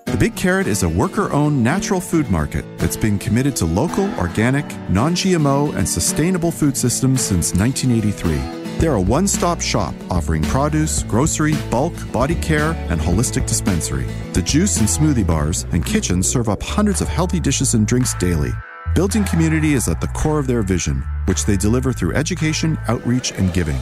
The 0.07 0.17
Big 0.19 0.35
Carrot 0.35 0.67
is 0.67 0.83
a 0.83 0.89
worker 0.89 1.31
owned 1.33 1.63
natural 1.63 2.01
food 2.01 2.29
market 2.29 2.65
that's 2.79 2.97
been 2.97 3.21
committed 3.21 3.55
to 3.57 3.67
local, 3.67 4.13
organic, 4.19 4.67
non 4.89 5.15
GMO, 5.15 5.77
and 5.77 5.89
sustainable 5.89 6.51
food 6.51 6.77
systems 6.77 7.21
since 7.21 7.55
1983. 7.55 8.64
They're 8.79 8.95
a 8.95 9.01
one 9.01 9.27
stop 9.27 9.61
shop 9.61 9.95
offering 10.11 10.43
produce, 10.43 11.03
grocery, 11.05 11.55
bulk, 11.71 11.95
body 12.13 12.35
care, 12.35 12.73
and 12.91 13.01
holistic 13.01 13.47
dispensary. 13.47 14.07
The 14.33 14.43
juice 14.43 14.79
and 14.79 14.89
smoothie 14.89 15.27
bars 15.27 15.65
and 15.73 15.85
kitchens 15.85 16.29
serve 16.29 16.49
up 16.49 16.63
hundreds 16.63 17.01
of 17.01 17.09
healthy 17.09 17.41
dishes 17.41 17.75
and 17.75 17.87
drinks 17.87 18.15
daily. 18.15 18.51
Building 18.95 19.25
community 19.25 19.75
is 19.75 19.89
at 19.89 20.01
the 20.01 20.07
core 20.09 20.39
of 20.39 20.47
their 20.47 20.63
vision, 20.63 21.03
which 21.27 21.47
they 21.47 21.57
deliver 21.57 21.93
through 21.93 22.15
education, 22.15 22.79
outreach, 22.87 23.33
and 23.33 23.53
giving. 23.53 23.79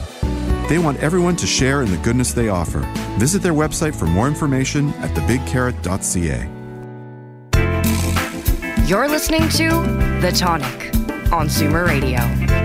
They 0.69 0.79
want 0.79 0.99
everyone 0.99 1.35
to 1.37 1.45
share 1.45 1.81
in 1.83 1.91
the 1.91 1.97
goodness 1.97 2.33
they 2.33 2.49
offer. 2.49 2.79
Visit 3.19 3.41
their 3.41 3.53
website 3.53 3.95
for 3.95 4.05
more 4.05 4.27
information 4.27 4.89
at 4.95 5.11
thebigcarrot.ca. 5.15 6.49
You're 8.87 9.07
listening 9.07 9.47
to 9.49 9.69
The 10.21 10.31
Tonic 10.35 10.93
on 11.31 11.47
Zoomer 11.47 11.85
Radio. 11.87 12.62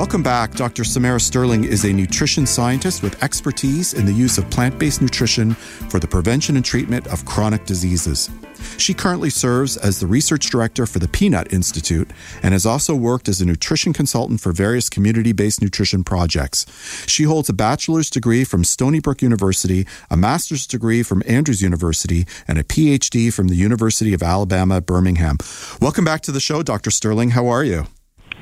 Welcome 0.00 0.22
back. 0.22 0.52
Dr. 0.52 0.82
Samara 0.82 1.20
Sterling 1.20 1.64
is 1.64 1.84
a 1.84 1.92
nutrition 1.92 2.46
scientist 2.46 3.02
with 3.02 3.22
expertise 3.22 3.92
in 3.92 4.06
the 4.06 4.12
use 4.14 4.38
of 4.38 4.48
plant 4.48 4.78
based 4.78 5.02
nutrition 5.02 5.52
for 5.52 5.98
the 5.98 6.08
prevention 6.08 6.56
and 6.56 6.64
treatment 6.64 7.06
of 7.08 7.26
chronic 7.26 7.66
diseases. 7.66 8.30
She 8.78 8.94
currently 8.94 9.28
serves 9.28 9.76
as 9.76 10.00
the 10.00 10.06
research 10.06 10.48
director 10.48 10.86
for 10.86 11.00
the 11.00 11.06
Peanut 11.06 11.52
Institute 11.52 12.10
and 12.42 12.54
has 12.54 12.64
also 12.64 12.94
worked 12.94 13.28
as 13.28 13.42
a 13.42 13.44
nutrition 13.44 13.92
consultant 13.92 14.40
for 14.40 14.52
various 14.52 14.88
community 14.88 15.32
based 15.32 15.60
nutrition 15.60 16.02
projects. 16.02 16.64
She 17.06 17.24
holds 17.24 17.50
a 17.50 17.52
bachelor's 17.52 18.08
degree 18.08 18.44
from 18.44 18.64
Stony 18.64 19.00
Brook 19.00 19.20
University, 19.20 19.86
a 20.10 20.16
master's 20.16 20.66
degree 20.66 21.02
from 21.02 21.22
Andrews 21.26 21.60
University, 21.60 22.26
and 22.48 22.56
a 22.56 22.64
PhD 22.64 23.30
from 23.30 23.48
the 23.48 23.54
University 23.54 24.14
of 24.14 24.22
Alabama, 24.22 24.80
Birmingham. 24.80 25.36
Welcome 25.78 26.06
back 26.06 26.22
to 26.22 26.32
the 26.32 26.40
show, 26.40 26.62
Dr. 26.62 26.90
Sterling. 26.90 27.30
How 27.30 27.48
are 27.48 27.64
you? 27.64 27.84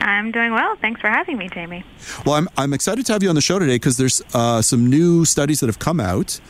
I'm 0.00 0.30
doing 0.32 0.52
well. 0.52 0.76
Thanks 0.76 1.00
for 1.00 1.08
having 1.08 1.38
me, 1.38 1.48
Jamie. 1.48 1.84
Well, 2.24 2.34
I'm, 2.34 2.48
I'm 2.56 2.72
excited 2.72 3.06
to 3.06 3.12
have 3.12 3.22
you 3.22 3.28
on 3.28 3.34
the 3.34 3.40
show 3.40 3.58
today 3.58 3.76
because 3.76 3.96
there's 3.96 4.22
uh, 4.34 4.62
some 4.62 4.86
new 4.86 5.24
studies 5.24 5.60
that 5.60 5.66
have 5.66 5.78
come 5.78 6.00
out, 6.00 6.40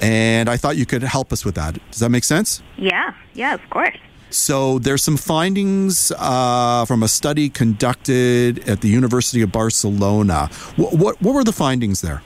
and 0.00 0.48
I 0.48 0.56
thought 0.56 0.76
you 0.76 0.86
could 0.86 1.02
help 1.02 1.32
us 1.32 1.44
with 1.44 1.54
that. 1.54 1.78
Does 1.90 2.00
that 2.00 2.10
make 2.10 2.24
sense? 2.24 2.62
Yeah, 2.76 3.14
yeah, 3.34 3.54
of 3.54 3.70
course. 3.70 3.96
So 4.30 4.78
there's 4.80 5.02
some 5.04 5.16
findings 5.16 6.12
uh, 6.18 6.84
from 6.84 7.02
a 7.02 7.08
study 7.08 7.48
conducted 7.48 8.68
at 8.68 8.80
the 8.80 8.88
University 8.88 9.40
of 9.40 9.52
Barcelona. 9.52 10.48
What, 10.76 10.94
what, 10.94 11.22
what 11.22 11.34
were 11.34 11.44
the 11.44 11.52
findings 11.52 12.00
there? 12.00 12.22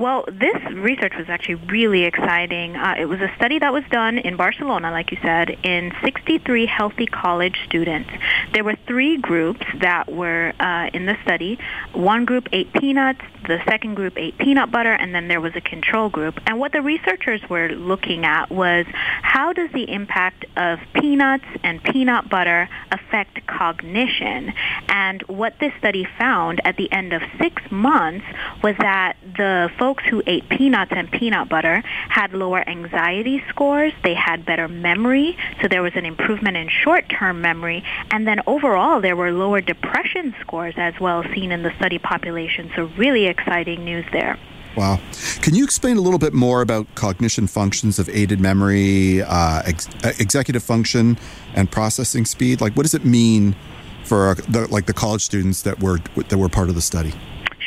Well, 0.00 0.24
this 0.32 0.56
research 0.72 1.12
was 1.14 1.28
actually 1.28 1.56
really 1.56 2.04
exciting. 2.04 2.74
Uh, 2.74 2.94
it 2.98 3.04
was 3.04 3.20
a 3.20 3.30
study 3.36 3.58
that 3.58 3.70
was 3.70 3.84
done 3.90 4.16
in 4.16 4.34
Barcelona, 4.34 4.90
like 4.90 5.10
you 5.10 5.18
said, 5.20 5.50
in 5.62 5.92
63 6.02 6.64
healthy 6.64 7.04
college 7.04 7.58
students. 7.66 8.08
There 8.54 8.64
were 8.64 8.76
three 8.86 9.18
groups 9.18 9.66
that 9.82 10.10
were 10.10 10.54
uh, 10.58 10.88
in 10.94 11.04
the 11.04 11.18
study. 11.22 11.58
One 11.92 12.24
group 12.24 12.48
ate 12.50 12.72
peanuts, 12.72 13.20
the 13.50 13.60
second 13.64 13.96
group 13.96 14.16
ate 14.16 14.38
peanut 14.38 14.70
butter, 14.70 14.92
and 14.92 15.12
then 15.12 15.26
there 15.26 15.40
was 15.40 15.54
a 15.56 15.60
control 15.60 16.08
group. 16.08 16.38
And 16.46 16.60
what 16.60 16.72
the 16.72 16.82
researchers 16.82 17.40
were 17.50 17.68
looking 17.68 18.24
at 18.24 18.48
was 18.50 18.86
how 19.22 19.52
does 19.52 19.70
the 19.72 19.90
impact 19.90 20.44
of 20.56 20.78
peanuts 20.94 21.44
and 21.64 21.82
peanut 21.82 22.28
butter 22.30 22.68
affect 22.92 23.44
cognition? 23.48 24.52
And 24.88 25.22
what 25.22 25.58
this 25.58 25.72
study 25.78 26.06
found 26.16 26.60
at 26.64 26.76
the 26.76 26.90
end 26.92 27.12
of 27.12 27.22
six 27.38 27.60
months 27.72 28.24
was 28.62 28.76
that 28.78 29.16
the 29.36 29.68
folks 29.78 30.04
who 30.04 30.22
ate 30.26 30.48
peanuts 30.48 30.92
and 30.94 31.10
peanut 31.10 31.48
butter 31.48 31.82
had 32.08 32.32
lower 32.32 32.66
anxiety 32.68 33.42
scores, 33.48 33.92
they 34.04 34.14
had 34.14 34.46
better 34.46 34.68
memory, 34.68 35.36
so 35.60 35.66
there 35.66 35.82
was 35.82 35.92
an 35.96 36.06
improvement 36.06 36.56
in 36.56 36.68
short-term 36.68 37.40
memory, 37.40 37.82
and 38.12 38.28
then 38.28 38.40
overall 38.46 39.00
there 39.00 39.16
were 39.16 39.32
lower 39.32 39.60
depression 39.60 40.34
scores 40.40 40.74
as 40.76 40.94
well 41.00 41.24
seen 41.34 41.50
in 41.50 41.62
the 41.64 41.74
study 41.76 41.98
population. 41.98 42.70
So 42.76 42.90
really 42.96 43.26
exciting 43.40 43.84
news 43.84 44.04
there. 44.12 44.38
Wow. 44.76 45.00
Can 45.42 45.54
you 45.54 45.64
explain 45.64 45.96
a 45.96 46.00
little 46.00 46.18
bit 46.18 46.32
more 46.32 46.62
about 46.62 46.94
cognition 46.94 47.46
functions 47.48 47.98
of 47.98 48.08
aided 48.08 48.40
memory, 48.40 49.20
uh, 49.22 49.62
ex- 49.64 49.88
uh, 50.04 50.12
executive 50.18 50.62
function, 50.62 51.18
and 51.54 51.70
processing 51.70 52.24
speed? 52.24 52.60
Like, 52.60 52.76
what 52.76 52.84
does 52.84 52.94
it 52.94 53.04
mean 53.04 53.56
for 54.04 54.36
the, 54.48 54.68
like 54.70 54.86
the 54.86 54.92
college 54.92 55.22
students 55.22 55.62
that 55.62 55.80
were 55.80 55.98
that 56.28 56.38
were 56.38 56.48
part 56.48 56.68
of 56.68 56.76
the 56.76 56.80
study? 56.80 57.12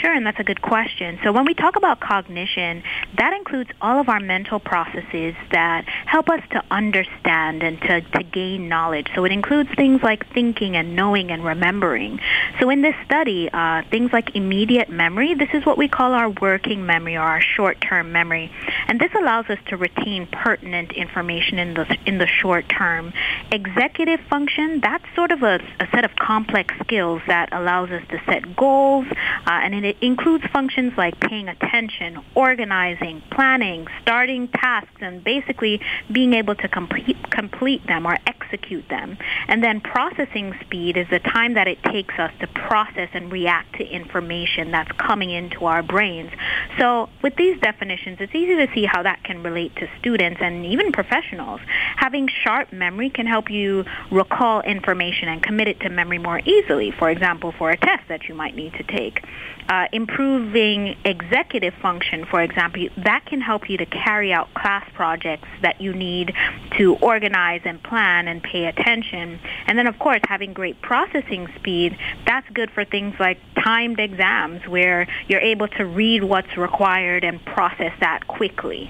Sure, 0.03 0.13
and 0.13 0.25
that's 0.25 0.39
a 0.39 0.43
good 0.43 0.61
question. 0.61 1.17
So 1.23 1.31
when 1.31 1.45
we 1.45 1.53
talk 1.53 1.77
about 1.77 2.01
cognition, 2.01 2.83
that 3.17 3.31
includes 3.31 3.69
all 3.79 4.01
of 4.01 4.09
our 4.09 4.19
mental 4.19 4.59
processes 4.59 5.33
that 5.53 5.85
help 5.87 6.27
us 6.29 6.41
to 6.51 6.61
understand 6.69 7.63
and 7.63 7.79
to, 7.83 8.01
to 8.01 8.23
gain 8.23 8.67
knowledge. 8.67 9.07
So 9.15 9.23
it 9.23 9.31
includes 9.31 9.69
things 9.77 10.03
like 10.03 10.27
thinking 10.33 10.75
and 10.75 10.93
knowing 10.93 11.31
and 11.31 11.45
remembering. 11.45 12.19
So 12.59 12.69
in 12.69 12.81
this 12.81 12.95
study, 13.05 13.49
uh, 13.53 13.83
things 13.91 14.11
like 14.11 14.35
immediate 14.35 14.89
memory, 14.89 15.35
this 15.35 15.47
is 15.53 15.65
what 15.65 15.77
we 15.77 15.87
call 15.87 16.11
our 16.11 16.29
working 16.29 16.85
memory 16.85 17.15
or 17.15 17.21
our 17.21 17.39
short-term 17.39 18.11
memory. 18.11 18.51
And 18.89 18.99
this 18.99 19.11
allows 19.17 19.45
us 19.49 19.59
to 19.67 19.77
retain 19.77 20.27
pertinent 20.27 20.91
information 20.91 21.59
in 21.59 21.75
the, 21.75 21.97
in 22.05 22.17
the 22.17 22.27
short 22.27 22.67
term. 22.67 23.13
Executive 23.53 24.19
function, 24.29 24.81
that's 24.81 25.05
sort 25.15 25.31
of 25.31 25.43
a, 25.43 25.61
a 25.79 25.87
set 25.91 26.03
of 26.03 26.13
complex 26.17 26.75
skills 26.83 27.21
that 27.27 27.53
allows 27.53 27.89
us 27.89 28.03
to 28.09 28.21
set 28.25 28.57
goals, 28.57 29.07
uh, 29.47 29.61
and 29.63 29.73
it 29.85 29.92
it 29.93 30.05
includes 30.05 30.43
functions 30.51 30.93
like 30.97 31.19
paying 31.19 31.47
attention, 31.47 32.19
organizing, 32.35 33.21
planning, 33.31 33.87
starting 34.01 34.47
tasks, 34.47 35.01
and 35.01 35.23
basically 35.23 35.79
being 36.11 36.33
able 36.33 36.55
to 36.55 36.67
complete, 36.67 37.17
complete 37.29 37.85
them 37.87 38.05
or 38.05 38.17
execute 38.25 38.87
them. 38.89 39.17
And 39.47 39.63
then 39.63 39.81
processing 39.81 40.53
speed 40.61 40.97
is 40.97 41.07
the 41.09 41.19
time 41.19 41.53
that 41.55 41.67
it 41.67 41.81
takes 41.83 42.15
us 42.17 42.31
to 42.39 42.47
process 42.47 43.09
and 43.13 43.31
react 43.31 43.75
to 43.77 43.85
information 43.85 44.71
that's 44.71 44.91
coming 44.93 45.29
into 45.29 45.65
our 45.65 45.83
brains. 45.83 46.31
So 46.79 47.09
with 47.21 47.35
these 47.35 47.59
definitions, 47.59 48.17
it's 48.19 48.33
easy 48.33 48.55
to 48.55 48.67
see 48.73 48.85
how 48.85 49.03
that 49.03 49.23
can 49.23 49.43
relate 49.43 49.75
to 49.77 49.87
students 49.99 50.39
and 50.41 50.65
even 50.65 50.91
professionals. 50.91 51.61
Having 51.97 52.29
sharp 52.43 52.73
memory 52.73 53.09
can 53.09 53.27
help 53.27 53.49
you 53.49 53.85
recall 54.11 54.61
information 54.61 55.27
and 55.27 55.43
commit 55.43 55.67
it 55.67 55.79
to 55.81 55.89
memory 55.89 56.17
more 56.17 56.39
easily, 56.39 56.91
for 56.91 57.09
example, 57.09 57.53
for 57.57 57.69
a 57.69 57.77
test 57.77 58.03
that 58.09 58.27
you 58.27 58.33
might 58.33 58.55
need 58.55 58.73
to 58.73 58.83
take 58.83 59.23
uh, 59.69 59.82
improving 59.91 60.95
executive 61.05 61.73
function, 61.75 62.25
for 62.25 62.41
example, 62.41 62.87
that 62.97 63.25
can 63.25 63.41
help 63.41 63.69
you 63.69 63.77
to 63.77 63.85
carry 63.85 64.31
out 64.31 64.53
class 64.53 64.87
projects 64.93 65.47
that 65.61 65.81
you 65.81 65.93
need 65.93 66.33
to 66.77 66.95
organize 66.97 67.61
and 67.65 67.81
plan 67.83 68.27
and 68.27 68.41
pay 68.43 68.65
attention. 68.65 69.39
And 69.67 69.77
then, 69.77 69.87
of 69.87 69.97
course, 69.99 70.21
having 70.27 70.53
great 70.53 70.81
processing 70.81 71.47
speed, 71.55 71.97
that's 72.25 72.47
good 72.49 72.71
for 72.71 72.85
things 72.85 73.15
like 73.19 73.39
timed 73.63 73.99
exams 73.99 74.67
where 74.67 75.07
you're 75.27 75.41
able 75.41 75.67
to 75.69 75.85
read 75.85 76.23
what's 76.23 76.55
required 76.57 77.23
and 77.23 77.43
process 77.45 77.93
that 77.99 78.27
quickly. 78.27 78.89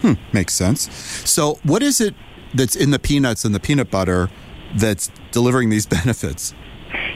Hmm, 0.00 0.14
makes 0.32 0.54
sense. 0.54 0.92
So, 1.28 1.58
what 1.62 1.82
is 1.82 2.00
it 2.00 2.14
that's 2.54 2.74
in 2.74 2.90
the 2.90 2.98
peanuts 2.98 3.44
and 3.44 3.54
the 3.54 3.60
peanut 3.60 3.90
butter 3.90 4.30
that's 4.74 5.10
delivering 5.30 5.68
these 5.70 5.86
benefits? 5.98 6.54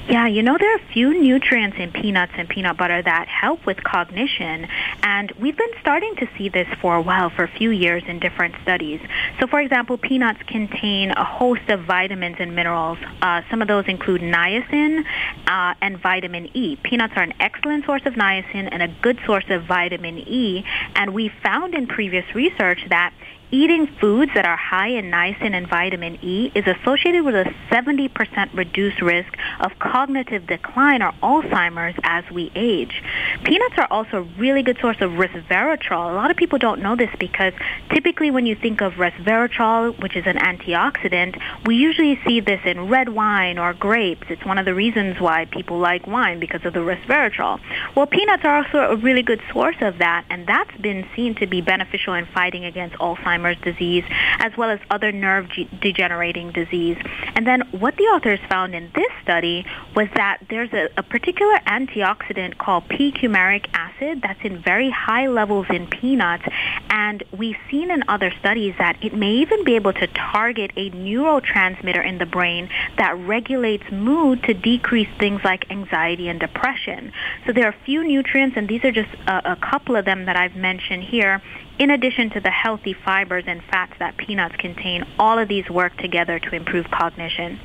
Yeah, 0.07 0.27
you 0.27 0.43
know, 0.43 0.59
there 0.61 0.71
are 0.71 0.77
a 0.77 0.93
few 0.93 1.19
nutrients 1.19 1.79
in 1.79 1.91
peanuts 1.91 2.33
and 2.37 2.47
peanut 2.47 2.77
butter 2.77 3.01
that 3.01 3.27
help 3.27 3.65
with 3.65 3.83
cognition, 3.83 4.69
and 5.03 5.33
we've 5.41 5.57
been 5.57 5.73
starting 5.81 6.15
to 6.17 6.29
see 6.37 6.51
this 6.51 6.69
for 6.83 6.97
a 6.97 7.01
while, 7.01 7.31
for 7.31 7.45
a 7.45 7.49
few 7.49 7.71
years 7.71 8.03
in 8.07 8.19
different 8.19 8.55
studies. 8.63 9.01
So, 9.41 9.47
for 9.47 9.61
example, 9.61 9.97
peanuts 9.97 10.41
contain 10.47 11.13
a 11.13 11.25
host 11.25 11.71
of 11.71 11.85
vitamins 11.87 12.37
and 12.39 12.55
minerals. 12.55 12.99
Uh, 13.23 13.41
some 13.49 13.63
of 13.63 13.69
those 13.69 13.87
include 13.87 14.21
niacin 14.21 15.05
uh, 15.47 15.75
and 15.81 15.99
vitamin 15.99 16.55
E. 16.55 16.77
Peanuts 16.83 17.15
are 17.17 17.23
an 17.23 17.33
excellent 17.41 17.87
source 17.87 18.03
of 18.05 18.13
niacin 18.13 18.69
and 18.71 18.83
a 18.83 18.89
good 19.01 19.19
source 19.25 19.47
of 19.49 19.65
vitamin 19.65 20.19
E, 20.19 20.67
and 20.97 21.15
we 21.15 21.33
found 21.43 21.75
in 21.75 21.87
previous 21.87 22.27
research 22.35 22.81
that 22.91 23.15
eating 23.55 23.87
foods 24.01 24.33
that 24.35 24.45
are 24.45 24.57
high 24.57 24.89
in 24.89 25.13
niacin 25.13 25.55
and 25.55 25.69
vitamin 25.69 26.19
E 26.23 26.51
is 26.57 26.67
associated 26.67 27.25
with 27.25 27.37
a 27.37 27.45
70% 27.71 28.53
reduced 28.53 29.01
risk 29.01 29.33
of 29.61 29.71
cognitive 29.79 30.45
decline 30.49 31.01
or 31.03 31.13
Alzheimer's 31.23 31.95
as 32.03 32.25
we 32.33 32.51
age. 32.57 33.01
Peanuts 33.45 33.77
are 33.79 33.87
also 33.93 34.17
a 34.17 34.23
really 34.41 34.65
good 34.65 34.77
source 34.81 34.97
of 35.01 35.13
resveratrol. 35.13 36.11
A 36.11 36.15
lot 36.15 36.33
of 36.33 36.37
people 36.37 36.59
don't 36.59 36.83
know 36.83 36.97
this 36.97 37.11
because 37.21 37.53
typically 37.91 38.33
when 38.33 38.45
you 38.45 38.57
think 38.57 38.81
of 38.81 38.95
resveratrol, 38.95 40.03
which 40.03 40.17
is 40.17 40.27
an 40.27 40.37
antioxidant, 40.37 41.41
we 41.65 41.77
usually 41.77 42.19
see 42.27 42.41
this 42.41 42.61
in 42.65 42.89
red 42.89 43.11
wine 43.11 43.57
or 43.57 43.73
grapes. 43.73 44.27
It's 44.31 44.45
one 44.45 44.59
of 44.59 44.65
the 44.65 44.75
reasons 44.75 45.21
why 45.21 45.45
people 45.45 45.79
like 45.79 46.09
wine 46.09 46.41
because 46.41 46.65
of 46.65 46.73
the 46.73 46.81
resveratrol. 46.81 47.61
Well, 47.95 48.07
peanuts 48.07 48.45
are 48.45 48.65
also 48.65 48.79
a 48.79 48.97
really 48.97 49.23
good 49.23 49.41
source 49.53 49.77
of 49.81 49.99
that, 49.99 50.25
and 50.29 50.45
that's 50.45 50.77
been 50.79 51.07
seen 51.15 51.37
to 51.37 51.47
be 51.47 51.61
beneficial 51.61 52.15
in 52.15 52.27
fighting 52.27 52.65
against 52.65 52.97
Alzheimer's 52.97 53.44
Alzheimer's 53.45 53.61
disease, 53.63 54.05
as 54.39 54.53
well 54.57 54.71
as 54.71 54.81
other 54.91 55.13
nerve 55.13 55.49
degenerating 55.81 56.53
disease. 56.53 56.97
And 57.35 57.47
then 57.47 57.63
what 57.73 57.97
the 57.97 58.05
authors 58.05 58.41
found 58.49 58.75
in 58.75 58.91
this 58.95 59.11
study 59.23 59.65
was 59.95 60.09
that 60.15 60.39
there's 60.49 60.73
a, 60.73 60.89
a 60.97 61.03
particular 61.03 61.55
antioxidant 61.67 62.59
called 62.59 62.89
p-coumaric 62.89 63.67
acid 63.75 64.21
that's 64.23 64.41
in 64.43 64.63
very 64.63 64.91
high 64.91 65.27
levels 65.27 65.67
in 65.71 65.87
peanuts. 65.87 66.45
And 66.91 67.23
we've 67.37 67.57
seen 67.71 67.91
in 67.91 68.05
other 68.09 68.33
studies 68.41 68.75
that 68.79 69.03
it 69.03 69.15
may 69.15 69.33
even 69.33 69.65
be 69.65 69.77
able 69.77 69.93
to 69.93 70.07
target 70.07 70.73
a 70.77 70.91
neurotransmitter 70.91 72.05
in 72.07 72.19
the 72.19 72.27
brain 72.27 72.69
that 72.99 73.17
regulates 73.19 73.85
mood 73.91 74.43
to 74.45 74.55
decrease 74.55 75.09
things 75.19 75.41
like 75.45 75.71
anxiety 75.71 76.29
and 76.29 76.39
depression. 76.41 77.13
So 77.47 77.53
there 77.53 77.67
are 77.67 77.71
a 77.71 77.85
few 77.85 78.05
nutrients, 78.05 78.57
and 78.57 78.69
these 78.69 78.85
are 78.85 78.93
just 78.93 79.11
a, 79.27 79.53
a 79.53 79.57
couple 79.57 79.97
of 79.97 80.05
them 80.05 80.27
that 80.27 80.37
I've 80.37 80.57
mentioned 80.57 81.05
here 81.05 81.43
in 81.79 81.91
addition 81.91 82.31
to 82.31 82.41
the 82.41 82.51
healthy 82.51 82.95
fibers 83.05 83.45
and 83.47 83.63
fats 83.71 83.95
that 83.99 84.17
peanuts 84.17 84.57
contain, 84.57 85.07
all 85.19 85.39
of 85.39 85.49
these 85.49 85.69
work 85.69 85.97
together 85.99 86.39
to 86.39 86.55
improve 86.55 86.91
cognition. 86.91 87.59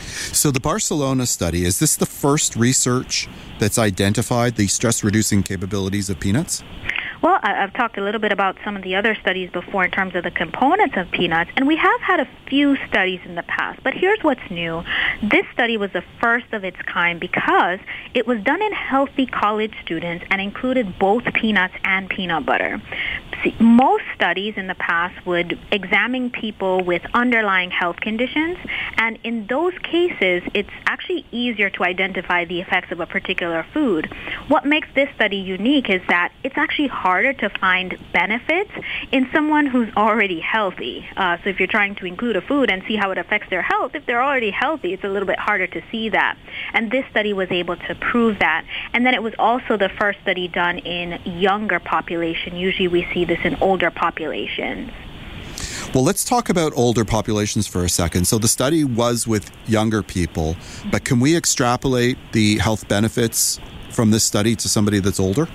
So, 0.00 0.50
the 0.50 0.60
Barcelona 0.60 1.26
study, 1.26 1.64
is 1.64 1.80
this 1.80 1.96
the 1.96 2.06
first 2.06 2.54
research 2.54 3.28
that's 3.58 3.78
identified 3.78 4.54
the 4.54 4.68
stress 4.68 5.02
reducing 5.02 5.42
capabilities 5.42 6.08
of 6.08 6.20
peanuts? 6.20 6.62
Well, 7.20 7.40
I've 7.42 7.72
talked 7.72 7.98
a 7.98 8.02
little 8.02 8.20
bit 8.20 8.30
about 8.30 8.58
some 8.64 8.76
of 8.76 8.82
the 8.82 8.94
other 8.94 9.16
studies 9.16 9.50
before 9.50 9.84
in 9.84 9.90
terms 9.90 10.14
of 10.14 10.22
the 10.22 10.30
components 10.30 10.94
of 10.96 11.10
peanuts, 11.10 11.50
and 11.56 11.66
we 11.66 11.76
have 11.76 12.00
had 12.00 12.20
a 12.20 12.28
few 12.46 12.76
studies 12.88 13.20
in 13.24 13.34
the 13.34 13.42
past. 13.42 13.82
But 13.82 13.94
here's 13.94 14.20
what's 14.22 14.48
new. 14.50 14.84
This 15.20 15.44
study 15.52 15.76
was 15.76 15.90
the 15.92 16.04
first 16.20 16.46
of 16.52 16.62
its 16.62 16.76
kind 16.82 17.18
because 17.18 17.80
it 18.14 18.28
was 18.28 18.40
done 18.44 18.62
in 18.62 18.72
healthy 18.72 19.26
college 19.26 19.74
students 19.82 20.24
and 20.30 20.40
included 20.40 20.96
both 21.00 21.24
peanuts 21.34 21.74
and 21.82 22.08
peanut 22.08 22.46
butter. 22.46 22.80
See, 23.44 23.54
most 23.60 24.04
studies 24.14 24.54
in 24.56 24.66
the 24.66 24.74
past 24.74 25.24
would 25.24 25.58
examine 25.70 26.30
people 26.30 26.82
with 26.82 27.02
underlying 27.14 27.70
health 27.70 28.00
conditions, 28.00 28.58
and 28.96 29.16
in 29.22 29.46
those 29.46 29.74
cases, 29.82 30.42
it's 30.54 30.70
actually 30.86 31.24
easier 31.30 31.70
to 31.70 31.84
identify 31.84 32.44
the 32.44 32.60
effects 32.60 32.90
of 32.90 32.98
a 32.98 33.06
particular 33.06 33.64
food. 33.72 34.12
What 34.48 34.66
makes 34.66 34.88
this 34.94 35.08
study 35.14 35.36
unique 35.36 35.88
is 35.88 36.02
that 36.08 36.32
it's 36.42 36.56
actually 36.56 36.88
harder 36.88 37.32
to 37.34 37.48
find 37.60 37.96
benefits 38.12 38.72
in 39.12 39.28
someone 39.32 39.66
who's 39.66 39.88
already 39.96 40.40
healthy. 40.40 41.06
Uh, 41.16 41.36
so 41.44 41.50
if 41.50 41.60
you're 41.60 41.68
trying 41.68 41.94
to 41.96 42.06
include 42.06 42.34
a 42.34 42.40
food 42.40 42.70
and 42.70 42.82
see 42.88 42.96
how 42.96 43.12
it 43.12 43.18
affects 43.18 43.48
their 43.50 43.62
health, 43.62 43.94
if 43.94 44.04
they're 44.06 44.22
already 44.22 44.50
healthy, 44.50 44.94
it's 44.94 45.04
a 45.04 45.08
little 45.08 45.28
bit 45.28 45.38
harder 45.38 45.68
to 45.68 45.82
see 45.92 46.08
that. 46.08 46.36
And 46.72 46.90
this 46.90 47.04
study 47.10 47.32
was 47.32 47.50
able 47.52 47.76
to 47.76 47.94
prove 47.94 48.40
that. 48.40 48.64
And 48.92 49.06
then 49.06 49.14
it 49.14 49.22
was 49.22 49.34
also 49.38 49.76
the 49.76 49.90
first 49.90 50.18
study 50.22 50.48
done 50.48 50.78
in 50.78 51.20
younger 51.24 51.78
population. 51.78 52.56
Usually 52.56 52.88
we 52.88 53.06
see 53.14 53.27
this 53.28 53.38
in 53.44 53.54
older 53.56 53.90
populations. 53.90 54.90
Well, 55.94 56.04
let's 56.04 56.24
talk 56.24 56.48
about 56.48 56.72
older 56.76 57.04
populations 57.04 57.66
for 57.66 57.84
a 57.84 57.88
second. 57.88 58.26
So 58.26 58.38
the 58.38 58.48
study 58.48 58.84
was 58.84 59.26
with 59.26 59.50
younger 59.66 60.02
people, 60.02 60.56
but 60.90 61.04
can 61.04 61.18
we 61.18 61.36
extrapolate 61.36 62.18
the 62.32 62.58
health 62.58 62.88
benefits 62.88 63.58
from 63.90 64.10
this 64.10 64.24
study 64.24 64.54
to 64.56 64.68
somebody 64.68 65.00
that's 65.00 65.18
older? 65.18 65.48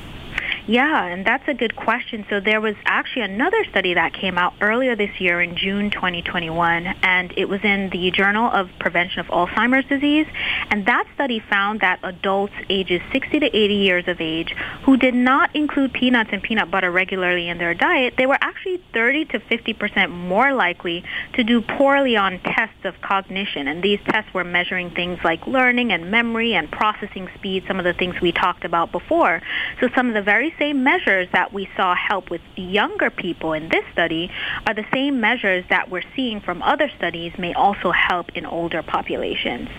Yeah, 0.65 1.07
and 1.07 1.25
that's 1.25 1.45
a 1.49 1.53
good 1.53 1.75
question. 1.75 2.25
So 2.29 2.39
there 2.39 2.61
was 2.61 2.75
actually 2.85 3.23
another 3.23 3.65
study 3.65 3.95
that 3.95 4.13
came 4.13 4.37
out 4.37 4.53
earlier 4.61 4.95
this 4.95 5.19
year 5.19 5.41
in 5.41 5.57
June 5.57 5.91
2021, 5.91 6.87
and 7.03 7.33
it 7.35 7.49
was 7.49 7.59
in 7.65 7.89
the 7.89 8.11
Journal 8.11 8.49
of 8.49 8.69
Prevention 8.79 9.19
of 9.19 9.27
Alzheimer's 9.27 9.85
Disease. 9.89 10.25
And 10.71 10.85
that 10.85 11.05
study 11.15 11.41
found 11.49 11.81
that 11.81 11.99
adults 12.01 12.53
ages 12.69 13.01
60 13.11 13.41
to 13.41 13.45
80 13.47 13.73
years 13.73 14.07
of 14.07 14.21
age 14.21 14.55
who 14.83 14.95
did 14.95 15.13
not 15.13 15.53
include 15.53 15.91
peanuts 15.91 16.29
and 16.31 16.41
peanut 16.41 16.71
butter 16.71 16.91
regularly 16.91 17.49
in 17.49 17.57
their 17.57 17.73
diet, 17.73 18.13
they 18.17 18.25
were 18.25 18.37
actually 18.39 18.81
30 18.93 19.25
to 19.25 19.39
50 19.41 19.73
percent 19.73 20.11
more 20.11 20.53
likely 20.53 21.03
to 21.33 21.43
do 21.43 21.59
poorly 21.59 22.15
on 22.15 22.39
tests 22.39 22.85
of 22.85 23.01
cognition. 23.01 23.67
And 23.67 23.83
these 23.83 23.99
tests 24.05 24.33
were 24.33 24.45
measuring 24.45 24.91
things 24.91 25.19
like 25.25 25.45
learning 25.45 25.91
and 25.91 26.09
memory 26.09 26.53
and 26.53 26.71
processing 26.71 27.29
speed, 27.35 27.65
some 27.67 27.79
of 27.79 27.83
the 27.83 27.93
things 27.93 28.15
we 28.21 28.31
talked 28.31 28.63
about 28.63 28.93
before. 28.93 29.41
So 29.81 29.89
some 29.93 30.07
of 30.07 30.13
the 30.13 30.21
very 30.21 30.52
same 30.59 30.83
measures 30.83 31.27
that 31.33 31.53
we 31.53 31.69
saw 31.75 31.95
help 31.95 32.29
with 32.29 32.41
younger 32.55 33.09
people 33.09 33.53
in 33.53 33.69
this 33.69 33.83
study 33.91 34.31
are 34.67 34.73
the 34.73 34.85
same 34.93 35.19
measures 35.19 35.65
that 35.69 35.89
we're 35.89 36.03
seeing 36.15 36.41
from 36.41 36.61
other 36.61 36.89
studies 36.97 37.33
may 37.37 37.53
also 37.53 37.91
help 37.91 38.29
in 38.35 38.45
older 38.45 38.81
populations. 38.83 39.69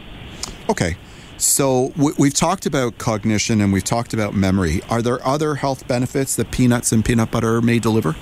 Okay. 0.69 0.97
So 1.37 1.93
we've 1.97 2.33
talked 2.33 2.65
about 2.65 2.99
cognition 2.99 3.61
and 3.61 3.73
we've 3.73 3.85
talked 3.85 4.15
about 4.15 4.35
memory. 4.35 4.81
Are 4.89 5.03
there 5.03 5.25
other 5.27 5.57
health 5.57 5.87
benefits 5.89 6.37
that 6.37 6.51
peanuts 6.53 6.93
and 6.93 7.05
peanut 7.05 7.31
butter 7.31 7.61
may 7.61 7.79
deliver? 7.81 8.15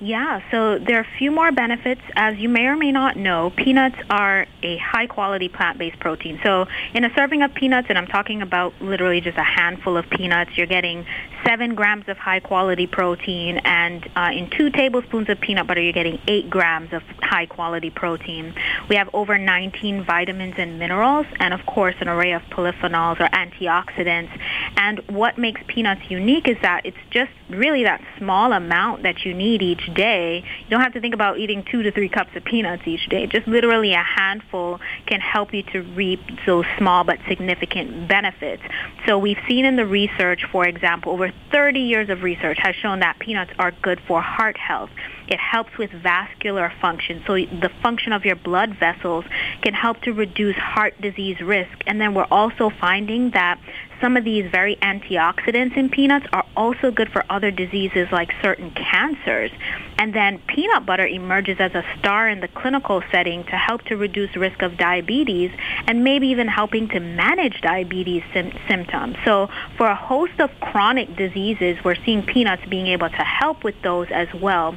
Yeah, 0.00 0.40
so 0.52 0.78
there 0.78 0.98
are 0.98 1.00
a 1.00 1.18
few 1.18 1.32
more 1.32 1.50
benefits. 1.50 2.00
As 2.14 2.38
you 2.38 2.48
may 2.48 2.66
or 2.66 2.76
may 2.76 2.92
not 2.92 3.16
know, 3.16 3.50
peanuts 3.56 3.96
are 4.08 4.46
a 4.62 4.76
high 4.76 5.08
quality 5.08 5.48
plant 5.48 5.76
based 5.76 5.98
protein. 5.98 6.38
So 6.44 6.66
in 6.94 7.04
a 7.04 7.12
serving 7.16 7.42
of 7.42 7.52
peanuts, 7.52 7.86
and 7.88 7.98
I'm 7.98 8.06
talking 8.06 8.40
about 8.40 8.74
literally 8.80 9.20
just 9.20 9.36
a 9.36 9.42
handful 9.42 9.96
of 9.96 10.08
peanuts, 10.08 10.52
you're 10.56 10.68
getting 10.68 11.04
seven 11.44 11.74
grams 11.74 12.08
of 12.08 12.16
high 12.16 12.38
quality 12.38 12.86
protein, 12.86 13.58
and 13.64 14.08
uh, 14.14 14.30
in 14.32 14.50
two 14.50 14.70
tablespoons 14.70 15.28
of 15.28 15.40
peanut 15.40 15.66
butter, 15.66 15.80
you're 15.80 15.92
getting 15.92 16.20
eight 16.28 16.48
grams 16.48 16.92
of 16.92 17.02
high 17.20 17.46
quality 17.46 17.90
protein. 17.90 18.54
We 18.88 18.96
have 18.96 19.10
over 19.12 19.36
19 19.36 20.04
vitamins 20.04 20.54
and 20.58 20.78
minerals, 20.78 21.26
and 21.40 21.52
of 21.52 21.64
course, 21.66 21.94
an 22.00 22.08
array 22.08 22.32
of 22.32 22.42
polyphenols 22.42 23.18
or 23.20 23.28
antioxidants. 23.28 24.30
And 24.76 25.00
what 25.08 25.38
makes 25.38 25.60
peanuts 25.66 26.02
unique 26.08 26.46
is 26.46 26.56
that 26.62 26.86
it's 26.86 26.96
just 27.10 27.32
really 27.50 27.82
that 27.84 28.00
small 28.18 28.52
amount 28.52 29.02
that 29.02 29.24
you 29.24 29.34
need 29.34 29.62
each 29.62 29.87
day. 29.88 30.44
You 30.64 30.70
don't 30.70 30.80
have 30.80 30.94
to 30.94 31.00
think 31.00 31.14
about 31.14 31.38
eating 31.38 31.64
two 31.70 31.82
to 31.82 31.92
three 31.92 32.08
cups 32.08 32.30
of 32.36 32.44
peanuts 32.44 32.82
each 32.86 33.08
day. 33.08 33.26
Just 33.26 33.46
literally 33.46 33.92
a 33.92 34.02
handful 34.02 34.80
can 35.06 35.20
help 35.20 35.52
you 35.52 35.62
to 35.72 35.80
reap 35.80 36.20
those 36.46 36.64
small 36.76 37.04
but 37.04 37.18
significant 37.28 38.08
benefits. 38.08 38.62
So 39.06 39.18
we've 39.18 39.38
seen 39.48 39.64
in 39.64 39.76
the 39.76 39.86
research, 39.86 40.44
for 40.50 40.66
example, 40.66 41.12
over 41.12 41.32
30 41.52 41.80
years 41.80 42.08
of 42.08 42.22
research 42.22 42.58
has 42.62 42.74
shown 42.76 43.00
that 43.00 43.18
peanuts 43.18 43.52
are 43.58 43.72
good 43.82 44.00
for 44.06 44.20
heart 44.20 44.56
health. 44.56 44.90
It 45.28 45.38
helps 45.38 45.76
with 45.78 45.90
vascular 45.90 46.72
function. 46.80 47.22
So 47.26 47.34
the 47.34 47.70
function 47.82 48.12
of 48.12 48.24
your 48.24 48.36
blood 48.36 48.76
vessels 48.78 49.24
can 49.62 49.74
help 49.74 50.00
to 50.02 50.12
reduce 50.12 50.56
heart 50.56 51.00
disease 51.00 51.40
risk. 51.40 51.70
And 51.86 52.00
then 52.00 52.14
we're 52.14 52.28
also 52.30 52.70
finding 52.70 53.30
that 53.32 53.60
some 54.00 54.16
of 54.16 54.24
these 54.24 54.50
very 54.50 54.76
antioxidants 54.76 55.76
in 55.76 55.88
peanuts 55.88 56.26
are 56.32 56.44
also 56.56 56.90
good 56.90 57.10
for 57.10 57.24
other 57.30 57.50
diseases 57.50 58.08
like 58.12 58.30
certain 58.42 58.70
cancers. 58.70 59.50
And 59.98 60.14
then 60.14 60.38
peanut 60.46 60.86
butter 60.86 61.06
emerges 61.06 61.56
as 61.58 61.74
a 61.74 61.84
star 61.98 62.28
in 62.28 62.40
the 62.40 62.48
clinical 62.48 63.02
setting 63.10 63.42
to 63.44 63.56
help 63.56 63.82
to 63.86 63.96
reduce 63.96 64.36
risk 64.36 64.62
of 64.62 64.76
diabetes 64.76 65.50
and 65.86 66.04
maybe 66.04 66.28
even 66.28 66.46
helping 66.46 66.88
to 66.88 67.00
manage 67.00 67.60
diabetes 67.60 68.22
sim- 68.32 68.52
symptoms. 68.68 69.16
So 69.24 69.48
for 69.76 69.88
a 69.88 69.96
host 69.96 70.38
of 70.38 70.50
chronic 70.60 71.16
diseases, 71.16 71.78
we're 71.84 71.96
seeing 72.04 72.22
peanuts 72.22 72.62
being 72.70 72.86
able 72.86 73.08
to 73.08 73.24
help 73.24 73.64
with 73.64 73.74
those 73.82 74.06
as 74.12 74.28
well. 74.40 74.76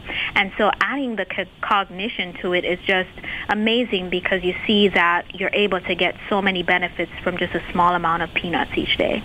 So 0.58 0.72
adding 0.82 1.16
the 1.16 1.26
co- 1.26 1.46
cognition 1.62 2.34
to 2.42 2.54
it 2.54 2.66
is 2.66 2.80
just 2.86 3.10
amazing 3.50 4.10
because 4.10 4.44
you 4.44 4.56
see 4.66 4.88
that 4.90 5.40
you're 5.40 5.54
able 5.54 5.82
to 5.82 5.96
get 5.96 6.16
so 6.30 6.42
many 6.42 6.64
benefits 6.64 7.12
from 7.24 7.38
just 7.38 7.54
a 7.54 7.62
small 7.72 7.94
amount 7.94 8.24
of 8.24 8.34
peanuts 8.34 8.72
each 8.76 8.98
day. 8.98 9.24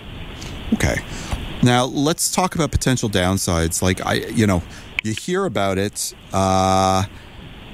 Okay. 0.73 0.97
Now 1.63 1.85
let's 1.85 2.31
talk 2.31 2.55
about 2.55 2.71
potential 2.71 3.09
downsides. 3.09 3.81
Like 3.81 4.05
I, 4.05 4.13
you 4.13 4.45
know, 4.45 4.61
you 5.03 5.13
hear 5.13 5.45
about 5.45 5.77
it 5.77 6.13
uh, 6.33 7.05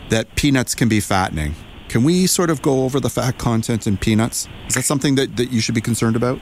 that 0.09 0.35
peanuts 0.35 0.75
can 0.75 0.87
be 0.87 0.99
fattening. 0.99 1.55
Can 1.89 2.03
we 2.03 2.25
sort 2.27 2.49
of 2.49 2.61
go 2.61 2.85
over 2.85 2.99
the 2.99 3.09
fat 3.09 3.37
content 3.37 3.85
in 3.85 3.97
peanuts? 3.97 4.47
Is 4.67 4.75
that 4.75 4.85
something 4.85 5.15
that, 5.15 5.35
that 5.37 5.51
you 5.51 5.59
should 5.59 5.75
be 5.75 5.81
concerned 5.81 6.15
about? 6.15 6.39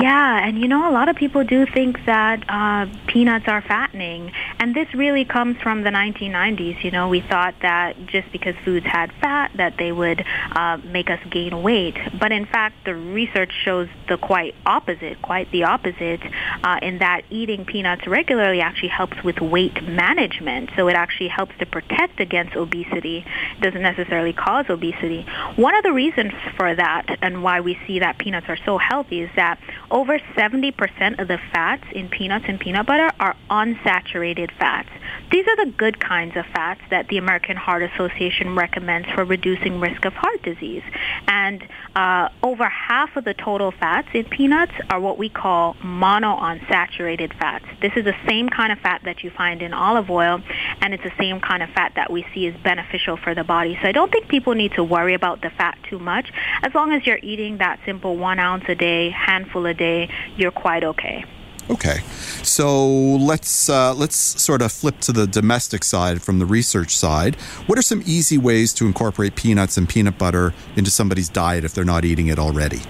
Yeah, 0.00 0.46
and 0.46 0.58
you 0.58 0.68
know, 0.68 0.90
a 0.90 0.92
lot 0.92 1.08
of 1.08 1.16
people 1.16 1.44
do 1.44 1.66
think 1.66 2.04
that 2.06 2.44
uh, 2.48 2.86
peanuts 3.06 3.46
are 3.46 3.62
fattening. 3.62 4.32
And 4.58 4.74
this 4.74 4.92
really 4.94 5.24
comes 5.24 5.58
from 5.62 5.82
the 5.82 5.90
1990s. 5.90 6.82
You 6.82 6.90
know, 6.90 7.08
we 7.08 7.20
thought 7.20 7.54
that 7.62 8.06
just 8.06 8.30
because 8.32 8.54
foods 8.64 8.86
had 8.86 9.12
fat, 9.20 9.52
that 9.56 9.76
they 9.76 9.92
would 9.92 10.24
uh, 10.52 10.78
make 10.84 11.10
us 11.10 11.20
gain 11.30 11.62
weight. 11.62 11.96
But 12.18 12.32
in 12.32 12.46
fact, 12.46 12.76
the 12.84 12.94
research 12.94 13.52
shows 13.64 13.88
the 14.08 14.16
quite 14.16 14.54
opposite, 14.64 15.20
quite 15.20 15.50
the 15.52 15.64
opposite, 15.64 16.20
uh, 16.64 16.78
in 16.80 16.98
that 16.98 17.22
eating 17.30 17.64
peanuts 17.64 18.06
regularly 18.06 18.60
actually 18.60 18.88
helps 18.88 19.22
with 19.22 19.40
weight 19.40 19.82
management. 19.82 20.70
So 20.76 20.88
it 20.88 20.94
actually 20.94 21.28
helps 21.28 21.52
to 21.58 21.66
protect 21.66 22.18
against 22.18 22.56
obesity. 22.56 23.24
It 23.58 23.60
doesn't 23.60 23.82
necessarily 23.82 24.32
cause 24.32 24.66
obesity. 24.68 25.26
One 25.56 25.74
of 25.74 25.82
the 25.82 25.92
reasons 25.92 26.32
for 26.56 26.74
that 26.74 27.18
and 27.20 27.42
why 27.42 27.60
we 27.60 27.78
see 27.86 27.98
that 27.98 28.18
peanuts 28.18 28.48
are 28.48 28.58
so 28.64 28.78
healthy 28.78 29.20
is 29.20 29.30
that 29.36 29.60
over 29.92 30.18
70% 30.36 31.20
of 31.20 31.28
the 31.28 31.38
fats 31.52 31.84
in 31.92 32.08
peanuts 32.08 32.46
and 32.48 32.58
peanut 32.58 32.86
butter 32.86 33.10
are 33.20 33.36
unsaturated 33.50 34.50
fats. 34.58 34.88
These 35.32 35.46
are 35.48 35.64
the 35.64 35.72
good 35.72 35.98
kinds 35.98 36.36
of 36.36 36.44
fats 36.52 36.82
that 36.90 37.08
the 37.08 37.16
American 37.16 37.56
Heart 37.56 37.84
Association 37.84 38.54
recommends 38.54 39.08
for 39.14 39.24
reducing 39.24 39.80
risk 39.80 40.04
of 40.04 40.12
heart 40.12 40.42
disease. 40.42 40.82
And 41.26 41.66
uh, 41.96 42.28
over 42.42 42.68
half 42.68 43.16
of 43.16 43.24
the 43.24 43.32
total 43.32 43.70
fats 43.70 44.08
in 44.12 44.26
peanuts 44.26 44.72
are 44.90 45.00
what 45.00 45.16
we 45.16 45.30
call 45.30 45.72
monounsaturated 45.82 47.32
fats. 47.38 47.64
This 47.80 47.92
is 47.96 48.04
the 48.04 48.14
same 48.28 48.50
kind 48.50 48.72
of 48.72 48.78
fat 48.80 49.00
that 49.04 49.24
you 49.24 49.30
find 49.30 49.62
in 49.62 49.72
olive 49.72 50.10
oil, 50.10 50.42
and 50.82 50.92
it's 50.92 51.02
the 51.02 51.12
same 51.18 51.40
kind 51.40 51.62
of 51.62 51.70
fat 51.70 51.92
that 51.96 52.12
we 52.12 52.26
see 52.34 52.46
is 52.46 52.54
beneficial 52.62 53.16
for 53.16 53.34
the 53.34 53.42
body. 53.42 53.78
So 53.80 53.88
I 53.88 53.92
don't 53.92 54.12
think 54.12 54.28
people 54.28 54.52
need 54.54 54.72
to 54.72 54.84
worry 54.84 55.14
about 55.14 55.40
the 55.40 55.48
fat 55.48 55.78
too 55.88 55.98
much. 55.98 56.30
As 56.62 56.74
long 56.74 56.92
as 56.92 57.06
you're 57.06 57.20
eating 57.22 57.56
that 57.56 57.80
simple 57.86 58.18
one 58.18 58.38
ounce 58.38 58.64
a 58.68 58.74
day, 58.74 59.08
handful 59.08 59.64
a 59.64 59.72
day, 59.72 60.10
you're 60.36 60.50
quite 60.50 60.84
okay. 60.84 61.24
Okay, 61.72 62.00
so 62.42 62.86
let's 63.16 63.70
uh, 63.70 63.94
let's 63.94 64.16
sort 64.16 64.60
of 64.60 64.70
flip 64.70 65.00
to 65.00 65.12
the 65.12 65.26
domestic 65.26 65.84
side 65.84 66.20
from 66.20 66.38
the 66.38 66.44
research 66.44 66.94
side. 66.94 67.36
What 67.66 67.78
are 67.78 67.82
some 67.82 68.02
easy 68.04 68.36
ways 68.36 68.74
to 68.74 68.86
incorporate 68.86 69.36
peanuts 69.36 69.78
and 69.78 69.88
peanut 69.88 70.18
butter 70.18 70.52
into 70.76 70.90
somebody's 70.90 71.30
diet 71.30 71.64
if 71.64 71.72
they're 71.72 71.82
not 71.82 72.04
eating 72.04 72.26
it 72.26 72.38
already? 72.38 72.82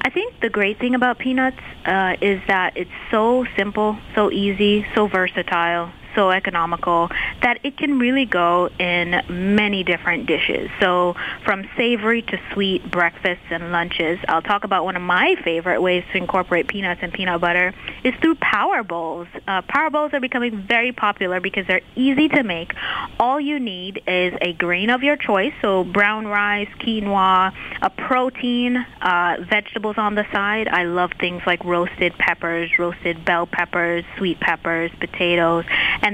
I 0.00 0.08
think 0.08 0.40
the 0.40 0.48
great 0.48 0.78
thing 0.78 0.94
about 0.94 1.18
peanuts 1.18 1.60
uh, 1.84 2.16
is 2.22 2.40
that 2.48 2.74
it's 2.78 2.90
so 3.10 3.44
simple, 3.58 3.98
so 4.14 4.32
easy, 4.32 4.86
so 4.94 5.06
versatile, 5.06 5.92
so 6.18 6.30
economical 6.32 7.08
that 7.42 7.60
it 7.62 7.76
can 7.76 8.00
really 8.00 8.26
go 8.26 8.68
in 8.80 9.22
many 9.28 9.84
different 9.84 10.26
dishes. 10.26 10.68
So 10.80 11.14
from 11.44 11.68
savory 11.76 12.22
to 12.22 12.40
sweet 12.52 12.90
breakfasts 12.90 13.44
and 13.50 13.70
lunches. 13.70 14.18
I'll 14.26 14.42
talk 14.42 14.64
about 14.64 14.84
one 14.84 14.96
of 14.96 15.02
my 15.02 15.36
favorite 15.44 15.80
ways 15.80 16.02
to 16.10 16.18
incorporate 16.18 16.66
peanuts 16.66 17.00
and 17.04 17.12
peanut 17.12 17.40
butter 17.40 17.72
is 18.02 18.14
through 18.20 18.34
power 18.36 18.82
bowls. 18.82 19.28
Uh, 19.46 19.62
power 19.62 19.90
bowls 19.90 20.12
are 20.12 20.20
becoming 20.20 20.62
very 20.62 20.90
popular 20.90 21.40
because 21.40 21.66
they're 21.68 21.82
easy 21.94 22.28
to 22.30 22.42
make. 22.42 22.72
All 23.20 23.40
you 23.40 23.60
need 23.60 24.02
is 24.08 24.34
a 24.40 24.54
grain 24.54 24.90
of 24.90 25.04
your 25.04 25.16
choice, 25.16 25.52
so 25.62 25.84
brown 25.84 26.26
rice, 26.26 26.68
quinoa, 26.80 27.52
a 27.80 27.90
protein, 27.90 28.76
uh, 29.00 29.36
vegetables 29.48 29.98
on 29.98 30.16
the 30.16 30.26
side. 30.32 30.66
I 30.66 30.82
love 30.84 31.12
things 31.20 31.42
like 31.46 31.64
roasted 31.64 32.18
peppers, 32.18 32.76
roasted 32.76 33.24
bell 33.24 33.46
peppers, 33.46 34.04
sweet 34.16 34.40
peppers, 34.40 34.90
potatoes, 34.98 35.64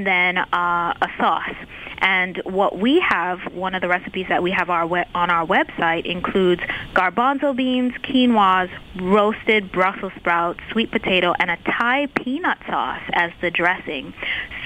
then 0.02 0.38
uh, 0.38 0.94
a 1.00 1.08
sauce. 1.18 1.54
And 1.98 2.42
what 2.44 2.78
we 2.78 3.00
have, 3.00 3.38
one 3.54 3.74
of 3.74 3.80
the 3.80 3.88
recipes 3.88 4.26
that 4.28 4.42
we 4.42 4.50
have 4.50 4.68
our 4.68 4.86
we- 4.86 5.04
on 5.14 5.30
our 5.30 5.46
website 5.46 6.04
includes 6.04 6.60
garbanzo 6.92 7.56
beans, 7.56 7.94
quinoas, 8.02 8.70
roasted 9.00 9.72
Brussels 9.72 10.12
sprouts, 10.16 10.60
sweet 10.70 10.90
potato, 10.90 11.32
and 11.38 11.50
a 11.50 11.56
Thai 11.64 12.08
peanut 12.08 12.58
sauce 12.68 13.02
as 13.12 13.30
the 13.40 13.50
dressing. 13.50 14.12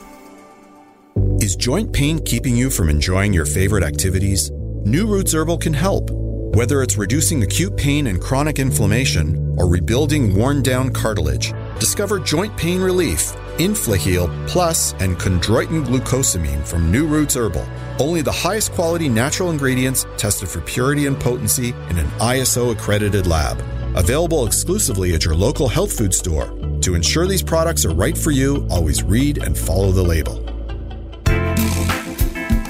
Is 1.41 1.55
joint 1.55 1.91
pain 1.91 2.19
keeping 2.19 2.55
you 2.55 2.69
from 2.69 2.87
enjoying 2.87 3.33
your 3.33 3.47
favorite 3.47 3.83
activities? 3.83 4.51
New 4.85 5.07
Roots 5.07 5.33
Herbal 5.33 5.57
can 5.57 5.73
help. 5.73 6.11
Whether 6.11 6.83
it's 6.83 6.99
reducing 6.99 7.41
acute 7.41 7.75
pain 7.75 8.05
and 8.05 8.21
chronic 8.21 8.59
inflammation 8.59 9.55
or 9.57 9.67
rebuilding 9.67 10.35
worn 10.35 10.61
down 10.61 10.93
cartilage, 10.93 11.51
discover 11.79 12.19
joint 12.19 12.55
pain 12.57 12.79
relief, 12.79 13.33
Inflaheal 13.57 14.29
Plus, 14.47 14.93
and 14.99 15.17
chondroitin 15.17 15.83
glucosamine 15.83 16.63
from 16.63 16.91
New 16.91 17.07
Roots 17.07 17.35
Herbal. 17.35 17.65
Only 17.97 18.21
the 18.21 18.31
highest 18.31 18.73
quality 18.73 19.09
natural 19.09 19.49
ingredients 19.49 20.05
tested 20.17 20.47
for 20.47 20.61
purity 20.61 21.07
and 21.07 21.19
potency 21.19 21.69
in 21.89 21.97
an 21.97 22.07
ISO 22.19 22.71
accredited 22.71 23.25
lab. 23.25 23.59
Available 23.95 24.45
exclusively 24.45 25.15
at 25.15 25.25
your 25.25 25.33
local 25.33 25.67
health 25.67 25.91
food 25.91 26.13
store. 26.13 26.55
To 26.81 26.93
ensure 26.93 27.25
these 27.25 27.41
products 27.41 27.83
are 27.83 27.95
right 27.95 28.15
for 28.15 28.29
you, 28.29 28.67
always 28.69 29.01
read 29.01 29.39
and 29.39 29.57
follow 29.57 29.91
the 29.91 30.03
label. 30.03 30.50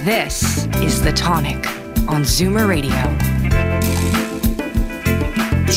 This 0.04 0.66
is 0.78 1.00
The 1.00 1.12
Tonic 1.12 1.64
on 2.10 2.24
Zoomer 2.24 2.68
Radio. 2.68 3.41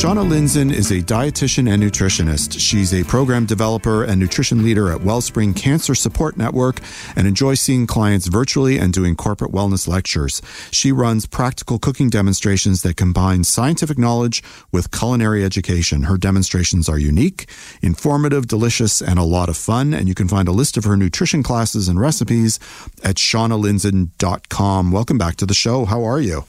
Shauna 0.05 0.23
Lindzon 0.23 0.71
is 0.71 0.91
a 0.91 1.01
dietitian 1.01 1.67
and 1.67 1.81
nutritionist. 1.81 2.59
She's 2.59 2.93
a 2.93 3.03
program 3.05 3.47
developer 3.47 4.03
and 4.03 4.19
nutrition 4.19 4.63
leader 4.63 4.91
at 4.91 5.01
Wellspring 5.01 5.55
Cancer 5.55 5.95
Support 5.95 6.37
Network 6.37 6.79
and 7.15 7.25
enjoys 7.25 7.59
seeing 7.59 7.87
clients 7.87 8.27
virtually 8.27 8.77
and 8.77 8.93
doing 8.93 9.15
corporate 9.15 9.51
wellness 9.51 9.87
lectures. 9.87 10.43
She 10.69 10.91
runs 10.91 11.25
practical 11.25 11.79
cooking 11.79 12.11
demonstrations 12.11 12.83
that 12.83 12.97
combine 12.97 13.45
scientific 13.45 13.97
knowledge 13.97 14.43
with 14.71 14.91
culinary 14.91 15.43
education. 15.43 16.03
Her 16.03 16.17
demonstrations 16.17 16.87
are 16.87 16.99
unique, 16.99 17.49
informative, 17.81 18.45
delicious, 18.45 19.01
and 19.01 19.17
a 19.17 19.23
lot 19.23 19.49
of 19.49 19.57
fun. 19.57 19.91
And 19.91 20.07
you 20.07 20.13
can 20.13 20.27
find 20.27 20.47
a 20.47 20.51
list 20.51 20.77
of 20.77 20.83
her 20.83 20.95
nutrition 20.95 21.41
classes 21.41 21.87
and 21.87 21.99
recipes 21.99 22.59
at 23.03 23.15
shaunalindzon.com. 23.15 24.91
Welcome 24.91 25.17
back 25.17 25.35
to 25.37 25.47
the 25.47 25.55
show. 25.55 25.85
How 25.85 26.03
are 26.03 26.21
you? 26.21 26.45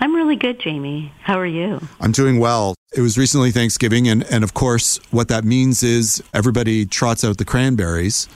I'm 0.00 0.14
really 0.14 0.36
good, 0.36 0.58
Jamie. 0.58 1.12
How 1.20 1.38
are 1.38 1.46
you? 1.46 1.78
I'm 2.00 2.12
doing 2.12 2.38
well. 2.38 2.74
It 2.96 3.02
was 3.02 3.18
recently 3.18 3.50
Thanksgiving, 3.50 4.08
and, 4.08 4.24
and 4.24 4.42
of 4.42 4.54
course, 4.54 4.98
what 5.10 5.28
that 5.28 5.44
means 5.44 5.82
is 5.82 6.22
everybody 6.32 6.86
trots 6.86 7.22
out 7.22 7.36
the 7.36 7.44
cranberries, 7.44 8.26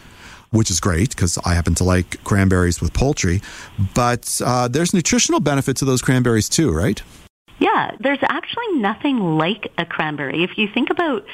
which 0.50 0.70
is 0.70 0.78
great 0.78 1.16
because 1.16 1.38
I 1.38 1.54
happen 1.54 1.74
to 1.76 1.84
like 1.84 2.22
cranberries 2.22 2.82
with 2.82 2.92
poultry. 2.92 3.40
But 3.94 4.42
uh, 4.44 4.68
there's 4.68 4.92
nutritional 4.92 5.40
benefit 5.40 5.78
to 5.78 5.86
those 5.86 6.02
cranberries 6.02 6.50
too, 6.50 6.70
right? 6.70 7.02
Yeah, 7.58 7.92
there's 7.98 8.18
actually 8.28 8.72
nothing 8.74 9.18
like 9.38 9.72
a 9.78 9.86
cranberry. 9.86 10.44
If 10.44 10.58
you 10.58 10.68
think 10.68 10.90
about 10.90 11.24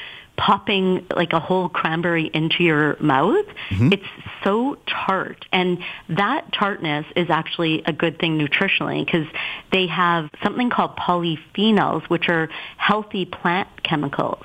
popping 0.41 1.05
like 1.15 1.33
a 1.33 1.39
whole 1.39 1.69
cranberry 1.69 2.31
into 2.33 2.63
your 2.63 2.97
mouth, 2.99 3.45
mm-hmm. 3.69 3.93
it's 3.93 4.07
so 4.43 4.75
tart. 4.87 5.45
And 5.53 5.77
that 6.09 6.51
tartness 6.51 7.05
is 7.15 7.29
actually 7.29 7.83
a 7.85 7.93
good 7.93 8.17
thing 8.17 8.39
nutritionally 8.39 9.05
because 9.05 9.27
they 9.71 9.85
have 9.85 10.31
something 10.43 10.71
called 10.71 10.97
polyphenols, 10.97 12.09
which 12.09 12.27
are 12.27 12.49
healthy 12.77 13.25
plant 13.25 13.67
chemicals. 13.83 14.43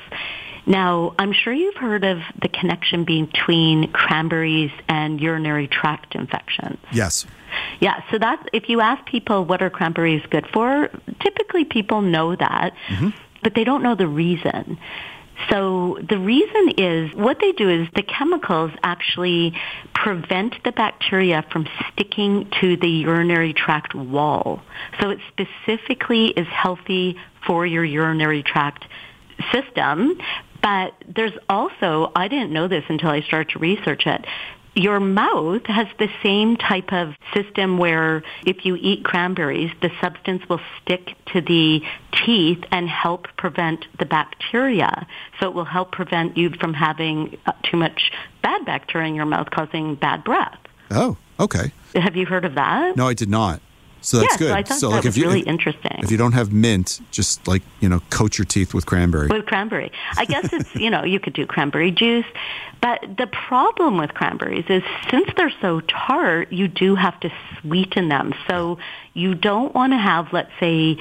Now, 0.67 1.15
I'm 1.19 1.33
sure 1.33 1.55
you've 1.55 1.77
heard 1.77 2.05
of 2.05 2.19
the 2.43 2.49
connection 2.49 3.05
between 3.05 3.91
cranberries 3.93 4.73
and 4.89 5.19
urinary 5.19 5.67
tract 5.67 6.15
infections. 6.15 6.79
Yes. 6.93 7.25
Yeah, 7.81 8.03
so 8.11 8.19
that's 8.19 8.43
if 8.53 8.69
you 8.69 8.83
ask 8.83 9.07
people 9.07 9.47
what 9.47 9.63
are 9.63 9.71
cranberries 9.71 10.23
good 10.29 10.47
for, 10.53 10.91
typically 11.23 11.65
people 11.65 12.03
know 12.03 12.37
that, 12.37 12.75
mm-hmm. 12.89 13.11
but 13.43 13.55
they 13.55 13.65
don't 13.65 13.83
know 13.83 13.95
the 13.95 14.09
reason. 14.09 14.79
So 15.51 15.99
the 16.09 16.19
reason 16.19 16.73
is 16.79 17.15
what 17.15 17.39
they 17.41 17.53
do 17.53 17.69
is 17.69 17.89
the 17.95 18.03
chemicals 18.03 18.73
actually 18.83 19.55
prevent 19.95 20.55
the 20.65 20.73
bacteria 20.73 21.45
from 21.53 21.67
sticking 21.93 22.51
to 22.61 22.77
the 22.77 22.89
urinary 22.89 23.53
tract 23.53 23.95
wall. 23.95 24.63
So 25.01 25.11
it 25.11 25.19
specifically 25.29 26.29
is 26.29 26.47
healthy 26.49 27.17
for 27.47 27.67
your 27.67 27.85
urinary 27.85 28.43
tract 28.43 28.87
system. 29.53 30.19
But 30.63 30.95
there's 31.15 31.35
also, 31.49 32.11
I 32.17 32.29
didn't 32.29 32.53
know 32.53 32.67
this 32.67 32.85
until 32.89 33.11
I 33.11 33.21
started 33.21 33.53
to 33.53 33.59
research 33.59 34.07
it, 34.07 34.25
your 34.77 35.01
mouth 35.01 35.65
has 35.67 35.87
the 35.99 36.09
same 36.23 36.57
type 36.57 36.93
of 36.93 37.15
system 37.35 37.79
where 37.79 38.23
if 38.45 38.65
you 38.67 38.77
eat 38.77 39.05
cranberries, 39.05 39.71
the 39.81 39.91
substance 40.01 40.47
will 40.49 40.61
stick 40.83 41.15
to 41.33 41.41
the 41.41 41.83
teeth 42.13 42.63
and 42.71 42.89
help 42.89 43.27
prevent 43.39 43.87
the 43.99 44.05
bacteria. 44.05 45.07
So 45.41 45.49
it 45.49 45.55
will 45.55 45.65
help 45.65 45.93
prevent 45.93 46.37
you 46.37 46.51
from 46.51 46.75
having 46.75 47.39
uh, 47.47 47.53
too 47.63 47.79
much 47.79 48.13
bad 48.43 48.67
bacteria 48.67 49.09
in 49.09 49.15
your 49.15 49.27
mouth 49.27 49.51
causing 49.51 49.95
bad 49.95 50.23
breath. 50.25 50.59
Oh, 50.91 51.17
okay. 51.41 51.73
Have 51.95 52.15
you 52.15 52.27
heard 52.27 52.45
of 52.45 52.55
that? 52.55 52.97
No, 52.97 53.09
I 53.09 53.15
did 53.15 53.31
not. 53.31 53.61
So 54.07 54.19
that's 54.19 54.35
yeah, 54.35 54.39
good. 54.39 54.49
So 54.49 54.55
I 54.55 54.63
thought 54.63 54.79
so 54.79 54.89
that 54.91 54.95
like 54.95 55.05
was 55.05 55.17
if 55.17 55.21
you 55.21 55.27
really 55.27 55.41
if, 55.41 55.49
interesting. 55.49 55.99
If 55.99 56.13
you 56.13 56.17
don't 56.17 56.31
have 56.31 56.53
mint, 56.53 57.01
just 57.11 57.49
like 57.49 57.63
you 57.81 57.89
know, 57.89 58.01
coat 58.11 58.39
your 58.39 58.45
teeth 58.45 58.73
with 58.73 58.87
cranberry. 58.87 59.27
With 59.27 59.47
cranberry, 59.47 59.91
I 60.17 60.25
guess 60.27 60.53
it's 60.53 60.73
you 60.77 60.91
know 60.91 61.03
you 61.03 61.19
could 61.19 61.33
do 61.33 61.45
cranberry 61.45 61.91
juice, 61.91 62.25
but 62.81 63.01
the 63.19 63.27
problem 63.27 63.99
with 63.99 64.15
cranberries 64.15 64.67
is 64.69 64.85
since 65.11 65.29
they're 65.37 65.53
so 65.61 65.81
tart, 65.81 66.53
you 66.53 66.69
do 66.69 66.95
have 66.95 67.19
to 67.19 67.33
sweeten 67.61 68.09
them. 68.09 68.33
So 68.49 68.79
you 69.13 69.35
don't 69.35 69.75
want 69.75 69.93
to 69.93 69.99
have, 69.99 70.33
let's 70.33 70.53
say, 70.61 70.99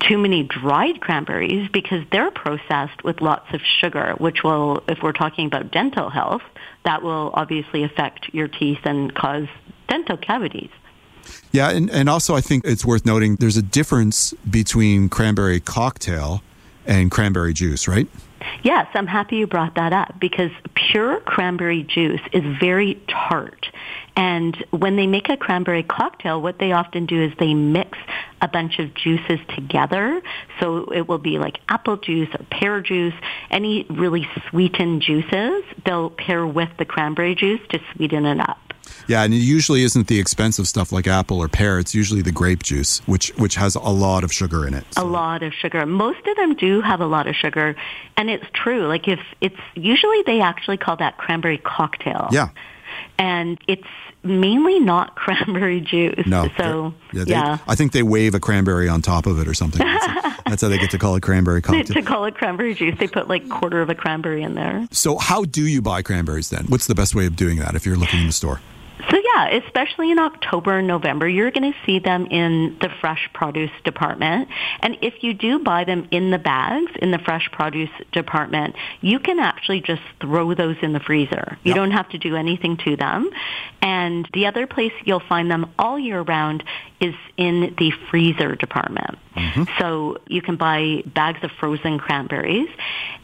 too 0.00 0.18
many 0.18 0.42
dried 0.42 1.00
cranberries 1.00 1.70
because 1.70 2.04
they're 2.12 2.30
processed 2.30 3.02
with 3.04 3.22
lots 3.22 3.54
of 3.54 3.62
sugar, 3.80 4.16
which 4.18 4.42
will, 4.44 4.84
if 4.86 5.02
we're 5.02 5.12
talking 5.12 5.46
about 5.46 5.70
dental 5.70 6.10
health, 6.10 6.42
that 6.84 7.02
will 7.02 7.30
obviously 7.32 7.84
affect 7.84 8.34
your 8.34 8.48
teeth 8.48 8.80
and 8.84 9.14
cause 9.14 9.46
dental 9.88 10.18
cavities. 10.18 10.70
Yeah, 11.54 11.70
and, 11.70 11.88
and 11.88 12.08
also 12.08 12.34
I 12.34 12.40
think 12.40 12.64
it's 12.64 12.84
worth 12.84 13.06
noting 13.06 13.36
there's 13.36 13.56
a 13.56 13.62
difference 13.62 14.34
between 14.50 15.08
cranberry 15.08 15.60
cocktail 15.60 16.42
and 16.84 17.12
cranberry 17.12 17.54
juice, 17.54 17.86
right? 17.86 18.08
Yes, 18.64 18.88
I'm 18.92 19.06
happy 19.06 19.36
you 19.36 19.46
brought 19.46 19.76
that 19.76 19.92
up 19.92 20.18
because 20.18 20.50
pure 20.74 21.20
cranberry 21.20 21.84
juice 21.84 22.20
is 22.32 22.42
very 22.58 23.00
tart. 23.06 23.68
And 24.16 24.56
when 24.70 24.96
they 24.96 25.06
make 25.06 25.28
a 25.28 25.36
cranberry 25.36 25.84
cocktail, 25.84 26.42
what 26.42 26.58
they 26.58 26.72
often 26.72 27.06
do 27.06 27.22
is 27.22 27.32
they 27.38 27.54
mix 27.54 27.98
a 28.42 28.48
bunch 28.48 28.80
of 28.80 28.92
juices 28.92 29.38
together. 29.54 30.20
So 30.58 30.92
it 30.92 31.06
will 31.06 31.18
be 31.18 31.38
like 31.38 31.60
apple 31.68 31.98
juice 31.98 32.30
or 32.36 32.44
pear 32.50 32.80
juice, 32.80 33.14
any 33.52 33.86
really 33.88 34.26
sweetened 34.50 35.02
juices, 35.02 35.62
they'll 35.86 36.10
pair 36.10 36.44
with 36.44 36.70
the 36.80 36.84
cranberry 36.84 37.36
juice 37.36 37.60
to 37.70 37.78
sweeten 37.92 38.26
it 38.26 38.40
up. 38.40 38.73
Yeah, 39.06 39.22
and 39.22 39.34
it 39.34 39.38
usually 39.38 39.82
isn't 39.82 40.06
the 40.08 40.18
expensive 40.18 40.66
stuff 40.66 40.92
like 40.92 41.06
apple 41.06 41.38
or 41.38 41.48
pear. 41.48 41.78
It's 41.78 41.94
usually 41.94 42.22
the 42.22 42.32
grape 42.32 42.62
juice, 42.62 43.00
which 43.06 43.28
which 43.36 43.56
has 43.56 43.74
a 43.74 43.80
lot 43.80 44.24
of 44.24 44.32
sugar 44.32 44.66
in 44.66 44.74
it. 44.74 44.84
A 44.96 45.04
lot 45.04 45.42
of 45.42 45.52
sugar. 45.52 45.84
Most 45.86 46.26
of 46.26 46.36
them 46.36 46.54
do 46.54 46.80
have 46.80 47.00
a 47.00 47.06
lot 47.06 47.26
of 47.26 47.34
sugar, 47.34 47.76
and 48.16 48.30
it's 48.30 48.46
true. 48.52 48.86
Like 48.86 49.08
if 49.08 49.20
it's 49.40 49.60
usually 49.74 50.22
they 50.26 50.40
actually 50.40 50.76
call 50.76 50.96
that 50.96 51.18
cranberry 51.18 51.58
cocktail. 51.58 52.28
Yeah. 52.32 52.48
And 53.18 53.58
it's 53.68 53.86
mainly 54.24 54.80
not 54.80 55.14
cranberry 55.16 55.80
juice. 55.80 56.26
No. 56.26 56.48
So 56.56 56.94
Yeah, 57.12 57.24
yeah. 57.26 57.58
I 57.68 57.74
think 57.74 57.92
they 57.92 58.02
wave 58.02 58.34
a 58.34 58.40
cranberry 58.40 58.88
on 58.88 59.02
top 59.02 59.26
of 59.26 59.38
it 59.38 59.46
or 59.46 59.54
something. 59.54 59.86
That's, 59.86 60.42
that's 60.46 60.62
how 60.62 60.68
they 60.68 60.78
get 60.78 60.90
to 60.90 60.98
call 60.98 61.14
it 61.16 61.22
cranberry 61.22 61.62
cocktail. 61.62 61.84
to 61.84 62.02
call 62.02 62.24
it 62.24 62.34
cranberry 62.34 62.74
juice, 62.74 62.98
they 62.98 63.06
put 63.06 63.28
like 63.28 63.48
quarter 63.48 63.82
of 63.82 63.90
a 63.90 63.94
cranberry 63.94 64.42
in 64.42 64.54
there. 64.54 64.86
So, 64.90 65.18
how 65.18 65.44
do 65.44 65.66
you 65.66 65.82
buy 65.82 66.02
cranberries 66.02 66.50
then? 66.50 66.64
What's 66.66 66.86
the 66.86 66.94
best 66.94 67.14
way 67.14 67.26
of 67.26 67.36
doing 67.36 67.58
that 67.58 67.74
if 67.74 67.84
you're 67.86 67.96
looking 67.96 68.20
in 68.20 68.26
the 68.26 68.32
store? 68.32 68.60
So 69.10 69.20
yeah, 69.34 69.48
especially 69.64 70.10
in 70.10 70.18
October 70.18 70.78
and 70.78 70.86
November, 70.86 71.28
you're 71.28 71.50
going 71.50 71.72
to 71.72 71.78
see 71.84 71.98
them 71.98 72.26
in 72.26 72.76
the 72.80 72.88
fresh 73.00 73.28
produce 73.34 73.70
department. 73.84 74.48
And 74.80 74.96
if 75.02 75.22
you 75.22 75.34
do 75.34 75.58
buy 75.58 75.84
them 75.84 76.06
in 76.10 76.30
the 76.30 76.38
bags 76.38 76.92
in 77.02 77.10
the 77.10 77.18
fresh 77.18 77.50
produce 77.50 77.90
department, 78.12 78.76
you 79.00 79.18
can 79.18 79.40
actually 79.40 79.80
just 79.80 80.02
throw 80.20 80.54
those 80.54 80.76
in 80.80 80.92
the 80.92 81.00
freezer. 81.00 81.58
You 81.64 81.70
Yep. 81.70 81.76
don't 81.76 81.90
have 81.90 82.08
to 82.10 82.18
do 82.18 82.36
anything 82.36 82.76
to 82.78 82.96
them. 82.96 83.30
And 83.82 84.28
the 84.32 84.46
other 84.46 84.66
place 84.66 84.92
you'll 85.04 85.20
find 85.20 85.50
them 85.50 85.70
all 85.78 85.98
year 85.98 86.22
round 86.22 86.62
is 87.00 87.14
in 87.36 87.74
the 87.76 87.90
freezer 88.10 88.54
department. 88.54 89.18
Mm-hmm. 89.34 89.64
So 89.78 90.18
you 90.26 90.42
can 90.42 90.56
buy 90.56 91.02
bags 91.06 91.40
of 91.42 91.50
frozen 91.58 91.98
cranberries. 91.98 92.68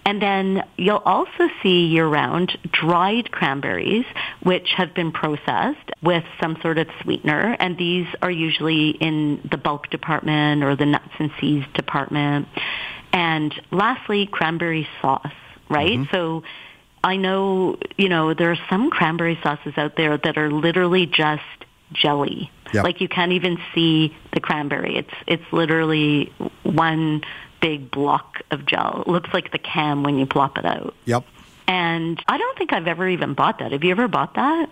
And 0.05 0.21
then 0.21 0.65
you'll 0.77 1.03
also 1.05 1.49
see 1.63 1.87
year-round 1.87 2.59
dried 2.73 3.31
cranberries, 3.31 4.07
which 4.43 4.71
have 4.77 4.95
been 4.95 5.13
processed 5.13 5.91
with 6.03 6.25
some 6.41 6.59
sort 6.63 6.79
of 6.79 6.89
sweetener. 7.03 7.57
And 7.61 7.79
these 7.79 8.07
are 8.23 8.31
usually 8.31 8.91
in 8.91 9.47
the 9.51 9.57
bulk 9.57 9.91
department 9.91 10.65
or 10.65 10.75
the 10.75 10.87
nuts 10.87 11.13
and 11.19 11.31
seeds 11.41 11.67
department. 11.75 12.49
And 13.13 13.55
lastly, 13.71 14.27
cranberry 14.27 14.89
sauce, 15.01 15.33
right? 15.69 15.99
Mm-hmm. 15.99 16.15
So 16.15 16.43
I 17.03 17.17
know, 17.17 17.79
you 17.97 18.09
know, 18.09 18.35
there 18.35 18.51
are 18.51 18.59
some 18.69 18.91
cranberry 18.91 19.39
sauces 19.43 19.75
out 19.77 19.97
there 19.97 20.19
that 20.19 20.37
are 20.37 20.51
literally 20.51 21.07
just 21.07 21.43
jelly. 21.93 22.51
Yep. 22.73 22.85
Like 22.85 23.01
you 23.01 23.09
can't 23.09 23.33
even 23.33 23.59
see 23.75 24.17
the 24.33 24.41
cranberry. 24.41 24.97
It's 24.97 25.15
it's 25.27 25.53
literally 25.53 26.33
one 26.63 27.23
big 27.61 27.91
block 27.91 28.41
of 28.51 28.65
gel. 28.67 29.03
It 29.07 29.11
looks 29.11 29.31
like 29.33 29.53
the 29.53 29.59
can 29.59 30.03
when 30.03 30.19
you 30.19 30.27
plop 30.27 30.59
it 30.59 30.65
out. 30.65 30.95
Yep. 31.05 31.25
And 31.67 32.23
I 32.29 32.39
don't 32.39 32.59
think 32.59 32.73
I've 32.73 32.89
ever 32.89 33.09
even 33.09 33.35
bought 33.35 33.59
that. 33.59 33.73
Have 33.73 33.85
you 33.85 33.91
ever 33.91 34.09
bought 34.09 34.35
that? 34.35 34.69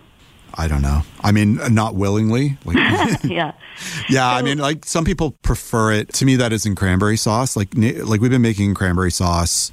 I 0.55 0.67
don't 0.67 0.83
know. 0.83 1.03
I 1.21 1.33
mean, 1.33 1.61
not 1.73 1.95
willingly. 1.95 2.57
Like, 2.65 2.77
yeah. 3.25 3.53
yeah, 4.09 4.29
I 4.29 4.43
mean, 4.43 4.59
like 4.59 4.85
some 4.85 5.05
people 5.05 5.33
prefer 5.43 5.93
it. 5.93 6.13
To 6.15 6.25
me, 6.25 6.37
that 6.37 6.53
isn't 6.53 6.75
cranberry 6.77 7.17
sauce. 7.17 7.57
Like, 7.57 7.69
like 7.75 8.21
we've 8.21 8.31
been 8.31 8.43
making 8.43 8.75
cranberry 8.75 9.11
sauce 9.11 9.71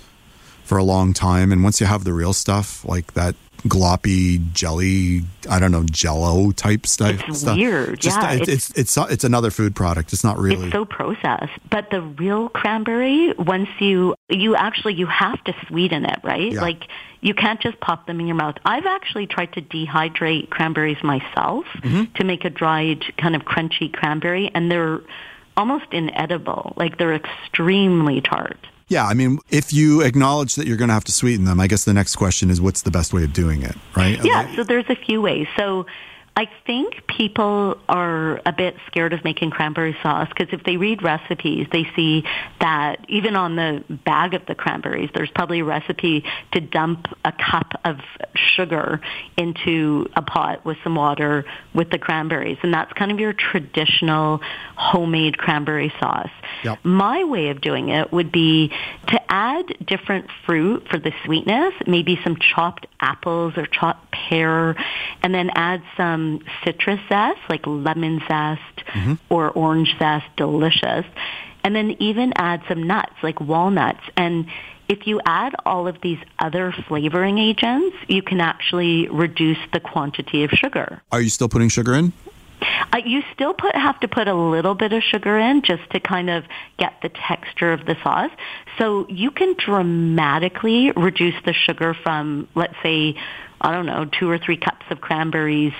for 0.63 0.77
a 0.77 0.83
long 0.83 1.13
time, 1.13 1.51
and 1.51 1.63
once 1.63 1.79
you 1.79 1.87
have 1.87 2.03
the 2.03 2.13
real 2.13 2.33
stuff, 2.33 2.83
like 2.85 3.13
that 3.13 3.35
gloppy 3.67 4.51
jelly, 4.53 5.21
I 5.49 5.59
don't 5.59 5.71
know, 5.71 5.83
Jello 5.83 6.51
type 6.51 6.85
stuff. 6.85 7.21
It's 7.27 7.39
stuff. 7.41 7.57
weird, 7.57 7.99
Just, 7.99 8.17
yeah, 8.21 8.33
it- 8.33 8.47
it's, 8.49 8.69
it's 8.71 8.97
it's 8.97 9.23
another 9.23 9.51
food 9.51 9.75
product. 9.75 10.13
It's 10.13 10.23
not 10.23 10.37
really. 10.37 10.65
It's 10.67 10.73
so 10.73 10.85
processed. 10.85 11.51
But 11.69 11.89
the 11.89 12.01
real 12.01 12.49
cranberry, 12.49 13.33
once 13.37 13.69
you 13.79 14.15
you 14.29 14.55
actually 14.55 14.93
you 14.95 15.07
have 15.07 15.43
to 15.45 15.53
sweeten 15.67 16.05
it, 16.05 16.19
right? 16.23 16.51
Yeah. 16.51 16.61
Like 16.61 16.83
you 17.21 17.33
can't 17.33 17.59
just 17.59 17.79
pop 17.79 18.05
them 18.07 18.19
in 18.19 18.27
your 18.27 18.35
mouth. 18.35 18.55
I've 18.65 18.85
actually 18.85 19.25
tried 19.27 19.53
to 19.53 19.61
dehydrate 19.61 20.49
cranberries 20.49 21.01
myself 21.03 21.65
Mm-hmm. 21.77 22.13
to 22.15 22.23
make 22.23 22.45
a 22.45 22.49
dried 22.49 23.03
kind 23.17 23.35
of 23.35 23.43
crunchy 23.43 23.91
cranberry 23.91 24.51
and 24.53 24.69
they're 24.71 25.01
almost 25.57 25.85
inedible. 25.91 26.73
Like 26.75 26.97
they're 26.97 27.15
extremely 27.15 28.21
tart. 28.21 28.57
Yeah, 28.87 29.05
I 29.05 29.13
mean, 29.13 29.39
if 29.49 29.73
you 29.73 30.01
acknowledge 30.01 30.55
that 30.55 30.67
you're 30.67 30.77
going 30.77 30.89
to 30.89 30.93
have 30.93 31.03
to 31.05 31.11
sweeten 31.11 31.45
them, 31.45 31.59
I 31.59 31.67
guess 31.67 31.85
the 31.85 31.93
next 31.93 32.15
question 32.15 32.49
is, 32.49 32.61
what's 32.61 32.83
the 32.83 32.91
best 32.91 33.13
way 33.13 33.23
of 33.23 33.33
doing 33.33 33.63
it, 33.63 33.75
right? 33.95 34.23
Yeah, 34.23 34.53
so 34.55 34.63
there's 34.63 34.89
a 34.89 34.95
few 34.95 35.21
ways. 35.21 35.47
So 35.57 35.85
I 36.37 36.49
think 36.67 37.07
people 37.07 37.77
are 37.87 38.41
a 38.45 38.51
bit 38.51 38.75
scared 38.87 39.13
of 39.13 39.23
making 39.23 39.51
cranberry 39.51 39.95
sauce 40.03 40.27
because 40.27 40.53
if 40.53 40.65
they 40.65 40.75
read 40.75 41.01
recipes, 41.01 41.65
they 41.71 41.87
see 41.95 42.25
that 42.59 43.05
even 43.07 43.37
on 43.37 43.55
the 43.55 43.85
bag 43.89 44.33
of 44.33 44.45
the 44.45 44.53
cranberries, 44.53 45.09
there's 45.13 45.29
probably 45.29 45.61
a 45.61 45.63
recipe 45.63 46.25
to 46.51 46.59
dump 46.59 47.07
a 47.23 47.31
cup 47.31 47.79
of 47.85 47.99
sugar 48.35 48.99
into 49.37 50.09
a 50.17 50.21
pot 50.21 50.65
with 50.65 50.77
some 50.83 50.95
water 50.95 51.45
with 51.73 51.89
the 51.89 51.97
cranberries. 51.97 52.57
And 52.63 52.73
that's 52.73 52.91
kind 52.93 53.11
of 53.11 53.19
your 53.19 53.31
traditional 53.31 54.41
homemade 54.75 55.37
cranberry 55.37 55.93
sauce. 56.01 56.31
Yep. 56.65 56.79
My 56.83 57.23
way 57.23 57.47
of 57.47 57.61
doing 57.61 57.89
it 57.89 58.11
would 58.11 58.33
be 58.33 58.73
to 59.07 59.31
add 59.31 59.65
different 59.85 60.27
fruit 60.45 60.85
for 60.89 60.99
the 60.99 61.13
sweetness, 61.23 61.75
maybe 61.87 62.19
some 62.25 62.35
chopped 62.35 62.87
apples 62.99 63.53
or 63.55 63.65
chopped 63.67 64.11
pear, 64.11 64.75
and 65.21 65.33
then 65.33 65.49
add 65.55 65.81
some 65.95 66.24
citrus 66.63 66.99
zest, 67.09 67.39
like 67.49 67.65
lemon 67.65 68.21
zest 68.27 68.77
or 69.29 69.51
orange 69.51 69.91
zest, 69.99 70.25
delicious. 70.37 71.05
And 71.63 71.75
then 71.75 71.95
even 71.99 72.31
add 72.35 72.61
some 72.69 72.83
nuts, 72.83 73.15
like 73.23 73.41
walnuts. 73.41 74.03
And 74.15 74.45
if 74.87 75.07
you 75.07 75.19
add 75.25 75.55
all 75.65 75.87
of 75.87 75.97
these 76.01 76.19
other 76.37 76.73
flavoring 76.87 77.37
agents, 77.39 77.95
you 78.07 78.21
can 78.21 78.39
actually 78.39 79.07
reduce 79.09 79.57
the 79.73 79.79
quantity 79.79 80.43
of 80.43 80.51
sugar. 80.51 81.01
Are 81.11 81.21
you 81.21 81.29
still 81.29 81.49
putting 81.49 81.69
sugar 81.69 81.95
in? 81.95 82.13
Uh, 82.93 83.01
you 83.05 83.21
still 83.33 83.53
put 83.53 83.75
have 83.75 83.99
to 83.99 84.07
put 84.07 84.27
a 84.27 84.33
little 84.33 84.75
bit 84.75 84.93
of 84.93 85.03
sugar 85.03 85.37
in 85.37 85.61
just 85.61 85.87
to 85.91 85.99
kind 85.99 86.29
of 86.29 86.43
get 86.77 86.93
the 87.01 87.09
texture 87.09 87.73
of 87.73 87.85
the 87.85 87.95
sauce. 88.03 88.31
So 88.77 89.05
you 89.09 89.31
can 89.31 89.55
dramatically 89.57 90.91
reduce 90.91 91.35
the 91.45 91.53
sugar 91.53 91.93
from, 91.93 92.47
let's 92.55 92.75
say, 92.81 93.15
I 93.61 93.71
don't 93.71 93.85
know, 93.85 94.05
two 94.05 94.29
or 94.29 94.37
three 94.37 94.57
cups 94.57 94.85
of 94.89 95.01
cranberries. 95.01 95.73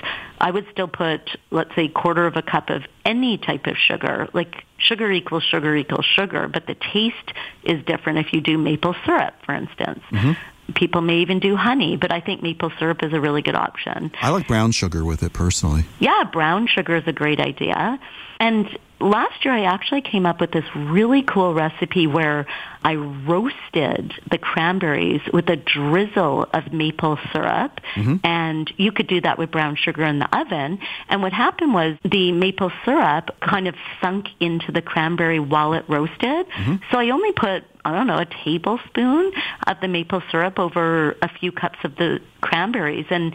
I 0.46 0.52
would 0.52 0.68
still 0.72 0.88
put, 0.88 1.36
let's 1.50 1.74
say, 1.74 1.88
quarter 1.88 2.28
of 2.28 2.36
a 2.38 2.44
cup 2.44 2.70
of 2.70 2.84
any 3.04 3.40
type 3.40 3.66
of 3.66 3.78
sugar. 3.78 4.30
Like 4.32 4.64
sugar 4.78 5.12
equals 5.12 5.42
sugar 5.42 5.76
equals 5.76 6.06
sugar, 6.06 6.48
but 6.48 6.68
the 6.68 6.76
taste 6.76 7.34
is 7.64 7.84
different 7.86 8.20
if 8.20 8.32
you 8.32 8.42
do 8.42 8.56
maple 8.56 8.96
syrup, 9.08 9.34
for 9.44 9.56
instance. 9.56 10.02
Mm-hmm. 10.12 10.34
People 10.74 11.02
may 11.02 11.20
even 11.20 11.40
do 11.40 11.56
honey, 11.56 11.96
but 11.96 12.12
I 12.12 12.22
think 12.22 12.42
maple 12.42 12.72
syrup 12.80 13.04
is 13.04 13.14
a 13.14 13.22
really 13.22 13.42
good 13.42 13.56
option. 13.56 14.12
I 14.22 14.30
like 14.30 14.48
brown 14.48 14.72
sugar 14.72 15.06
with 15.06 15.22
it 15.22 15.32
personally. 15.32 15.86
Yeah, 16.00 16.24
brown 16.32 16.68
sugar 16.68 16.96
is 16.96 17.04
a 17.08 17.14
great 17.14 17.40
idea. 17.40 18.00
And 18.40 18.68
last 19.00 19.46
year 19.46 19.54
I 19.54 19.64
actually 19.64 20.02
came 20.02 20.26
up 20.26 20.42
with 20.42 20.52
this 20.52 20.66
really 20.76 21.22
cool 21.22 21.54
recipe 21.54 22.08
where 22.08 22.46
I 22.84 22.96
roasted 22.96 24.14
the 24.30 24.38
cranberries 24.38 25.22
with 25.32 25.50
a 25.50 25.56
drizzle 25.56 26.48
of 26.54 26.74
maple 26.74 27.18
syrup. 27.32 27.80
Mm-hmm. 27.96 28.16
And 28.24 28.72
you 28.78 28.92
could 28.92 29.08
do 29.08 29.22
that 29.22 29.38
with 29.38 29.52
brown 29.52 29.76
sugar 29.76 30.04
in 30.04 30.20
the 30.20 30.38
oven. 30.38 30.80
And 31.10 31.22
what 31.22 31.34
happened 31.34 31.74
was 31.74 31.98
the 32.04 32.32
maple 32.32 32.72
syrup 32.84 33.36
kind 33.40 33.68
of 33.68 33.76
sunk 34.02 34.28
into 34.40 34.72
the 34.72 34.82
cranberry 34.82 35.40
while 35.40 35.74
it 35.74 35.86
roasted. 35.88 36.48
Mm-hmm. 36.50 36.76
So 36.92 37.00
I 37.00 37.10
only 37.10 37.32
put 37.32 37.64
I 37.86 37.92
don't 37.92 38.08
know, 38.08 38.18
a 38.18 38.26
tablespoon 38.26 39.32
of 39.68 39.80
the 39.80 39.88
maple 39.88 40.24
syrup 40.32 40.58
over 40.58 41.16
a 41.22 41.30
few 41.30 41.52
cups 41.52 41.78
of 41.84 41.96
the 41.96 42.20
cranberries. 42.42 43.06
And 43.12 43.34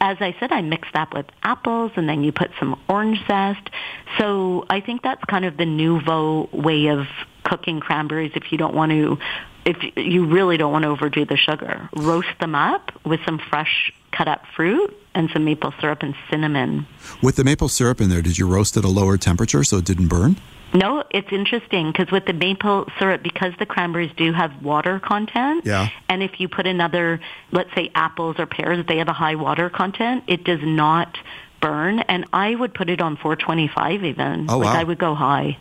as 0.00 0.16
I 0.20 0.34
said, 0.40 0.50
I 0.50 0.62
mixed 0.62 0.92
that 0.94 1.14
with 1.14 1.26
apples 1.44 1.92
and 1.94 2.08
then 2.08 2.24
you 2.24 2.32
put 2.32 2.50
some 2.58 2.78
orange 2.88 3.24
zest. 3.28 3.70
So 4.18 4.66
I 4.68 4.80
think 4.80 5.02
that's 5.02 5.22
kind 5.24 5.44
of 5.44 5.56
the 5.56 5.64
nouveau 5.64 6.48
way 6.52 6.88
of 6.88 7.06
cooking 7.44 7.78
cranberries 7.78 8.32
if 8.34 8.50
you 8.50 8.58
don't 8.58 8.74
want 8.74 8.90
to, 8.90 9.16
if 9.64 9.76
you 9.96 10.26
really 10.26 10.56
don't 10.56 10.72
want 10.72 10.82
to 10.82 10.88
overdo 10.88 11.24
the 11.24 11.36
sugar. 11.36 11.88
Roast 11.94 12.36
them 12.40 12.56
up 12.56 12.90
with 13.06 13.20
some 13.24 13.38
fresh 13.38 13.92
cut 14.10 14.26
up 14.26 14.42
fruit 14.56 14.92
and 15.14 15.30
some 15.32 15.44
maple 15.44 15.72
syrup 15.80 16.02
and 16.02 16.14
cinnamon. 16.30 16.86
With 17.22 17.36
the 17.36 17.44
maple 17.44 17.68
syrup 17.68 18.00
in 18.00 18.08
there, 18.10 18.22
did 18.22 18.38
you 18.38 18.46
roast 18.46 18.76
at 18.76 18.84
a 18.84 18.88
lower 18.88 19.16
temperature 19.16 19.64
so 19.64 19.78
it 19.78 19.84
didn't 19.84 20.08
burn? 20.08 20.36
No, 20.72 21.04
it's 21.10 21.28
interesting 21.30 21.92
because 21.92 22.10
with 22.10 22.26
the 22.26 22.32
maple 22.32 22.88
syrup, 22.98 23.22
because 23.22 23.52
the 23.60 23.66
cranberries 23.66 24.10
do 24.16 24.32
have 24.32 24.50
water 24.60 24.98
content, 24.98 25.64
Yeah. 25.64 25.88
and 26.08 26.20
if 26.22 26.40
you 26.40 26.48
put 26.48 26.66
another, 26.66 27.20
let's 27.52 27.72
say 27.76 27.90
apples 27.94 28.36
or 28.40 28.46
pears, 28.46 28.84
they 28.86 28.98
have 28.98 29.06
a 29.08 29.12
high 29.12 29.36
water 29.36 29.70
content, 29.70 30.24
it 30.26 30.42
does 30.42 30.58
not 30.62 31.16
burn. 31.60 32.00
And 32.00 32.24
I 32.32 32.56
would 32.56 32.74
put 32.74 32.90
it 32.90 33.00
on 33.00 33.16
425 33.16 34.04
even. 34.04 34.46
Oh, 34.50 34.58
like 34.58 34.74
wow. 34.74 34.80
I 34.80 34.84
would 34.84 34.98
go 34.98 35.14
high. 35.14 35.56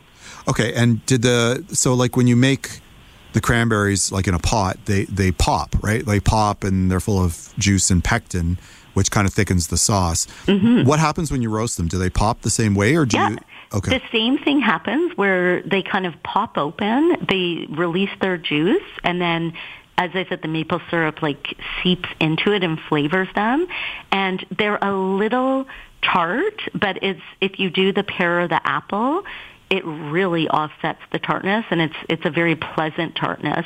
Okay, 0.48 0.74
and 0.74 1.06
did 1.06 1.22
the 1.22 1.64
so 1.70 1.94
like 1.94 2.18
when 2.18 2.26
you 2.28 2.36
make 2.36 2.80
the 3.34 3.40
cranberries 3.42 4.12
like 4.12 4.28
in 4.28 4.34
a 4.34 4.40
pot, 4.40 4.78
they 4.86 5.06
they 5.06 5.32
pop, 5.32 5.76
right? 5.84 6.04
They 6.06 6.20
pop 6.20 6.64
and 6.64 6.90
they're 6.90 7.00
full 7.00 7.24
of 7.24 7.54
juice 7.58 7.92
and 7.92 8.04
pectin, 8.04 8.58
which 8.94 9.12
kind 9.12 9.28
of 9.28 9.34
thickens 9.34 9.68
the 9.68 9.78
sauce. 9.78 10.28
What 10.86 11.00
happens 11.00 11.32
when 11.32 11.42
you 11.42 11.50
roast 11.50 11.78
them? 11.78 11.88
Do 11.88 11.98
they 11.98 12.10
pop 12.10 12.42
the 12.42 12.50
same 12.50 12.76
way 12.76 12.96
or 12.96 13.06
do 13.06 13.18
Mm-hmm. 13.18 13.34
Yeah. 13.34 13.40
you 13.40 13.54
Okay. 13.74 13.98
The 13.98 14.06
same 14.12 14.38
thing 14.38 14.62
happens 14.62 15.18
where 15.18 15.64
they 15.64 15.82
kind 15.82 16.06
of 16.06 16.22
pop 16.22 16.58
open, 16.60 17.26
they 17.28 17.66
release 17.70 18.12
their 18.22 18.38
juice, 18.38 18.84
and 19.04 19.20
then 19.20 19.54
as 19.98 20.12
I 20.14 20.26
said, 20.26 20.42
the 20.42 20.48
maple 20.48 20.82
syrup 20.90 21.22
like 21.22 21.56
seeps 21.82 22.10
into 22.20 22.52
it 22.52 22.64
and 22.64 22.80
flavors 22.80 23.28
them. 23.36 23.68
And 24.12 24.44
they're 24.58 24.80
a 24.82 24.92
little 24.92 25.68
tart, 26.02 26.62
but 26.74 27.04
it's, 27.04 27.22
if 27.42 27.60
you 27.60 27.70
do 27.70 27.94
the 27.94 28.04
pear 28.04 28.42
or 28.42 28.48
the 28.48 28.60
apple, 28.68 29.24
it 29.70 29.86
really 29.86 30.50
offsets 30.50 31.02
the 31.12 31.20
tartness 31.20 31.66
and 31.70 31.80
it's, 31.82 31.96
it's 32.10 32.26
a 32.26 32.32
very 32.32 32.56
pleasant 32.56 33.16
tartness. 33.16 33.66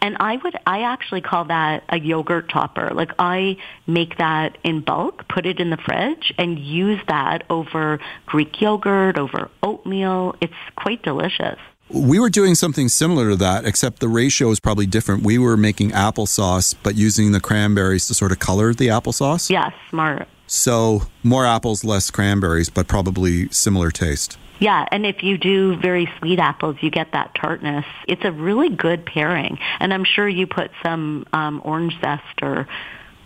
And 0.00 0.16
I 0.20 0.36
would, 0.36 0.56
I 0.66 0.82
actually 0.82 1.20
call 1.20 1.44
that 1.46 1.82
a 1.88 1.98
yogurt 1.98 2.48
topper. 2.48 2.90
Like 2.94 3.12
I 3.18 3.56
make 3.86 4.18
that 4.18 4.58
in 4.62 4.80
bulk, 4.80 5.26
put 5.28 5.46
it 5.46 5.58
in 5.58 5.70
the 5.70 5.76
fridge 5.76 6.32
and 6.38 6.58
use 6.58 7.00
that 7.08 7.44
over 7.50 7.98
Greek 8.26 8.60
yogurt, 8.60 9.18
over 9.18 9.50
oatmeal. 9.62 10.36
It's 10.40 10.54
quite 10.76 11.02
delicious. 11.02 11.58
We 11.88 12.18
were 12.18 12.30
doing 12.30 12.56
something 12.56 12.88
similar 12.88 13.30
to 13.30 13.36
that, 13.36 13.64
except 13.64 14.00
the 14.00 14.08
ratio 14.08 14.50
is 14.50 14.58
probably 14.58 14.86
different. 14.86 15.22
We 15.22 15.38
were 15.38 15.56
making 15.56 15.90
applesauce, 15.92 16.74
but 16.82 16.96
using 16.96 17.30
the 17.30 17.40
cranberries 17.40 18.06
to 18.08 18.14
sort 18.14 18.32
of 18.32 18.40
color 18.40 18.74
the 18.74 18.88
applesauce. 18.88 19.50
Yeah, 19.50 19.70
smart. 19.88 20.26
So 20.48 21.02
more 21.22 21.46
apples, 21.46 21.84
less 21.84 22.10
cranberries, 22.10 22.70
but 22.70 22.88
probably 22.88 23.48
similar 23.50 23.90
taste. 23.90 24.36
Yeah, 24.58 24.86
and 24.90 25.04
if 25.04 25.22
you 25.22 25.36
do 25.38 25.76
very 25.76 26.10
sweet 26.18 26.38
apples, 26.38 26.76
you 26.80 26.90
get 26.90 27.12
that 27.12 27.34
tartness. 27.34 27.84
It's 28.08 28.24
a 28.24 28.32
really 28.32 28.70
good 28.70 29.04
pairing, 29.04 29.58
and 29.80 29.92
I'm 29.92 30.04
sure 30.04 30.28
you 30.28 30.46
put 30.46 30.70
some 30.82 31.26
um, 31.32 31.60
orange 31.64 31.98
zest 32.00 32.42
or 32.42 32.66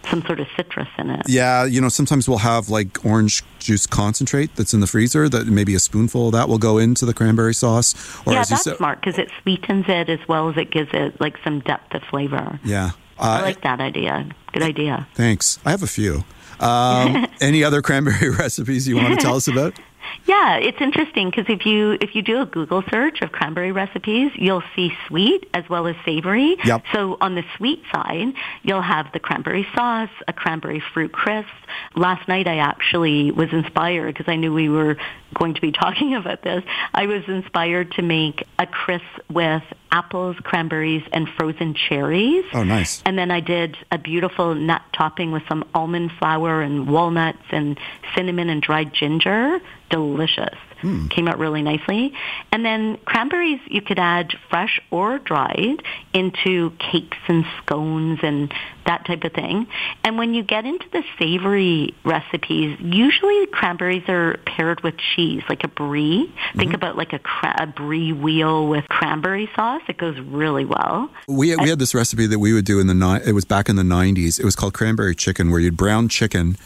some 0.08 0.22
sort 0.22 0.40
of 0.40 0.46
citrus 0.56 0.88
in 0.98 1.10
it. 1.10 1.28
Yeah, 1.28 1.64
you 1.64 1.80
know, 1.80 1.88
sometimes 1.88 2.28
we'll 2.28 2.38
have 2.38 2.68
like 2.68 3.04
orange 3.04 3.42
juice 3.58 3.86
concentrate 3.86 4.54
that's 4.56 4.74
in 4.74 4.80
the 4.80 4.86
freezer. 4.86 5.28
That 5.28 5.46
maybe 5.46 5.74
a 5.74 5.78
spoonful 5.78 6.28
of 6.28 6.32
that 6.32 6.48
will 6.48 6.58
go 6.58 6.78
into 6.78 7.06
the 7.06 7.14
cranberry 7.14 7.54
sauce. 7.54 7.94
Or 8.26 8.32
yeah, 8.32 8.44
that's 8.44 8.64
smart 8.76 9.00
because 9.00 9.18
it 9.18 9.30
sweetens 9.42 9.86
it 9.88 10.08
as 10.08 10.20
well 10.28 10.48
as 10.48 10.56
it 10.56 10.70
gives 10.70 10.90
it 10.92 11.20
like 11.20 11.36
some 11.44 11.60
depth 11.60 11.94
of 11.94 12.02
flavor. 12.04 12.58
Yeah, 12.64 12.90
uh, 13.18 13.40
I 13.40 13.42
like 13.42 13.62
that 13.62 13.80
idea. 13.80 14.28
Good 14.52 14.62
idea. 14.62 15.06
Thanks. 15.14 15.58
I 15.64 15.70
have 15.70 15.82
a 15.82 15.88
few. 15.88 16.24
Um, 16.58 17.26
any 17.40 17.64
other 17.64 17.82
cranberry 17.82 18.30
recipes 18.38 18.86
you 18.86 18.96
want 18.96 19.14
to 19.14 19.20
tell 19.20 19.36
us 19.36 19.48
about? 19.48 19.78
Yeah, 20.26 20.56
it's 20.56 20.80
interesting 20.80 21.30
because 21.30 21.46
if 21.48 21.66
you 21.66 21.98
if 22.00 22.14
you 22.14 22.22
do 22.22 22.40
a 22.40 22.46
Google 22.46 22.82
search 22.90 23.22
of 23.22 23.32
cranberry 23.32 23.72
recipes, 23.72 24.32
you'll 24.34 24.62
see 24.76 24.92
sweet 25.08 25.48
as 25.54 25.68
well 25.68 25.86
as 25.86 25.96
savory. 26.04 26.56
Yep. 26.64 26.84
So 26.92 27.16
on 27.20 27.34
the 27.34 27.44
sweet 27.56 27.82
side, 27.92 28.32
you'll 28.62 28.82
have 28.82 29.12
the 29.12 29.20
cranberry 29.20 29.66
sauce, 29.74 30.10
a 30.28 30.32
cranberry 30.32 30.82
fruit 30.92 31.12
crisp. 31.12 31.48
Last 31.94 32.28
night 32.28 32.46
I 32.46 32.58
actually 32.58 33.30
was 33.30 33.48
inspired 33.52 34.14
because 34.14 34.30
I 34.30 34.36
knew 34.36 34.52
we 34.52 34.68
were 34.68 34.96
going 35.34 35.54
to 35.54 35.60
be 35.60 35.72
talking 35.84 36.14
about 36.14 36.42
this. 36.42 36.62
I 36.94 37.06
was 37.06 37.22
inspired 37.26 37.92
to 37.92 38.02
make 38.02 38.46
a 38.58 38.66
crisp 38.66 39.04
with 39.28 39.62
apples, 39.92 40.36
cranberries, 40.42 41.02
and 41.12 41.28
frozen 41.28 41.74
cherries. 41.74 42.44
Oh, 42.52 42.62
nice. 42.62 43.02
And 43.04 43.18
then 43.18 43.30
I 43.30 43.40
did 43.40 43.76
a 43.90 43.98
beautiful 43.98 44.54
nut 44.54 44.82
topping 44.92 45.32
with 45.32 45.42
some 45.48 45.64
almond 45.74 46.12
flour 46.18 46.62
and 46.62 46.88
walnuts 46.88 47.42
and 47.50 47.78
cinnamon 48.14 48.48
and 48.48 48.62
dried 48.62 48.92
ginger. 48.92 49.60
Delicious. 49.90 50.56
Mm. 50.82 51.10
Came 51.10 51.28
out 51.28 51.38
really 51.38 51.62
nicely. 51.62 52.12
And 52.52 52.64
then 52.64 52.98
cranberries 53.04 53.60
you 53.66 53.82
could 53.82 53.98
add 53.98 54.32
fresh 54.48 54.80
or 54.90 55.18
dried 55.18 55.82
into 56.12 56.70
cakes 56.78 57.18
and 57.28 57.44
scones 57.58 58.20
and 58.22 58.52
that 58.86 59.06
type 59.06 59.24
of 59.24 59.32
thing. 59.32 59.66
And 60.04 60.18
when 60.18 60.34
you 60.34 60.42
get 60.42 60.64
into 60.64 60.86
the 60.92 61.02
savory 61.18 61.94
recipes, 62.04 62.78
usually 62.80 63.46
cranberries 63.46 64.08
are 64.08 64.38
paired 64.46 64.82
with 64.82 64.94
cheese, 64.96 65.42
like 65.48 65.64
a 65.64 65.68
brie. 65.68 66.26
Mm-hmm. 66.26 66.58
Think 66.58 66.74
about 66.74 66.96
like 66.96 67.12
a, 67.12 67.18
cra- 67.18 67.62
a 67.62 67.66
brie 67.66 68.12
wheel 68.12 68.68
with 68.68 68.88
cranberry 68.88 69.48
sauce. 69.54 69.82
It 69.88 69.98
goes 69.98 70.18
really 70.18 70.64
well. 70.64 71.10
We, 71.28 71.54
we 71.56 71.68
had 71.68 71.78
this 71.78 71.94
recipe 71.94 72.26
that 72.26 72.38
we 72.38 72.52
would 72.52 72.64
do 72.64 72.80
in 72.80 72.86
the, 72.86 72.94
ni- 72.94 73.24
it 73.24 73.32
was 73.32 73.44
back 73.44 73.68
in 73.68 73.76
the 73.76 73.82
90s. 73.82 74.40
It 74.40 74.44
was 74.44 74.56
called 74.56 74.74
cranberry 74.74 75.14
chicken, 75.14 75.50
where 75.50 75.60
you'd 75.60 75.76
brown 75.76 76.08
chicken 76.08 76.56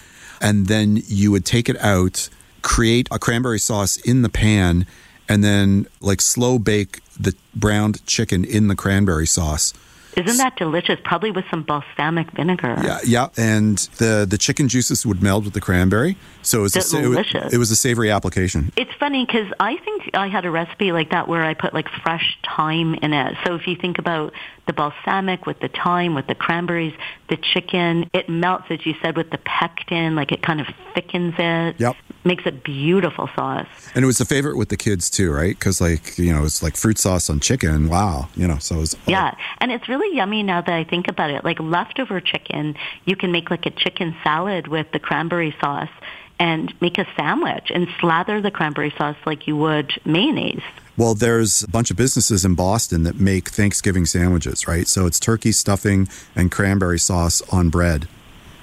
and 0.41 0.67
then 0.67 1.01
you 1.07 1.31
would 1.31 1.45
take 1.45 1.69
it 1.69 1.77
out– 1.79 2.29
create 2.65 3.07
a 3.13 3.19
cranberry 3.21 3.61
sauce 3.61 3.99
in 3.99 4.23
the 4.23 4.29
pan 4.29 4.87
and 5.29 5.45
then 5.45 5.87
like 6.01 6.21
slow 6.21 6.59
bake 6.59 7.01
the 7.19 7.35
browned 7.55 8.05
chicken 8.07 8.45
in 8.45 8.67
the 8.67 8.75
cranberry 8.75 9.27
sauce. 9.27 9.73
Isn't 10.17 10.37
that 10.39 10.57
delicious? 10.57 10.99
Probably 11.03 11.33
with 11.33 11.45
some 11.51 11.65
balsamic 11.65 12.31
vinegar. 12.33 12.81
Yeah, 12.83 12.99
yeah, 13.05 13.29
and 13.37 13.79
the 13.99 14.25
the 14.29 14.39
chicken 14.39 14.69
juices 14.69 15.05
would 15.05 15.23
meld 15.23 15.45
with 15.45 15.55
the 15.55 15.61
cranberry, 15.61 16.17
so 16.43 16.61
it 16.61 16.63
was 16.63 16.73
delicious. 16.73 17.53
A, 17.53 17.55
it, 17.55 17.59
was 17.59 17.73
a 17.73 17.77
savory 17.77 18.13
application. 18.13 18.73
It's 18.77 18.93
funny 19.01 19.27
because 19.27 19.53
I 19.59 19.77
think 19.79 20.11
I 20.15 20.29
had 20.29 20.45
a 20.45 20.53
recipe 20.53 20.93
like 20.93 21.11
that 21.11 21.27
where 21.27 21.43
I 21.43 21.55
put 21.55 21.75
like 21.75 21.89
fresh 21.89 22.39
thyme 22.47 22.95
in 22.95 23.13
it. 23.13 23.37
So 23.45 23.57
if 23.57 23.67
you 23.67 23.75
think 23.75 23.99
about 23.99 24.33
the 24.67 24.73
balsamic 24.73 25.47
with 25.47 25.61
the 25.61 25.69
thyme, 25.69 26.15
with 26.15 26.27
the 26.27 26.35
cranberries, 26.35 26.95
the 27.29 27.37
chicken, 27.37 28.09
it 28.13 28.29
melts 28.29 28.65
as 28.71 28.85
you 28.87 28.95
said 29.03 29.17
with 29.17 29.31
the 29.31 29.39
pectin, 29.39 30.15
like 30.15 30.33
it 30.33 30.43
kind 30.43 30.61
of 30.61 30.67
thickens 30.95 31.35
it. 31.39 31.77
Yep 31.79 31.97
makes 32.25 32.47
a 32.47 32.53
beautiful 32.53 33.29
sauce. 33.35 33.67
And 33.95 34.03
it 34.03 34.07
was 34.07 34.21
a 34.21 34.25
favorite 34.25 34.57
with 34.57 34.71
the 34.71 34.77
kids 34.77 35.11
too, 35.11 35.33
right? 35.33 35.57
Because 35.59 35.81
like 35.81 36.19
you 36.19 36.33
know, 36.33 36.45
it's 36.45 36.63
like 36.63 36.77
fruit 36.77 36.99
sauce 36.99 37.29
on 37.29 37.41
chicken. 37.41 37.89
Wow, 37.89 38.29
you 38.35 38.49
know, 38.49 38.59
so 38.59 38.77
it 38.77 38.81
was. 38.81 38.95
Uh, 38.95 38.99
yeah, 39.07 39.35
and 39.59 39.71
it's 39.71 39.89
really 39.89 40.17
yummy 40.17 40.43
now 40.43 40.61
that 40.61 40.75
I 40.75 40.85
think 40.85 41.09
about 41.09 41.31
it. 41.31 41.45
Like 41.45 41.61
leftover 41.61 42.21
chicken, 42.21 42.77
you 43.05 43.17
can 43.17 43.33
make 43.33 43.51
like 43.51 43.67
a 43.67 43.71
chicken 43.71 44.17
salad 44.25 44.69
with 44.69 44.91
the 44.93 44.99
cranberry 44.99 45.55
sauce 45.61 45.91
and 46.39 46.75
make 46.81 46.99
a 46.99 47.07
sandwich 47.17 47.71
and 47.73 47.87
slather 48.01 48.41
the 48.41 48.51
cranberry 48.51 48.93
sauce 48.97 49.17
like 49.25 49.47
you 49.47 49.57
would 49.57 49.93
mayonnaise. 50.05 50.63
Well, 50.97 51.15
there's 51.15 51.63
a 51.63 51.69
bunch 51.69 51.91
of 51.91 51.97
businesses 51.97 52.45
in 52.45 52.55
Boston 52.55 53.03
that 53.03 53.19
make 53.19 53.49
Thanksgiving 53.49 54.07
sandwiches, 54.07 54.69
right? 54.69 54.87
So 54.87 55.07
it's 55.07 55.19
turkey 55.19 55.53
stuffing 55.53 56.09
and 56.37 56.53
cranberry 56.53 56.99
sauce 56.99 57.43
on 57.53 57.69
bread. 57.69 58.07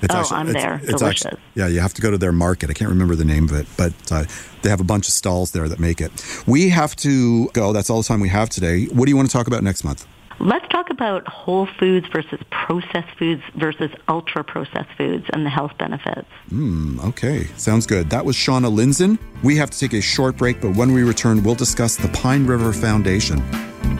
It's 0.02 0.16
oh, 0.16 0.20
actually, 0.20 0.38
I'm 0.38 0.48
it's, 0.48 0.64
there. 0.64 0.76
It's 0.76 1.00
Delicious. 1.00 1.26
Actually, 1.26 1.42
yeah, 1.56 1.68
you 1.68 1.80
have 1.80 1.94
to 1.94 2.02
go 2.02 2.10
to 2.10 2.18
their 2.18 2.32
market. 2.32 2.70
I 2.70 2.74
can't 2.74 2.90
remember 2.90 3.16
the 3.16 3.26
name 3.26 3.44
of 3.50 3.54
it, 3.54 3.68
but 3.78 3.94
uh, 4.12 4.24
they 4.62 4.70
have 4.70 4.80
a 4.80 4.86
bunch 4.86 5.08
of 5.08 5.14
stalls 5.14 5.52
there 5.52 5.68
that 5.70 5.80
make 5.80 6.02
it. 6.02 6.12
We 6.48 6.70
have 6.70 6.96
to 6.98 7.50
go. 7.50 7.72
That's 7.72 7.90
all 7.90 8.02
the 8.02 8.08
time 8.08 8.20
we 8.20 8.30
have 8.30 8.50
today. 8.50 8.86
What 8.86 9.06
do 9.06 9.12
you 9.12 9.18
want 9.18 9.30
to 9.30 9.34
talk 9.34 9.48
about 9.48 9.62
next 9.62 9.84
month? 9.84 10.08
Let's 10.44 10.68
talk 10.70 10.89
about 10.89 11.28
whole 11.28 11.68
foods 11.68 12.08
versus 12.08 12.39
processed 12.50 13.16
foods 13.20 13.44
versus 13.54 13.92
ultra 14.08 14.44
processed 14.44 14.89
foods 14.98 15.24
and 15.34 15.46
the 15.46 15.52
health 15.52 15.74
benefits. 15.78 16.28
Mm, 16.50 17.00
okay, 17.10 17.44
sounds 17.58 17.86
good. 17.86 18.10
That 18.10 18.26
was 18.26 18.36
Shauna 18.36 18.74
Lindzon. 18.74 19.20
We 19.44 19.56
have 19.58 19.70
to 19.70 19.78
take 19.78 19.94
a 19.94 20.02
short 20.02 20.38
break, 20.38 20.60
but 20.60 20.76
when 20.76 20.94
we 20.94 21.04
return, 21.04 21.44
we'll 21.44 21.54
discuss 21.54 21.96
the 21.96 22.08
Pine 22.08 22.48
River 22.48 22.74
Foundation 22.74 23.39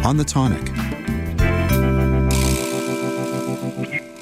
on 0.04 0.18
the 0.18 0.24
tonic. 0.24 0.66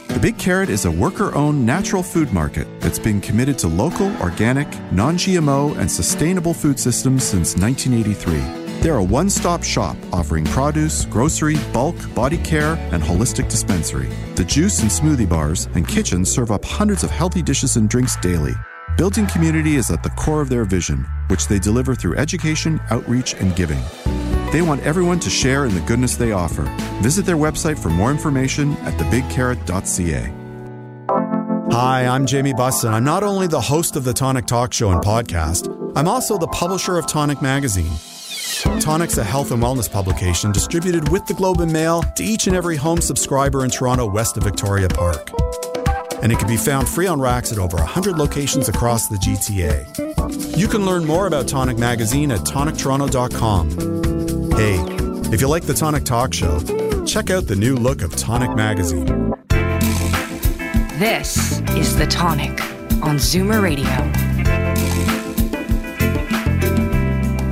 The 0.09 0.19
Big 0.21 0.37
Carrot 0.37 0.69
is 0.69 0.83
a 0.83 0.91
worker 0.91 1.33
owned 1.33 1.65
natural 1.65 2.03
food 2.03 2.33
market 2.33 2.67
that's 2.81 2.99
been 2.99 3.21
committed 3.21 3.57
to 3.59 3.69
local, 3.69 4.13
organic, 4.17 4.67
non 4.91 5.15
GMO, 5.15 5.77
and 5.77 5.89
sustainable 5.89 6.53
food 6.53 6.77
systems 6.77 7.23
since 7.23 7.55
1983. 7.55 8.58
They're 8.81 8.95
a 8.95 9.03
one 9.03 9.29
stop 9.29 9.61
shop 9.61 9.97
offering 10.13 10.45
produce, 10.45 11.03
grocery, 11.05 11.57
bulk, 11.73 11.95
body 12.15 12.37
care, 12.37 12.75
and 12.93 13.03
holistic 13.03 13.49
dispensary. 13.49 14.07
The 14.35 14.45
juice 14.45 14.81
and 14.81 14.89
smoothie 14.89 15.27
bars 15.27 15.67
and 15.75 15.85
kitchen 15.85 16.23
serve 16.23 16.49
up 16.49 16.63
hundreds 16.63 17.03
of 17.03 17.11
healthy 17.11 17.41
dishes 17.41 17.75
and 17.75 17.89
drinks 17.89 18.15
daily. 18.17 18.53
Building 18.97 19.27
community 19.27 19.75
is 19.75 19.91
at 19.91 20.01
the 20.01 20.09
core 20.11 20.41
of 20.41 20.47
their 20.47 20.63
vision, 20.63 21.05
which 21.27 21.47
they 21.47 21.59
deliver 21.59 21.93
through 21.93 22.15
education, 22.15 22.79
outreach, 22.89 23.33
and 23.35 23.53
giving. 23.53 23.81
They 24.53 24.61
want 24.61 24.81
everyone 24.83 25.19
to 25.21 25.29
share 25.29 25.65
in 25.65 25.75
the 25.75 25.81
goodness 25.81 26.15
they 26.15 26.31
offer. 26.31 26.63
Visit 27.01 27.25
their 27.25 27.35
website 27.35 27.77
for 27.77 27.89
more 27.89 28.11
information 28.11 28.73
at 28.77 28.93
thebigcarrot.ca. 28.93 30.33
Hi, 31.71 32.07
I'm 32.07 32.25
Jamie 32.25 32.53
Bussin. 32.53 32.91
I'm 32.91 33.03
not 33.03 33.23
only 33.23 33.47
the 33.47 33.61
host 33.61 33.95
of 33.97 34.05
the 34.05 34.13
Tonic 34.13 34.45
Talk 34.45 34.73
Show 34.73 34.91
and 34.91 35.01
podcast, 35.01 35.67
I'm 35.97 36.07
also 36.07 36.37
the 36.37 36.47
publisher 36.47 36.97
of 36.97 37.07
Tonic 37.07 37.41
Magazine. 37.41 37.91
Tonic's 38.79 39.17
a 39.17 39.23
health 39.23 39.51
and 39.51 39.61
wellness 39.61 39.91
publication 39.91 40.51
distributed 40.51 41.09
with 41.09 41.25
the 41.25 41.33
Globe 41.33 41.61
and 41.61 41.71
Mail 41.71 42.01
to 42.15 42.23
each 42.23 42.47
and 42.47 42.55
every 42.55 42.75
home 42.75 43.01
subscriber 43.01 43.63
in 43.63 43.69
Toronto 43.69 44.05
west 44.05 44.37
of 44.37 44.43
Victoria 44.43 44.89
Park. 44.89 45.31
And 46.21 46.31
it 46.31 46.39
can 46.39 46.47
be 46.47 46.57
found 46.57 46.89
free 46.89 47.07
on 47.07 47.21
racks 47.21 47.51
at 47.51 47.57
over 47.57 47.77
100 47.77 48.17
locations 48.17 48.67
across 48.67 49.07
the 49.07 49.15
GTA. 49.17 50.57
You 50.57 50.67
can 50.67 50.85
learn 50.85 51.05
more 51.05 51.27
about 51.27 51.47
Tonic 51.47 51.77
Magazine 51.77 52.31
at 52.31 52.41
tonictoronto.com. 52.41 53.69
Hey, 54.51 55.33
if 55.33 55.41
you 55.41 55.47
like 55.47 55.63
the 55.63 55.73
Tonic 55.73 56.03
Talk 56.03 56.33
Show, 56.33 56.59
check 57.05 57.29
out 57.29 57.47
the 57.47 57.55
new 57.55 57.75
look 57.75 58.01
of 58.01 58.15
Tonic 58.15 58.55
Magazine. 58.55 59.05
This 60.99 61.59
is 61.77 61.95
The 61.95 62.07
Tonic 62.07 62.59
on 63.01 63.17
Zoomer 63.17 63.61
Radio. 63.61 64.18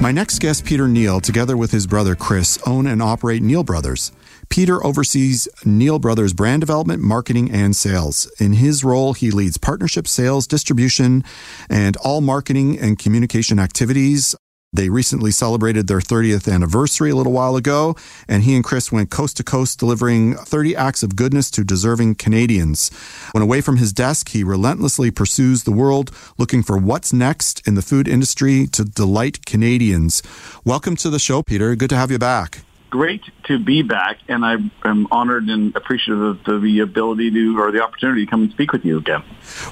My 0.07 0.13
next 0.13 0.39
guest, 0.39 0.63
Peter 0.63 0.87
Neal, 0.87 1.19
together 1.19 1.57
with 1.57 1.71
his 1.71 1.85
brother 1.85 2.15
Chris, 2.15 2.57
own 2.65 2.87
and 2.87 3.01
operate 3.01 3.41
Neal 3.43 3.65
Brothers. 3.65 4.13
Peter 4.47 4.81
oversees 4.81 5.49
Neal 5.65 5.99
Brothers 5.99 6.31
brand 6.31 6.61
development, 6.61 7.03
marketing, 7.03 7.51
and 7.51 7.75
sales. 7.75 8.31
In 8.39 8.53
his 8.53 8.85
role, 8.85 9.11
he 9.11 9.31
leads 9.31 9.57
partnership, 9.57 10.07
sales, 10.07 10.47
distribution, 10.47 11.25
and 11.69 11.97
all 11.97 12.21
marketing 12.21 12.79
and 12.79 12.97
communication 12.97 13.59
activities 13.59 14.33
They 14.73 14.89
recently 14.89 15.31
celebrated 15.31 15.87
their 15.87 16.01
30th 16.01 16.53
anniversary 16.53 17.09
a 17.09 17.15
little 17.15 17.31
while 17.31 17.55
ago, 17.55 17.95
and 18.27 18.43
he 18.43 18.53
and 18.53 18.65
Chris 18.65 18.91
went 18.91 19.09
coast 19.09 19.37
to 19.37 19.43
coast 19.43 19.79
delivering 19.79 20.35
30 20.35 20.75
acts 20.75 21.03
of 21.03 21.15
goodness 21.15 21.49
to 21.51 21.63
deserving 21.63 22.15
Canadians. 22.15 22.89
When 23.31 23.41
away 23.41 23.61
from 23.61 23.77
his 23.77 23.93
desk, 23.93 24.29
he 24.29 24.43
relentlessly 24.43 25.09
pursues 25.09 25.63
the 25.63 25.71
world 25.71 26.11
looking 26.37 26.63
for 26.63 26.77
what's 26.77 27.13
next 27.13 27.65
in 27.65 27.75
the 27.75 27.81
food 27.81 28.09
industry 28.09 28.67
to 28.73 28.83
delight 28.83 29.45
Canadians. 29.45 30.21
Welcome 30.65 30.97
to 30.97 31.09
the 31.09 31.17
show, 31.17 31.43
Peter. 31.43 31.73
Good 31.77 31.89
to 31.91 31.95
have 31.95 32.11
you 32.11 32.19
back 32.19 32.66
great 32.89 33.21
to 33.45 33.59
be 33.59 33.81
back, 33.81 34.19
and 34.27 34.45
I 34.45 34.57
am 34.83 35.07
honored 35.11 35.49
and 35.49 35.75
appreciative 35.75 36.47
of 36.47 36.61
the 36.61 36.79
ability 36.79 37.31
to 37.31 37.59
or 37.59 37.71
the 37.71 37.83
opportunity 37.83 38.25
to 38.25 38.29
come 38.29 38.43
and 38.43 38.51
speak 38.51 38.71
with 38.71 38.85
you 38.85 38.97
again. 38.97 39.23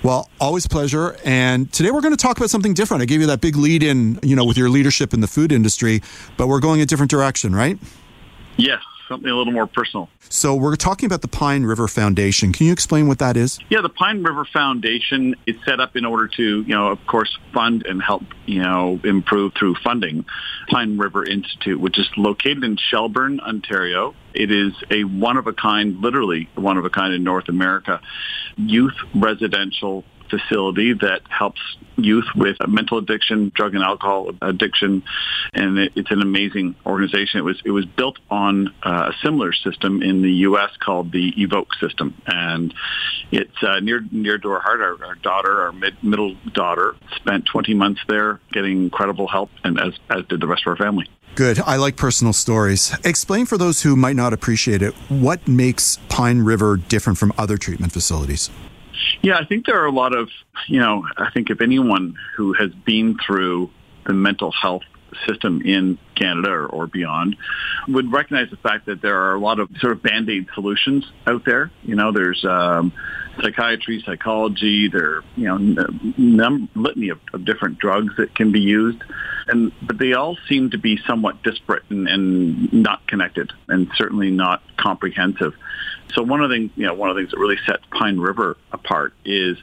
Well, 0.03 0.29
always 0.39 0.67
pleasure. 0.67 1.17
And 1.23 1.71
today 1.71 1.91
we're 1.91 2.01
going 2.01 2.15
to 2.15 2.21
talk 2.21 2.37
about 2.37 2.49
something 2.49 2.73
different. 2.73 3.03
I 3.03 3.05
gave 3.05 3.21
you 3.21 3.27
that 3.27 3.41
big 3.41 3.55
lead 3.55 3.83
in, 3.83 4.19
you 4.23 4.35
know, 4.35 4.45
with 4.45 4.57
your 4.57 4.69
leadership 4.69 5.13
in 5.13 5.21
the 5.21 5.27
food 5.27 5.51
industry, 5.51 6.01
but 6.37 6.47
we're 6.47 6.59
going 6.59 6.81
a 6.81 6.85
different 6.85 7.11
direction, 7.11 7.55
right? 7.55 7.77
Yes 8.57 8.81
something 9.07 9.29
a 9.29 9.35
little 9.35 9.53
more 9.53 9.67
personal. 9.67 10.09
So 10.29 10.55
we're 10.55 10.75
talking 10.75 11.05
about 11.07 11.21
the 11.21 11.27
Pine 11.27 11.63
River 11.63 11.87
Foundation. 11.87 12.51
Can 12.51 12.67
you 12.67 12.73
explain 12.73 13.07
what 13.07 13.19
that 13.19 13.37
is? 13.37 13.59
Yeah, 13.69 13.81
the 13.81 13.89
Pine 13.89 14.23
River 14.23 14.45
Foundation 14.45 15.35
is 15.45 15.55
set 15.65 15.79
up 15.79 15.95
in 15.95 16.05
order 16.05 16.27
to, 16.27 16.61
you 16.61 16.75
know, 16.75 16.87
of 16.87 17.05
course, 17.07 17.37
fund 17.53 17.85
and 17.85 18.01
help, 18.01 18.23
you 18.45 18.61
know, 18.61 18.99
improve 19.03 19.53
through 19.53 19.75
funding 19.83 20.25
Pine 20.69 20.97
River 20.97 21.23
Institute, 21.23 21.79
which 21.79 21.99
is 21.99 22.09
located 22.17 22.63
in 22.63 22.77
Shelburne, 22.77 23.39
Ontario. 23.39 24.15
It 24.33 24.51
is 24.51 24.73
a 24.89 25.03
one 25.03 25.37
of 25.37 25.47
a 25.47 25.53
kind, 25.53 26.01
literally 26.01 26.49
one 26.55 26.77
of 26.77 26.85
a 26.85 26.89
kind 26.89 27.13
in 27.13 27.23
North 27.23 27.49
America, 27.49 28.01
youth 28.57 28.95
residential 29.13 30.03
facility 30.29 30.93
that 30.93 31.21
helps 31.29 31.61
youth 31.97 32.25
with 32.35 32.57
mental 32.67 32.97
addiction, 32.97 33.51
drug 33.55 33.75
and 33.75 33.83
alcohol 33.83 34.31
addiction, 34.41 35.03
and 35.53 35.77
it, 35.77 35.93
it's 35.95 36.11
an 36.11 36.21
amazing 36.21 36.75
organization. 36.85 37.39
It 37.39 37.43
was 37.43 37.61
it 37.65 37.71
was 37.71 37.85
built 37.85 38.17
on 38.29 38.73
uh, 38.83 39.11
a 39.11 39.13
similar 39.23 39.53
system 39.53 40.01
in 40.01 40.21
the 40.21 40.31
U.S. 40.31 40.71
called 40.79 41.11
the 41.11 41.33
Evoke 41.41 41.73
system, 41.75 42.19
and 42.25 42.73
it's 43.31 43.63
uh, 43.63 43.79
near 43.79 44.03
near 44.11 44.37
to 44.37 44.51
our 44.51 44.61
heart. 44.61 44.81
Our, 44.81 45.05
our 45.05 45.15
daughter, 45.15 45.61
our 45.61 45.71
mid, 45.71 46.01
middle 46.03 46.35
daughter, 46.53 46.95
spent 47.15 47.45
20 47.45 47.73
months 47.73 48.01
there 48.07 48.39
getting 48.51 48.83
incredible 48.83 49.27
help, 49.27 49.49
and 49.63 49.79
as 49.79 49.93
as 50.09 50.25
did 50.25 50.41
the 50.41 50.47
rest 50.47 50.63
of 50.65 50.71
our 50.71 50.77
family. 50.77 51.07
Good. 51.35 51.59
I 51.59 51.75
like 51.75 51.97
personal 51.97 52.31
stories. 52.31 52.95
Explain 53.03 53.45
for 53.45 53.57
those 53.57 53.81
who 53.81 53.97
might 53.97 54.15
not 54.15 54.31
appreciate 54.31 54.81
it 54.81 54.93
what 55.09 55.45
makes 55.49 55.99
Pine 56.07 56.39
River 56.39 56.77
different 56.77 57.17
from 57.19 57.33
other 57.37 57.57
treatment 57.57 57.91
facilities. 57.91 58.49
Yeah, 59.21 59.37
I 59.37 59.45
think 59.45 59.65
there 59.65 59.81
are 59.81 59.85
a 59.85 59.91
lot 59.91 60.15
of, 60.15 60.29
you 60.67 60.79
know, 60.79 61.05
I 61.17 61.31
think 61.31 61.49
if 61.49 61.61
anyone 61.61 62.15
who 62.35 62.53
has 62.53 62.71
been 62.71 63.17
through 63.25 63.69
the 64.05 64.13
mental 64.13 64.51
health 64.51 64.83
system 65.27 65.61
in 65.61 65.97
Canada 66.15 66.49
or, 66.49 66.65
or, 66.67 66.87
beyond 66.87 67.35
would 67.87 68.11
recognize 68.11 68.49
the 68.49 68.57
fact 68.57 68.85
that 68.85 69.01
there 69.01 69.21
are 69.21 69.35
a 69.35 69.39
lot 69.39 69.59
of 69.59 69.69
sort 69.79 69.93
of 69.93 70.03
band-aid 70.03 70.47
solutions 70.53 71.05
out 71.27 71.45
there. 71.45 71.71
You 71.83 71.95
know, 71.95 72.11
there's 72.11 72.43
um, 72.43 72.91
psychiatry, 73.41 74.03
psychology, 74.05 74.87
there, 74.89 75.23
you 75.35 75.45
know, 75.45 75.57
num- 76.17 76.69
litany 76.75 77.09
of, 77.09 77.19
of, 77.33 77.45
different 77.45 77.79
drugs 77.79 78.15
that 78.17 78.35
can 78.35 78.51
be 78.51 78.61
used. 78.61 79.01
And, 79.47 79.71
but 79.81 79.97
they 79.97 80.13
all 80.13 80.37
seem 80.47 80.71
to 80.71 80.77
be 80.77 80.99
somewhat 81.05 81.43
disparate 81.43 81.83
and, 81.89 82.07
and 82.07 82.73
not 82.73 83.05
connected 83.07 83.51
and 83.67 83.89
certainly 83.95 84.31
not 84.31 84.63
comprehensive. 84.77 85.53
So 86.13 86.21
one 86.23 86.41
of 86.41 86.49
the 86.49 86.55
things, 86.55 86.71
you 86.75 86.85
know, 86.85 86.93
one 86.93 87.09
of 87.09 87.15
the 87.15 87.21
things 87.21 87.31
that 87.31 87.39
really 87.39 87.57
sets 87.65 87.83
Pine 87.91 88.19
River 88.19 88.57
apart 88.71 89.13
is, 89.23 89.57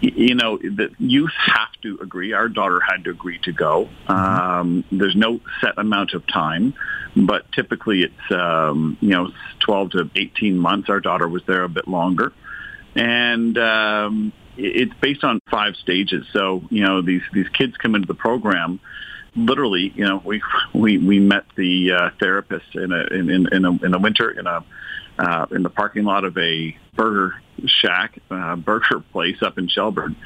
you 0.00 0.34
know, 0.34 0.58
that 0.58 0.90
youth 0.98 1.32
have 1.46 1.72
to 1.82 1.98
agree. 2.02 2.32
Our 2.32 2.48
daughter 2.48 2.80
had 2.80 3.04
to 3.04 3.10
agree 3.10 3.38
to 3.44 3.52
go. 3.52 3.88
Um, 4.08 4.84
there's 4.90 5.14
no 5.14 5.40
set 5.60 5.78
amount 5.78 6.14
of 6.14 6.26
time, 6.26 6.74
but 7.16 7.50
typically 7.52 8.02
it's, 8.02 8.32
um, 8.32 8.96
you 9.00 9.10
know, 9.10 9.30
12 9.60 9.90
to 9.92 10.10
18 10.16 10.58
months. 10.58 10.90
Our 10.90 11.00
daughter 11.00 11.28
was 11.28 11.42
there 11.46 11.62
a 11.62 11.68
bit 11.68 11.86
longer. 11.86 12.32
And, 12.94 13.56
um, 13.58 14.32
it's 14.54 14.92
based 15.00 15.24
on 15.24 15.40
five 15.50 15.76
stages. 15.76 16.26
So, 16.32 16.62
you 16.68 16.84
know, 16.84 17.00
these, 17.00 17.22
these 17.32 17.48
kids 17.48 17.76
come 17.78 17.94
into 17.94 18.06
the 18.06 18.14
program 18.14 18.80
literally, 19.36 19.92
you 19.94 20.04
know, 20.06 20.20
we 20.24 20.42
we 20.72 20.98
we 20.98 21.20
met 21.20 21.44
the 21.56 21.92
uh, 21.92 22.10
therapist 22.20 22.74
in 22.74 22.92
a 22.92 23.04
in 23.06 23.30
in 23.30 23.48
in, 23.52 23.64
a, 23.64 23.70
in 23.84 23.90
the 23.92 23.98
winter 23.98 24.30
in 24.30 24.46
a 24.46 24.64
uh, 25.18 25.46
in 25.50 25.62
the 25.62 25.70
parking 25.70 26.04
lot 26.04 26.24
of 26.24 26.36
a 26.38 26.76
burger 26.94 27.34
shack, 27.66 28.18
uh, 28.30 28.56
burger 28.56 29.00
place 29.12 29.42
up 29.42 29.58
in 29.58 29.68
Shelburne. 29.68 30.16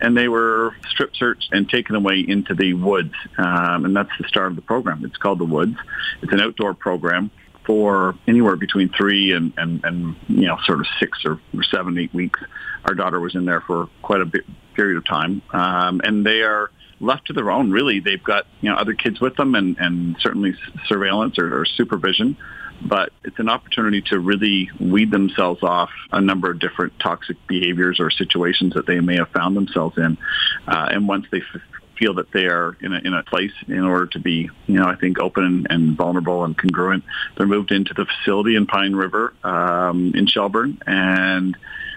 And 0.00 0.16
they 0.16 0.28
were 0.28 0.74
strip 0.88 1.14
searched 1.16 1.50
and 1.52 1.68
taken 1.68 1.96
away 1.96 2.24
into 2.26 2.54
the 2.54 2.74
woods. 2.74 3.14
Um, 3.38 3.84
and 3.84 3.96
that's 3.96 4.10
the 4.20 4.28
start 4.28 4.48
of 4.48 4.56
the 4.56 4.62
program. 4.62 5.04
It's 5.04 5.16
called 5.16 5.38
The 5.38 5.44
Woods. 5.44 5.76
It's 6.22 6.32
an 6.32 6.40
outdoor 6.40 6.74
program 6.74 7.30
for 7.66 8.14
anywhere 8.28 8.56
between 8.56 8.90
three 8.90 9.32
and, 9.32 9.52
and, 9.56 9.82
and 9.84 10.16
you 10.28 10.46
know, 10.46 10.58
sort 10.64 10.80
of 10.80 10.86
six 11.00 11.24
or, 11.24 11.40
or 11.54 11.62
seven, 11.62 11.98
eight 11.98 12.12
weeks. 12.12 12.40
Our 12.84 12.94
daughter 12.94 13.18
was 13.18 13.34
in 13.34 13.46
there 13.46 13.62
for 13.62 13.88
quite 14.02 14.20
a 14.20 14.26
bit, 14.26 14.44
period 14.74 14.98
of 14.98 15.06
time. 15.06 15.40
Um, 15.52 16.00
and 16.04 16.26
they 16.26 16.42
are 16.42 16.70
left 17.00 17.26
to 17.26 17.32
their 17.32 17.50
own, 17.50 17.70
really. 17.70 18.00
They've 18.00 18.22
got, 18.22 18.46
you 18.60 18.70
know, 18.70 18.76
other 18.76 18.92
kids 18.92 19.20
with 19.20 19.36
them 19.36 19.54
and, 19.54 19.78
and 19.78 20.16
certainly 20.20 20.54
surveillance 20.86 21.38
or, 21.38 21.60
or 21.60 21.64
supervision 21.64 22.36
but 22.84 23.12
it's 23.24 23.38
an 23.38 23.48
opportunity 23.48 24.02
to 24.02 24.18
really 24.18 24.70
weed 24.78 25.10
themselves 25.10 25.62
off 25.62 25.90
a 26.12 26.20
number 26.20 26.50
of 26.50 26.58
different 26.58 26.98
toxic 26.98 27.36
behaviors 27.46 28.00
or 28.00 28.10
situations 28.10 28.74
that 28.74 28.86
they 28.86 29.00
may 29.00 29.16
have 29.16 29.28
found 29.30 29.56
themselves 29.56 29.96
in. 29.98 30.18
Uh, 30.66 30.88
and 30.90 31.08
once 31.08 31.26
they 31.30 31.38
f- 31.38 31.62
feel 31.98 32.14
that 32.14 32.30
they 32.32 32.46
are 32.46 32.76
in 32.80 32.92
a, 32.92 32.98
in 32.98 33.14
a 33.14 33.22
place 33.22 33.52
in 33.68 33.82
order 33.82 34.06
to 34.06 34.18
be, 34.18 34.50
you 34.66 34.78
know, 34.78 34.86
I 34.86 34.96
think 34.96 35.18
open 35.18 35.66
and 35.70 35.96
vulnerable 35.96 36.44
and 36.44 36.56
congruent, 36.56 37.04
they're 37.36 37.46
moved 37.46 37.72
into 37.72 37.94
the 37.94 38.04
facility 38.04 38.56
in 38.56 38.66
Pine 38.66 38.94
River 38.94 39.32
um, 39.42 40.12
in 40.14 40.26
Shelburne 40.26 40.80
and 40.86 41.56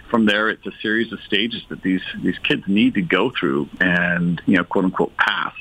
from 0.10 0.26
there, 0.26 0.50
it's 0.50 0.66
a 0.66 0.72
series 0.82 1.12
of 1.12 1.20
stages 1.22 1.62
that 1.70 1.82
these 1.82 2.02
these 2.22 2.38
kids 2.40 2.64
need 2.68 2.94
to 2.94 3.02
go 3.02 3.30
through 3.30 3.70
and 3.82 4.42
you 4.46 4.56
know 4.56 4.64
quote 4.64 4.86
unquote 4.86 5.18
pass 5.18 5.54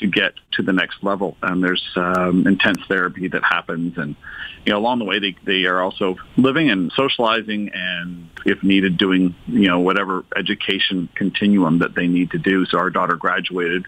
to 0.00 0.06
get 0.06 0.34
to 0.52 0.62
the 0.62 0.72
next 0.72 1.02
level. 1.02 1.36
And 1.42 1.62
there's 1.62 1.84
um, 1.96 2.46
intense 2.46 2.78
therapy 2.88 3.28
that 3.28 3.42
happens, 3.44 3.96
and 3.96 4.16
you 4.64 4.72
know 4.72 4.78
along 4.78 4.98
the 4.98 5.04
way 5.04 5.18
they 5.18 5.36
they 5.44 5.64
are 5.64 5.80
also 5.80 6.16
living 6.36 6.70
and 6.70 6.90
socializing, 6.92 7.70
and 7.72 8.28
if 8.44 8.62
needed, 8.62 8.96
doing 8.96 9.34
you 9.46 9.68
know 9.68 9.80
whatever 9.80 10.24
education 10.36 11.08
continuum 11.14 11.78
that 11.78 11.94
they 11.94 12.08
need 12.08 12.32
to 12.32 12.38
do. 12.38 12.66
So 12.66 12.78
our 12.78 12.90
daughter 12.90 13.16
graduated 13.16 13.86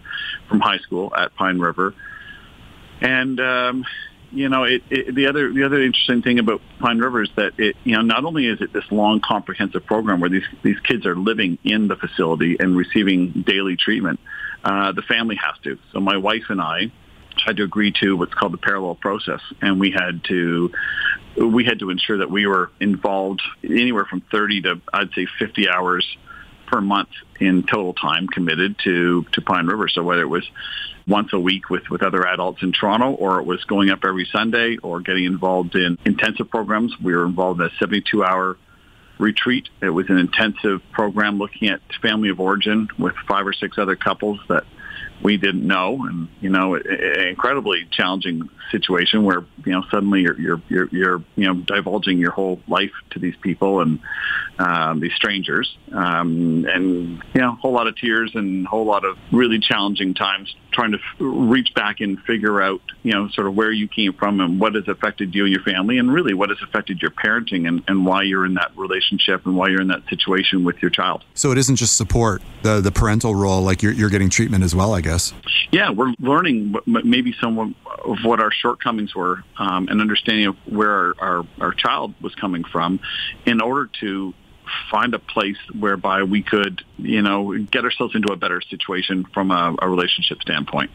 from 0.48 0.60
high 0.60 0.78
school 0.78 1.12
at 1.14 1.34
Pine 1.34 1.58
River, 1.58 1.94
and 3.00 3.40
um, 3.40 3.84
you 4.32 4.48
know, 4.48 4.64
it, 4.64 4.82
it, 4.90 5.14
the 5.14 5.26
other 5.26 5.52
the 5.52 5.64
other 5.64 5.82
interesting 5.82 6.22
thing 6.22 6.38
about 6.38 6.60
Pine 6.78 6.98
River 6.98 7.22
is 7.22 7.30
that 7.36 7.52
it, 7.58 7.76
you 7.84 7.96
know, 7.96 8.02
not 8.02 8.24
only 8.24 8.46
is 8.46 8.60
it 8.60 8.72
this 8.72 8.84
long, 8.90 9.20
comprehensive 9.20 9.84
program 9.84 10.20
where 10.20 10.30
these 10.30 10.46
these 10.62 10.80
kids 10.80 11.06
are 11.06 11.14
living 11.16 11.58
in 11.64 11.88
the 11.88 11.96
facility 11.96 12.56
and 12.58 12.76
receiving 12.76 13.42
daily 13.46 13.76
treatment, 13.76 14.20
uh, 14.64 14.92
the 14.92 15.02
family 15.02 15.36
has 15.36 15.54
to. 15.64 15.78
So 15.92 16.00
my 16.00 16.16
wife 16.16 16.44
and 16.48 16.60
I 16.60 16.90
had 17.44 17.56
to 17.58 17.62
agree 17.62 17.92
to 18.00 18.16
what's 18.16 18.34
called 18.34 18.52
the 18.52 18.58
parallel 18.58 18.94
process, 18.94 19.40
and 19.60 19.78
we 19.78 19.90
had 19.90 20.24
to 20.24 20.72
we 21.36 21.64
had 21.64 21.78
to 21.80 21.90
ensure 21.90 22.18
that 22.18 22.30
we 22.30 22.46
were 22.46 22.70
involved 22.80 23.42
anywhere 23.62 24.04
from 24.04 24.22
30 24.32 24.62
to 24.62 24.80
I'd 24.92 25.12
say 25.12 25.26
50 25.38 25.68
hours 25.68 26.06
per 26.66 26.80
month 26.80 27.10
in 27.38 27.64
total 27.64 27.92
time 27.92 28.26
committed 28.28 28.76
to 28.84 29.24
to 29.32 29.42
Pine 29.42 29.66
River. 29.66 29.88
So 29.88 30.02
whether 30.02 30.22
it 30.22 30.28
was 30.28 30.48
once 31.06 31.32
a 31.32 31.38
week 31.38 31.70
with, 31.70 31.88
with 31.90 32.02
other 32.02 32.26
adults 32.26 32.62
in 32.62 32.72
Toronto, 32.72 33.12
or 33.12 33.40
it 33.40 33.46
was 33.46 33.62
going 33.64 33.90
up 33.90 34.04
every 34.04 34.28
Sunday, 34.30 34.76
or 34.78 35.00
getting 35.00 35.24
involved 35.24 35.74
in 35.74 35.98
intensive 36.04 36.50
programs. 36.50 36.94
We 37.00 37.14
were 37.14 37.24
involved 37.24 37.60
in 37.60 37.66
a 37.66 37.84
72-hour 37.84 38.56
retreat. 39.18 39.68
It 39.80 39.90
was 39.90 40.08
an 40.10 40.18
intensive 40.18 40.80
program 40.92 41.38
looking 41.38 41.68
at 41.68 41.80
family 42.00 42.28
of 42.28 42.40
origin 42.40 42.88
with 42.98 43.14
five 43.28 43.46
or 43.46 43.52
six 43.52 43.78
other 43.78 43.96
couples 43.96 44.40
that 44.48 44.64
we 45.22 45.36
didn't 45.36 45.66
know, 45.66 46.04
and 46.04 46.28
you 46.40 46.50
know, 46.50 46.74
an 46.74 47.28
incredibly 47.28 47.86
challenging 47.90 48.48
situation 48.70 49.22
where 49.22 49.44
you 49.64 49.72
know 49.72 49.84
suddenly 49.90 50.22
you're 50.22 50.38
you're 50.38 50.62
you're, 50.68 50.88
you're 50.90 51.24
you 51.36 51.46
know 51.46 51.54
divulging 51.54 52.18
your 52.18 52.32
whole 52.32 52.60
life 52.66 52.92
to 53.10 53.18
these 53.18 53.36
people 53.36 53.80
and 53.80 54.00
um, 54.58 55.00
these 55.00 55.14
strangers, 55.14 55.76
um, 55.92 56.66
and 56.68 57.22
you 57.34 57.40
know, 57.40 57.52
a 57.52 57.56
whole 57.56 57.72
lot 57.72 57.86
of 57.86 57.96
tears 57.96 58.32
and 58.34 58.66
a 58.66 58.68
whole 58.68 58.84
lot 58.84 59.04
of 59.04 59.16
really 59.30 59.60
challenging 59.60 60.14
times 60.14 60.54
trying 60.72 60.92
to 60.92 60.98
f- 60.98 61.16
reach 61.20 61.72
back 61.74 62.00
and 62.00 62.20
figure 62.22 62.60
out 62.60 62.80
you 63.02 63.12
know 63.12 63.28
sort 63.28 63.46
of 63.46 63.54
where 63.54 63.70
you 63.70 63.88
came 63.88 64.12
from 64.12 64.40
and 64.40 64.58
what 64.60 64.74
has 64.74 64.88
affected 64.88 65.34
you 65.34 65.44
and 65.44 65.52
your 65.52 65.62
family, 65.62 65.98
and 65.98 66.12
really 66.12 66.34
what 66.34 66.48
has 66.48 66.58
affected 66.62 67.00
your 67.00 67.12
parenting 67.12 67.68
and, 67.68 67.82
and 67.86 68.04
why 68.04 68.22
you're 68.22 68.44
in 68.44 68.54
that 68.54 68.76
relationship 68.76 69.46
and 69.46 69.56
why 69.56 69.68
you're 69.68 69.80
in 69.80 69.88
that 69.88 70.02
situation 70.08 70.64
with 70.64 70.82
your 70.82 70.90
child. 70.90 71.24
So 71.34 71.52
it 71.52 71.58
isn't 71.58 71.76
just 71.76 71.96
support 71.96 72.42
the 72.62 72.80
the 72.80 72.92
parental 72.92 73.34
role, 73.34 73.62
like 73.62 73.82
you're 73.82 73.92
you're 73.92 74.10
getting 74.10 74.28
treatment 74.28 74.64
as 74.64 74.74
well, 74.74 74.94
I 74.94 75.00
guess 75.00 75.12
guess. 75.12 75.32
Yeah, 75.70 75.90
we're 75.90 76.12
learning 76.18 76.74
maybe 76.86 77.34
some 77.40 77.58
of 78.04 78.18
what 78.24 78.40
our 78.40 78.52
shortcomings 78.52 79.14
were 79.14 79.42
um, 79.58 79.88
and 79.88 80.00
understanding 80.00 80.46
of 80.46 80.56
where 80.66 80.90
our, 80.90 81.14
our, 81.20 81.46
our 81.60 81.72
child 81.72 82.14
was 82.20 82.34
coming 82.34 82.64
from 82.64 83.00
in 83.46 83.60
order 83.60 83.90
to 84.00 84.34
find 84.90 85.14
a 85.14 85.18
place 85.18 85.56
whereby 85.78 86.22
we 86.22 86.42
could, 86.42 86.82
you 86.98 87.22
know, 87.22 87.56
get 87.58 87.84
ourselves 87.84 88.14
into 88.14 88.32
a 88.32 88.36
better 88.36 88.60
situation 88.60 89.24
from 89.24 89.50
a, 89.50 89.74
a 89.80 89.88
relationship 89.88 90.40
standpoint. 90.42 90.90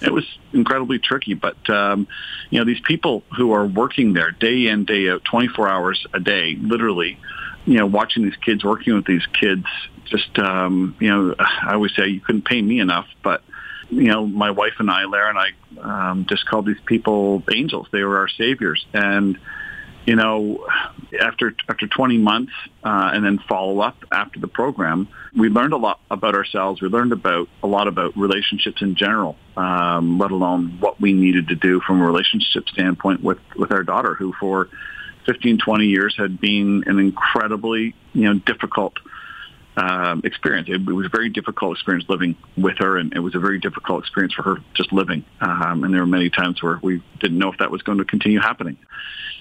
It 0.00 0.12
was 0.12 0.24
incredibly 0.52 0.98
tricky, 0.98 1.34
but 1.34 1.68
um, 1.68 2.08
you 2.50 2.58
know, 2.58 2.64
these 2.64 2.80
people 2.80 3.22
who 3.36 3.52
are 3.52 3.66
working 3.66 4.12
there 4.12 4.30
day 4.30 4.66
in, 4.66 4.84
day 4.84 5.08
out, 5.10 5.24
24 5.24 5.68
hours 5.68 6.06
a 6.12 6.20
day, 6.20 6.56
literally, 6.60 7.18
you 7.66 7.78
know, 7.78 7.86
watching 7.86 8.24
these 8.24 8.36
kids, 8.36 8.64
working 8.64 8.94
with 8.94 9.06
these 9.06 9.26
kids, 9.26 9.66
just, 10.06 10.38
um, 10.38 10.96
you 10.98 11.08
know, 11.08 11.34
I 11.38 11.74
always 11.74 11.94
say 11.94 12.08
you 12.08 12.20
couldn't 12.20 12.44
pay 12.44 12.60
me 12.60 12.80
enough, 12.80 13.06
but 13.22 13.42
you 13.90 14.06
know, 14.06 14.24
my 14.24 14.52
wife 14.52 14.74
and 14.78 14.90
I, 14.90 15.04
Lara 15.04 15.30
and 15.30 15.38
I, 15.38 16.10
um, 16.10 16.26
just 16.26 16.46
called 16.46 16.66
these 16.66 16.80
people 16.86 17.42
angels. 17.52 17.88
They 17.90 18.02
were 18.02 18.18
our 18.18 18.28
saviors, 18.28 18.86
and 18.92 19.38
you 20.10 20.16
know, 20.16 20.66
after 21.20 21.54
after 21.68 21.86
20 21.86 22.18
months 22.18 22.52
uh, 22.82 23.12
and 23.14 23.24
then 23.24 23.38
follow 23.48 23.78
up 23.78 23.96
after 24.10 24.40
the 24.40 24.48
program, 24.48 25.06
we 25.36 25.48
learned 25.48 25.72
a 25.72 25.76
lot 25.76 26.00
about 26.10 26.34
ourselves. 26.34 26.82
We 26.82 26.88
learned 26.88 27.12
about 27.12 27.48
a 27.62 27.68
lot 27.68 27.86
about 27.86 28.16
relationships 28.16 28.82
in 28.82 28.96
general, 28.96 29.36
um, 29.56 30.18
let 30.18 30.32
alone 30.32 30.78
what 30.80 31.00
we 31.00 31.12
needed 31.12 31.46
to 31.46 31.54
do 31.54 31.78
from 31.86 32.02
a 32.02 32.04
relationship 32.04 32.68
standpoint 32.70 33.22
with 33.22 33.38
with 33.54 33.70
our 33.70 33.84
daughter, 33.84 34.14
who 34.14 34.32
for 34.32 34.68
15, 35.26 35.58
20 35.58 35.86
years 35.86 36.16
had 36.18 36.40
been 36.40 36.82
an 36.88 36.98
incredibly 36.98 37.94
you 38.12 38.24
know 38.24 38.34
difficult 38.40 38.94
um, 39.76 40.22
experience. 40.24 40.68
It, 40.68 40.80
it, 40.80 40.92
was 40.92 41.06
a 41.06 41.10
very 41.10 41.28
difficult 41.28 41.76
experience 41.76 42.08
living 42.08 42.36
with 42.56 42.78
her, 42.78 42.96
and 42.96 43.14
it 43.14 43.20
was 43.20 43.34
a 43.34 43.38
very 43.38 43.58
difficult 43.58 44.02
experience 44.02 44.34
for 44.34 44.42
her 44.42 44.56
just 44.74 44.92
living. 44.92 45.24
Um, 45.40 45.84
and 45.84 45.94
there 45.94 46.00
were 46.00 46.06
many 46.06 46.30
times 46.30 46.62
where 46.62 46.78
we 46.82 47.02
didn't 47.20 47.38
know 47.38 47.52
if 47.52 47.58
that 47.58 47.70
was 47.70 47.82
going 47.82 47.98
to 47.98 48.04
continue 48.04 48.40
happening. 48.40 48.76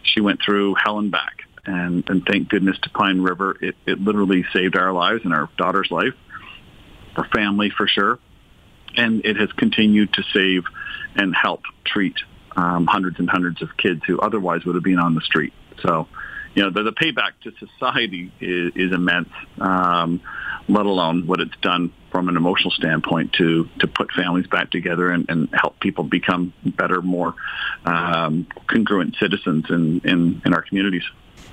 She 0.03 0.21
went 0.21 0.41
through 0.43 0.75
hell 0.75 0.99
and 0.99 1.11
back, 1.11 1.43
and, 1.65 2.07
and 2.09 2.25
thank 2.25 2.49
goodness 2.49 2.77
to 2.84 2.89
Pine 2.89 3.21
River, 3.21 3.57
it, 3.61 3.75
it 3.86 3.99
literally 3.99 4.45
saved 4.53 4.77
our 4.77 4.93
lives 4.93 5.21
and 5.25 5.34
our 5.34 5.49
daughter's 5.57 5.91
life, 5.91 6.13
our 7.15 7.27
family 7.30 7.69
for 7.69 7.88
sure, 7.88 8.19
and 8.95 9.25
it 9.25 9.38
has 9.38 9.51
continued 9.53 10.13
to 10.13 10.23
save 10.34 10.63
and 11.15 11.36
help 11.36 11.61
treat 11.86 12.15
um, 12.55 12.88
hundreds 12.88 13.19
and 13.19 13.30
hundreds 13.30 13.61
of 13.61 13.75
kids 13.77 14.01
who 14.07 14.19
otherwise 14.19 14.65
would 14.65 14.75
have 14.75 14.84
been 14.84 14.99
on 14.99 15.15
the 15.15 15.21
street. 15.21 15.53
So 15.82 16.07
you 16.56 16.64
know, 16.64 16.70
the, 16.70 16.84
the 16.84 16.91
payback 16.91 17.32
to 17.43 17.52
society 17.58 18.32
is, 18.39 18.72
is 18.76 18.91
immense, 18.91 19.30
um, 19.60 20.22
let 20.68 20.86
alone 20.86 21.28
what 21.28 21.39
it's 21.39 21.56
done 21.62 21.91
from 22.12 22.28
an 22.28 22.38
emotional 22.38 22.72
standpoint 22.72 23.34
to, 23.34 23.70
to 23.80 23.88
put 23.88 24.12
families 24.12 24.47
back 24.47 24.72
together 24.72 25.12
and, 25.12 25.30
and 25.30 25.50
help 25.54 25.80
people 25.80 26.04
become 26.04 26.54
better, 26.66 27.02
more 27.02 27.36
um, 27.86 28.47
congruent 28.68 29.16
citizens 29.18 29.66
in, 29.70 30.02
in, 30.04 30.41
in 30.45 30.54
our 30.54 30.62
communities. 30.64 31.04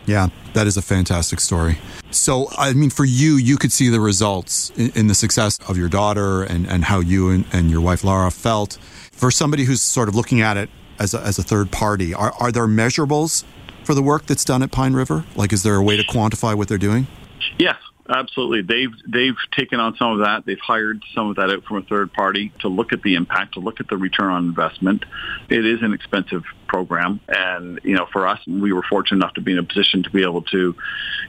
Yeah, 0.06 0.28
that 0.54 0.66
is 0.66 0.76
a 0.76 0.82
fantastic 0.82 1.40
story. 1.40 1.78
So, 2.10 2.48
I 2.56 2.72
mean, 2.72 2.90
for 2.90 3.04
you, 3.04 3.36
you 3.36 3.56
could 3.56 3.72
see 3.72 3.88
the 3.88 4.00
results 4.00 4.70
in, 4.76 4.90
in 4.94 5.06
the 5.08 5.14
success 5.14 5.58
of 5.68 5.76
your 5.76 5.88
daughter 5.88 6.44
and, 6.44 6.66
and 6.66 6.84
how 6.84 7.00
you 7.00 7.30
and, 7.30 7.44
and 7.52 7.70
your 7.70 7.80
wife, 7.80 8.04
Laura, 8.04 8.30
felt. 8.30 8.78
For 9.12 9.30
somebody 9.30 9.64
who's 9.64 9.82
sort 9.82 10.08
of 10.08 10.14
looking 10.14 10.40
at 10.40 10.56
it 10.56 10.70
as 10.98 11.12
a, 11.12 11.20
as 11.20 11.38
a 11.38 11.42
third 11.42 11.72
party, 11.72 12.14
are, 12.14 12.32
are 12.38 12.52
there 12.52 12.66
measurables 12.66 13.44
for 13.86 13.94
the 13.94 14.02
work 14.02 14.26
that's 14.26 14.44
done 14.44 14.62
at 14.62 14.70
Pine 14.70 14.92
River? 14.92 15.24
Like, 15.36 15.52
is 15.52 15.62
there 15.62 15.76
a 15.76 15.82
way 15.82 15.96
to 15.96 16.02
quantify 16.02 16.54
what 16.54 16.68
they're 16.68 16.76
doing? 16.76 17.06
Yes, 17.58 17.76
absolutely. 18.08 18.62
They've 18.62 18.92
they've 19.06 19.36
taken 19.52 19.80
on 19.80 19.96
some 19.96 20.12
of 20.12 20.18
that. 20.18 20.44
They've 20.44 20.58
hired 20.58 21.02
some 21.14 21.30
of 21.30 21.36
that 21.36 21.50
out 21.50 21.64
from 21.64 21.78
a 21.78 21.82
third 21.82 22.12
party 22.12 22.52
to 22.60 22.68
look 22.68 22.92
at 22.92 23.02
the 23.02 23.14
impact, 23.14 23.54
to 23.54 23.60
look 23.60 23.80
at 23.80 23.88
the 23.88 23.96
return 23.96 24.30
on 24.30 24.44
investment. 24.44 25.04
It 25.48 25.64
is 25.64 25.82
an 25.82 25.92
expensive 25.94 26.42
program, 26.66 27.20
and 27.28 27.80
you 27.84 27.94
know, 27.94 28.06
for 28.12 28.26
us, 28.26 28.40
we 28.46 28.72
were 28.72 28.82
fortunate 28.82 29.18
enough 29.18 29.34
to 29.34 29.40
be 29.40 29.52
in 29.52 29.58
a 29.58 29.62
position 29.62 30.02
to 30.02 30.10
be 30.10 30.22
able 30.22 30.42
to, 30.42 30.74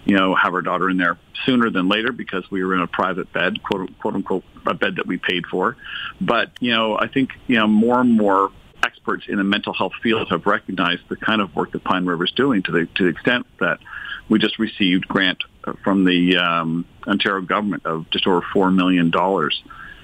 you 0.06 0.18
know, 0.18 0.36
have 0.36 0.54
our 0.54 0.62
daughter 0.62 0.90
in 0.90 0.98
there 0.98 1.18
sooner 1.46 1.70
than 1.70 1.88
later 1.88 2.12
because 2.12 2.50
we 2.50 2.64
were 2.64 2.74
in 2.74 2.82
a 2.82 2.88
private 2.88 3.32
bed, 3.32 3.62
quote, 3.62 3.98
quote 4.00 4.16
unquote, 4.16 4.44
a 4.66 4.74
bed 4.74 4.96
that 4.96 5.06
we 5.06 5.18
paid 5.18 5.46
for. 5.46 5.78
But 6.20 6.52
you 6.60 6.72
know, 6.72 6.98
I 6.98 7.08
think 7.08 7.32
you 7.46 7.58
know 7.58 7.68
more 7.68 8.00
and 8.02 8.14
more 8.14 8.52
experts 8.84 9.26
in 9.28 9.38
the 9.38 9.44
mental 9.44 9.74
health 9.74 9.94
field 10.02 10.30
have 10.30 10.46
recognized 10.46 11.04
the 11.10 11.16
kind 11.16 11.42
of 11.42 11.56
work 11.56 11.72
that 11.72 11.84
Pine 11.84 12.06
River 12.06 12.26
is 12.26 12.32
doing 12.32 12.64
to 12.64 12.72
the 12.72 12.86
to 12.96 13.04
the 13.04 13.10
extent 13.10 13.46
that 13.60 13.80
we 14.30 14.40
just 14.40 14.60
received 14.60 15.08
grant 15.08 15.44
from 15.84 16.06
the 16.06 16.38
um, 16.38 16.86
Ontario 17.08 17.42
government 17.42 17.86
of 17.86 18.10
just 18.10 18.28
over 18.28 18.42
four 18.54 18.72
million 18.72 19.12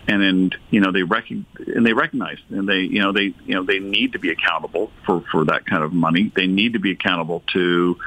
and 0.08 0.22
then 0.22 0.52
you 0.70 0.82
know 0.82 0.92
they 0.92 1.04
rec- 1.04 1.30
and 1.30 1.86
they 1.86 1.94
recognize 1.94 2.38
and 2.50 2.68
they 2.68 2.82
you 2.82 3.02
know 3.02 3.12
they 3.12 3.34
you 3.46 3.56
know 3.56 3.64
they 3.64 3.80
need 3.80 4.14
to 4.14 4.20
be 4.20 4.30
accountable 4.30 4.92
for 5.06 5.22
for 5.32 5.46
that 5.46 5.66
kind 5.66 5.84
of 5.84 5.94
money. 5.94 6.32
They 6.36 6.48
need 6.48 6.74
to 6.74 6.80
be 6.80 6.92
accountable 6.92 7.44
to 7.54 7.98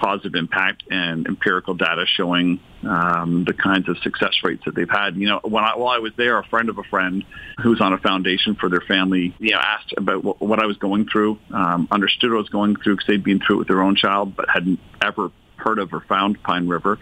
positive 0.00 0.34
impact 0.34 0.82
and 0.90 1.26
empirical 1.26 1.74
data 1.74 2.06
showing 2.06 2.58
um, 2.82 3.44
the 3.44 3.52
kinds 3.52 3.88
of 3.88 3.98
success 3.98 4.32
rates 4.42 4.64
that 4.64 4.74
they've 4.74 4.90
had. 4.90 5.14
You 5.16 5.28
know, 5.28 5.40
when 5.42 5.62
I, 5.62 5.76
while 5.76 5.94
I 5.94 5.98
was 5.98 6.12
there, 6.16 6.38
a 6.38 6.44
friend 6.44 6.70
of 6.70 6.78
a 6.78 6.82
friend 6.84 7.24
who's 7.62 7.80
on 7.80 7.92
a 7.92 7.98
foundation 7.98 8.54
for 8.54 8.68
their 8.68 8.80
family, 8.80 9.34
you 9.38 9.50
know, 9.50 9.58
asked 9.58 9.92
about 9.96 10.24
what, 10.24 10.40
what 10.40 10.58
I 10.58 10.66
was 10.66 10.78
going 10.78 11.06
through, 11.06 11.38
um, 11.52 11.86
understood 11.90 12.30
what 12.30 12.38
I 12.38 12.40
was 12.40 12.48
going 12.48 12.76
through 12.76 12.96
because 12.96 13.06
they'd 13.06 13.22
been 13.22 13.40
through 13.40 13.56
it 13.56 13.58
with 13.58 13.68
their 13.68 13.82
own 13.82 13.94
child, 13.94 14.34
but 14.34 14.48
hadn't 14.48 14.80
ever 15.02 15.30
heard 15.56 15.78
of 15.78 15.92
or 15.92 16.00
found 16.00 16.42
Pine 16.42 16.66
River, 16.66 16.98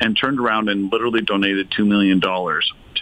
and 0.00 0.16
turned 0.16 0.40
around 0.40 0.68
and 0.68 0.90
literally 0.92 1.20
donated 1.20 1.70
$2 1.70 1.86
million 1.86 2.20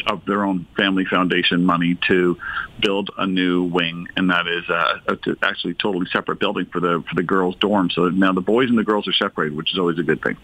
of 0.06 0.24
their 0.24 0.44
own 0.44 0.66
family 0.76 1.04
foundation 1.04 1.64
money 1.64 1.98
to 2.06 2.36
build 2.80 3.10
a 3.18 3.26
new 3.26 3.64
wing, 3.64 4.06
and 4.16 4.30
that 4.30 4.46
is 4.46 4.68
uh, 4.68 4.98
a, 5.08 5.36
actually 5.42 5.74
totally 5.74 6.06
separate 6.12 6.38
building 6.38 6.66
for 6.66 6.80
the 6.80 7.02
for 7.08 7.14
the 7.14 7.22
girls' 7.22 7.56
dorm. 7.56 7.90
So 7.90 8.08
now 8.08 8.32
the 8.32 8.40
boys 8.40 8.68
and 8.68 8.78
the 8.78 8.84
girls 8.84 9.08
are 9.08 9.12
separated, 9.12 9.56
which 9.56 9.72
is 9.72 9.78
always 9.78 9.98
a 9.98 10.02
good 10.02 10.22
thing. 10.22 10.36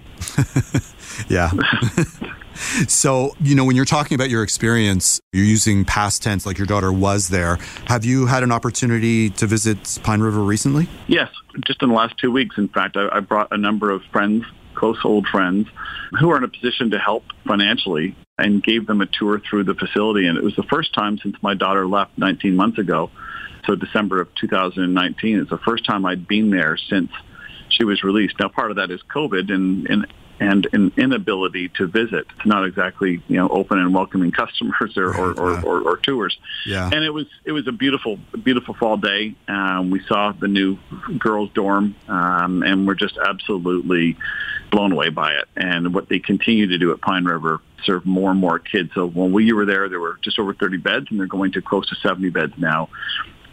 yeah. 1.28 1.50
so 2.88 3.34
you 3.40 3.54
know 3.54 3.64
when 3.64 3.76
you're 3.76 3.84
talking 3.84 4.14
about 4.14 4.30
your 4.30 4.42
experience, 4.42 5.20
you're 5.32 5.44
using 5.44 5.84
past 5.84 6.22
tense, 6.22 6.46
like 6.46 6.58
your 6.58 6.66
daughter 6.66 6.92
was 6.92 7.28
there. 7.28 7.56
Have 7.86 8.04
you 8.04 8.26
had 8.26 8.42
an 8.42 8.52
opportunity 8.52 9.30
to 9.30 9.46
visit 9.46 9.98
Pine 10.02 10.20
River 10.20 10.40
recently? 10.40 10.88
Yes, 11.06 11.30
just 11.66 11.82
in 11.82 11.90
the 11.90 11.94
last 11.94 12.18
two 12.18 12.32
weeks. 12.32 12.58
In 12.58 12.68
fact, 12.68 12.96
I, 12.96 13.08
I 13.12 13.20
brought 13.20 13.48
a 13.52 13.58
number 13.58 13.90
of 13.90 14.02
friends 14.04 14.44
close 14.74 14.98
old 15.04 15.26
friends 15.28 15.68
who 16.14 16.30
are 16.30 16.36
in 16.36 16.44
a 16.44 16.48
position 16.48 16.90
to 16.90 16.98
help 16.98 17.24
financially 17.46 18.16
and 18.38 18.62
gave 18.62 18.86
them 18.86 19.00
a 19.00 19.06
tour 19.06 19.40
through 19.40 19.64
the 19.64 19.74
facility. 19.74 20.26
And 20.26 20.36
it 20.36 20.44
was 20.44 20.56
the 20.56 20.64
first 20.64 20.92
time 20.92 21.18
since 21.18 21.36
my 21.42 21.54
daughter 21.54 21.86
left 21.86 22.18
19 22.18 22.56
months 22.56 22.78
ago. 22.78 23.10
So 23.66 23.74
December 23.74 24.20
of 24.20 24.28
2019 24.34 25.38
is 25.38 25.48
the 25.48 25.58
first 25.58 25.84
time 25.84 26.04
I'd 26.04 26.26
been 26.26 26.50
there 26.50 26.76
since 26.76 27.10
she 27.68 27.84
was 27.84 28.02
released. 28.02 28.34
Now, 28.38 28.48
part 28.48 28.70
of 28.70 28.76
that 28.76 28.90
is 28.90 29.00
COVID 29.14 29.52
and, 29.52 29.88
and 29.88 30.06
and 30.40 30.66
an 30.72 30.92
inability 30.96 31.68
to 31.70 31.86
visit. 31.86 32.26
It's 32.36 32.46
not 32.46 32.64
exactly 32.64 33.22
you 33.28 33.36
know 33.36 33.48
open 33.48 33.78
and 33.78 33.94
welcoming 33.94 34.32
customers 34.32 34.96
or, 34.96 35.14
or, 35.14 35.32
or, 35.32 35.64
or, 35.64 35.80
or 35.82 35.96
tours. 35.98 36.36
Yeah. 36.66 36.90
And 36.92 37.04
it 37.04 37.10
was 37.10 37.26
it 37.44 37.52
was 37.52 37.66
a 37.66 37.72
beautiful 37.72 38.18
beautiful 38.42 38.74
fall 38.74 38.96
day. 38.96 39.34
Um, 39.48 39.90
we 39.90 40.02
saw 40.04 40.32
the 40.32 40.48
new 40.48 40.78
girls' 41.18 41.50
dorm, 41.54 41.94
um, 42.08 42.62
and 42.62 42.86
we're 42.86 42.94
just 42.94 43.16
absolutely 43.18 44.16
blown 44.70 44.92
away 44.92 45.08
by 45.08 45.32
it. 45.32 45.48
And 45.56 45.94
what 45.94 46.08
they 46.08 46.18
continue 46.18 46.66
to 46.66 46.78
do 46.78 46.92
at 46.92 47.00
Pine 47.00 47.24
River 47.24 47.60
serve 47.84 48.04
more 48.04 48.30
and 48.30 48.40
more 48.40 48.58
kids. 48.58 48.90
So 48.94 49.06
when 49.06 49.32
we 49.32 49.52
were 49.52 49.66
there, 49.66 49.88
there 49.88 50.00
were 50.00 50.18
just 50.22 50.38
over 50.38 50.54
30 50.54 50.78
beds, 50.78 51.06
and 51.10 51.20
they're 51.20 51.26
going 51.26 51.52
to 51.52 51.62
close 51.62 51.88
to 51.90 51.94
70 51.96 52.30
beds 52.30 52.54
now. 52.56 52.88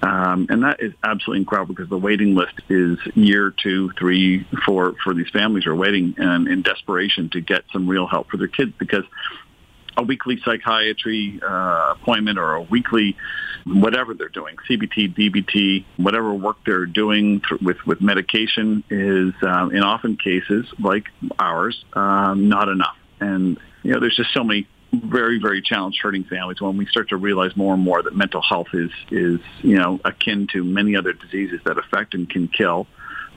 Um, 0.01 0.47
and 0.49 0.63
that 0.63 0.81
is 0.81 0.93
absolutely 1.03 1.41
incredible 1.41 1.75
because 1.75 1.89
the 1.89 1.97
waiting 1.97 2.33
list 2.33 2.59
is 2.69 2.97
year 3.13 3.51
two, 3.51 3.91
three, 3.99 4.47
four 4.65 4.95
for 5.03 5.13
these 5.13 5.29
families 5.29 5.65
who 5.65 5.71
are 5.71 5.75
waiting 5.75 6.15
and 6.17 6.47
in 6.47 6.63
desperation 6.63 7.29
to 7.29 7.41
get 7.41 7.63
some 7.71 7.87
real 7.87 8.07
help 8.07 8.29
for 8.29 8.37
their 8.37 8.47
kids 8.47 8.73
because 8.79 9.03
a 9.97 10.03
weekly 10.03 10.39
psychiatry 10.43 11.39
uh, 11.47 11.95
appointment 11.95 12.39
or 12.39 12.55
a 12.55 12.61
weekly 12.61 13.15
whatever 13.65 14.13
they're 14.13 14.29
doing, 14.29 14.55
CBT, 14.67 15.15
DBT, 15.15 15.85
whatever 15.97 16.33
work 16.33 16.57
they're 16.65 16.85
doing 16.85 17.41
th- 17.47 17.61
with, 17.61 17.77
with 17.85 18.01
medication 18.01 18.83
is 18.89 19.33
um, 19.43 19.75
in 19.75 19.83
often 19.83 20.17
cases 20.17 20.65
like 20.79 21.05
ours, 21.37 21.83
um, 21.93 22.49
not 22.49 22.69
enough. 22.69 22.95
And, 23.19 23.59
you 23.83 23.93
know, 23.93 23.99
there's 23.99 24.15
just 24.15 24.33
so 24.33 24.43
many 24.43 24.67
very, 24.93 25.39
very 25.39 25.61
challenged 25.61 25.99
hurting 26.01 26.25
families 26.25 26.59
when 26.59 26.77
we 26.77 26.85
start 26.85 27.09
to 27.09 27.17
realize 27.17 27.55
more 27.55 27.73
and 27.73 27.83
more 27.83 28.01
that 28.03 28.15
mental 28.15 28.41
health 28.41 28.67
is, 28.73 28.91
is, 29.09 29.39
you 29.61 29.77
know, 29.77 29.99
akin 30.03 30.47
to 30.47 30.63
many 30.63 30.95
other 30.95 31.13
diseases 31.13 31.61
that 31.65 31.77
affect 31.77 32.13
and 32.13 32.29
can 32.29 32.47
kill. 32.47 32.87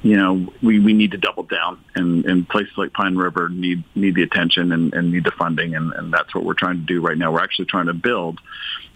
You 0.02 0.18
know, 0.18 0.52
we, 0.62 0.80
we 0.80 0.92
need 0.92 1.12
to 1.12 1.16
double 1.16 1.44
down 1.44 1.82
and, 1.94 2.26
and 2.26 2.46
places 2.46 2.76
like 2.76 2.92
Pine 2.92 3.16
River 3.16 3.48
need, 3.48 3.84
need 3.94 4.14
the 4.14 4.22
attention 4.22 4.70
and, 4.72 4.92
and 4.92 5.12
need 5.12 5.24
the 5.24 5.30
funding. 5.30 5.74
And, 5.74 5.94
and 5.94 6.12
that's 6.12 6.34
what 6.34 6.44
we're 6.44 6.54
trying 6.54 6.76
to 6.76 6.84
do 6.84 7.00
right 7.00 7.16
now. 7.16 7.32
We're 7.32 7.42
actually 7.42 7.66
trying 7.66 7.86
to 7.86 7.94
build 7.94 8.38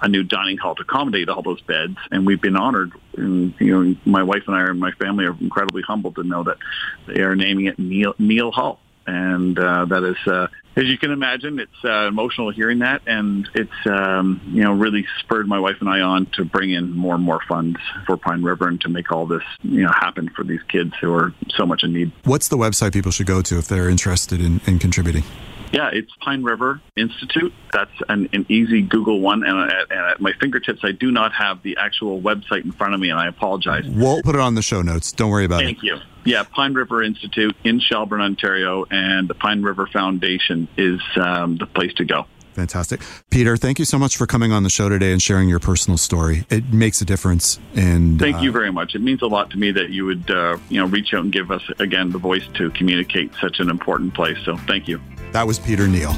a 0.03 0.09
new 0.09 0.23
dining 0.23 0.59
hall 0.59 0.75
to 0.75 0.83
accommodate 0.83 1.31
all 1.31 1.41
those 1.41 1.63
beds. 1.63 1.97
And 2.11 2.27
we've 2.27 2.43
been 2.43 2.57
honored. 2.57 2.93
And, 3.17 3.55
you 3.59 3.85
know, 3.85 3.97
my 4.05 4.23
wife 4.23 4.43
and 4.49 4.55
I 4.55 4.65
and 4.65 4.79
my 4.79 4.93
family 4.93 5.25
are 5.25 5.37
incredibly 5.41 5.81
humbled 5.81 6.17
to 6.17 6.25
know 6.25 6.43
that 6.43 6.59
they 7.07 7.23
are 7.23 7.35
naming 7.35 7.67
it 7.67 7.79
Neal, 7.79 8.15
Neal 8.19 8.51
Hall 8.51 8.79
and 9.09 9.59
uh, 9.59 9.87
that 9.87 10.05
is, 10.05 10.19
uh, 10.27 10.49
as 10.77 10.85
you 10.85 10.99
can 10.99 11.11
imagine, 11.11 11.59
it's 11.59 11.73
uh, 11.83 12.07
emotional 12.07 12.51
hearing 12.51 12.81
that, 12.81 13.01
and 13.07 13.49
it's 13.55 13.73
um, 13.87 14.41
you 14.49 14.63
know 14.63 14.75
really 14.75 15.07
spurred 15.21 15.49
my 15.49 15.59
wife 15.59 15.77
and 15.81 15.89
I 15.89 16.03
on 16.03 16.27
to 16.35 16.45
bring 16.45 16.73
in 16.73 16.93
more 16.93 17.15
and 17.15 17.25
more 17.25 17.41
funds 17.49 17.79
for 18.07 18.19
Pine 18.19 18.43
River 18.43 18.69
and 18.69 18.79
to 18.83 18.91
make 18.91 19.11
all 19.11 19.27
this 19.27 19.43
you 19.63 19.83
know 19.83 19.93
happen 19.93 20.29
for 20.29 20.45
these 20.45 20.63
kids 20.69 20.93
who 21.01 21.15
are 21.15 21.33
so 21.49 21.65
much 21.65 21.85
in 21.85 21.95
need. 21.95 22.13
What's 22.25 22.49
the 22.49 22.59
website 22.59 22.93
people 22.93 23.11
should 23.11 23.27
go 23.27 23.41
to 23.41 23.59
if 23.59 23.67
they're 23.67 23.89
interested 23.89 24.43
in, 24.43 24.61
in 24.67 24.79
contributing? 24.79 25.25
Yeah, 25.73 25.91
it's 25.93 26.11
Pine 26.21 26.43
River 26.43 26.81
Institute. 26.97 27.53
That's 27.73 27.91
an, 28.09 28.29
an 28.33 28.47
easy 28.49 28.83
Google 28.83 29.21
one. 29.21 29.43
And 29.43 29.71
at, 29.71 29.91
and 29.91 30.01
at, 30.01 30.21
my 30.21 30.33
fingertips, 30.41 30.81
I 30.83 30.93
do 30.93 31.11
not 31.11 31.33
have 31.35 31.63
the 31.63 31.77
actual 31.79 32.21
website 32.23 32.65
in 32.65 32.73
front 32.73 32.95
of 32.95 33.01
me, 33.01 33.11
and 33.11 33.19
I 33.19 33.29
apologize. 33.29 33.85
We'll 33.87 34.23
put 34.23 34.35
it 34.35 34.41
on 34.41 34.55
the 34.55 34.63
show 34.63 34.81
notes. 34.81 35.13
Don't 35.13 35.31
worry 35.31 35.45
about 35.45 35.63
Thank 35.63 35.79
it. 35.79 35.91
Thank 35.91 36.03
you. 36.03 36.09
Yeah, 36.29 36.43
Pine 36.43 36.75
River 36.75 37.03
Institute 37.03 37.57
in 37.65 37.81
Shelburne, 37.81 38.21
Ontario, 38.21 38.85
and 38.91 39.29
the 39.29 39.35
Pine 39.35 39.63
River 39.63 39.87
Foundation 39.87 40.69
is 40.77 41.01
um, 41.17 41.57
the 41.57 41.65
place 41.65 41.95
to 41.95 42.05
go. 42.05 42.27
Fantastic. 42.53 43.01
Peter, 43.31 43.57
thank 43.57 43.79
you 43.79 43.87
so 43.87 43.99
much 43.99 44.19
for 44.19 44.27
coming 44.27 44.53
on 44.53 44.63
the 44.63 44.69
show 44.69 44.91
today 44.91 45.13
and 45.13 45.23
sharing 45.23 45.49
your 45.49 45.59
personal 45.59 45.97
story. 45.97 46.45
It 46.51 46.71
makes 46.71 47.01
a 47.01 47.07
difference. 47.07 47.59
And 47.75 48.19
thank 48.19 48.37
uh, 48.37 48.41
you 48.41 48.53
very 48.53 48.71
much. 48.71 48.95
It 48.95 49.01
means 49.01 49.23
a 49.23 49.27
lot 49.27 49.49
to 49.53 49.57
me 49.57 49.71
that 49.73 49.89
you 49.89 50.05
would, 50.05 50.31
uh, 50.31 50.59
you 50.69 50.79
know, 50.79 50.87
reach 50.87 51.15
out 51.15 51.23
and 51.23 51.33
give 51.33 51.51
us 51.51 51.63
again 51.79 52.11
the 52.11 52.19
voice 52.19 52.47
to 52.55 52.69
communicate 52.73 53.33
such 53.41 53.59
an 53.61 53.71
important 53.71 54.13
place. 54.13 54.37
So 54.45 54.59
thank 54.59 54.87
you. 54.87 55.01
That 55.33 55.47
was 55.47 55.59
Peter 55.59 55.89
Neal. 55.89 56.15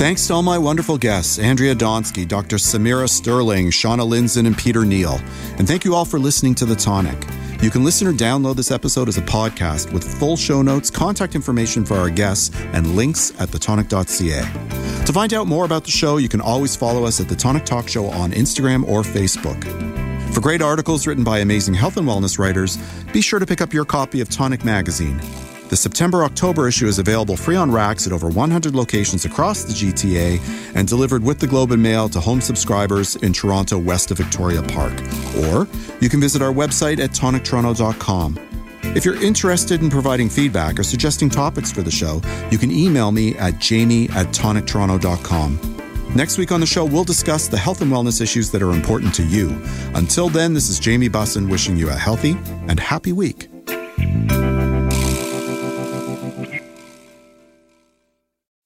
Thanks 0.00 0.26
to 0.26 0.34
all 0.34 0.42
my 0.42 0.58
wonderful 0.58 0.96
guests, 0.96 1.38
Andrea 1.38 1.74
Donsky, 1.74 2.26
Dr. 2.26 2.56
Samira 2.56 3.08
Sterling, 3.08 3.70
Shauna 3.70 4.08
Lindzon, 4.08 4.46
and 4.46 4.56
Peter 4.56 4.84
Neal. 4.84 5.20
And 5.58 5.68
thank 5.68 5.84
you 5.84 5.94
all 5.94 6.04
for 6.04 6.18
listening 6.18 6.54
to 6.56 6.64
The 6.64 6.74
Tonic. 6.76 7.22
You 7.62 7.68
can 7.70 7.84
listen 7.84 8.06
or 8.06 8.12
download 8.12 8.56
this 8.56 8.70
episode 8.70 9.08
as 9.08 9.18
a 9.18 9.22
podcast 9.22 9.92
with 9.92 10.02
full 10.18 10.36
show 10.38 10.62
notes, 10.62 10.88
contact 10.90 11.34
information 11.34 11.84
for 11.84 11.96
our 11.96 12.08
guests, 12.08 12.50
and 12.72 12.96
links 12.96 13.38
at 13.40 13.50
thetonic.ca. 13.50 15.04
To 15.04 15.12
find 15.12 15.34
out 15.34 15.46
more 15.46 15.66
about 15.66 15.84
the 15.84 15.90
show, 15.90 16.16
you 16.16 16.28
can 16.28 16.40
always 16.40 16.74
follow 16.74 17.04
us 17.04 17.20
at 17.20 17.28
The 17.28 17.36
Tonic 17.36 17.66
Talk 17.66 17.86
Show 17.86 18.06
on 18.06 18.32
Instagram 18.32 18.88
or 18.88 19.02
Facebook. 19.02 19.62
For 20.32 20.40
great 20.40 20.62
articles 20.62 21.06
written 21.06 21.24
by 21.24 21.40
amazing 21.40 21.74
health 21.74 21.98
and 21.98 22.08
wellness 22.08 22.38
writers, 22.38 22.78
be 23.12 23.20
sure 23.20 23.38
to 23.38 23.46
pick 23.46 23.60
up 23.60 23.74
your 23.74 23.84
copy 23.84 24.20
of 24.20 24.30
Tonic 24.30 24.64
Magazine. 24.64 25.20
The 25.70 25.76
September 25.76 26.24
October 26.24 26.66
issue 26.66 26.88
is 26.88 26.98
available 26.98 27.36
free 27.36 27.54
on 27.54 27.70
racks 27.70 28.04
at 28.04 28.12
over 28.12 28.28
100 28.28 28.74
locations 28.74 29.24
across 29.24 29.62
the 29.62 29.72
GTA 29.72 30.74
and 30.74 30.88
delivered 30.88 31.22
with 31.22 31.38
the 31.38 31.46
Globe 31.46 31.70
and 31.70 31.80
Mail 31.80 32.08
to 32.08 32.18
home 32.18 32.40
subscribers 32.40 33.14
in 33.14 33.32
Toronto, 33.32 33.78
west 33.78 34.10
of 34.10 34.16
Victoria 34.16 34.64
Park. 34.64 34.92
Or 35.44 35.68
you 36.00 36.08
can 36.08 36.20
visit 36.20 36.42
our 36.42 36.52
website 36.52 36.98
at 36.98 37.10
tonictoronto.com. 37.10 38.36
If 38.96 39.04
you're 39.04 39.22
interested 39.22 39.80
in 39.80 39.90
providing 39.90 40.28
feedback 40.28 40.76
or 40.76 40.82
suggesting 40.82 41.30
topics 41.30 41.70
for 41.70 41.82
the 41.82 41.90
show, 41.92 42.20
you 42.50 42.58
can 42.58 42.72
email 42.72 43.12
me 43.12 43.36
at 43.36 43.60
jamie 43.60 44.08
at 44.08 44.26
tonictoronto.com. 44.34 45.76
Next 46.16 46.36
week 46.36 46.50
on 46.50 46.58
the 46.58 46.66
show, 46.66 46.84
we'll 46.84 47.04
discuss 47.04 47.46
the 47.46 47.58
health 47.58 47.80
and 47.80 47.92
wellness 47.92 48.20
issues 48.20 48.50
that 48.50 48.60
are 48.60 48.72
important 48.72 49.14
to 49.14 49.22
you. 49.22 49.56
Until 49.94 50.30
then, 50.30 50.52
this 50.52 50.68
is 50.68 50.80
Jamie 50.80 51.08
Bussin 51.08 51.48
wishing 51.48 51.76
you 51.76 51.90
a 51.90 51.94
healthy 51.94 52.36
and 52.66 52.80
happy 52.80 53.12
week. 53.12 53.46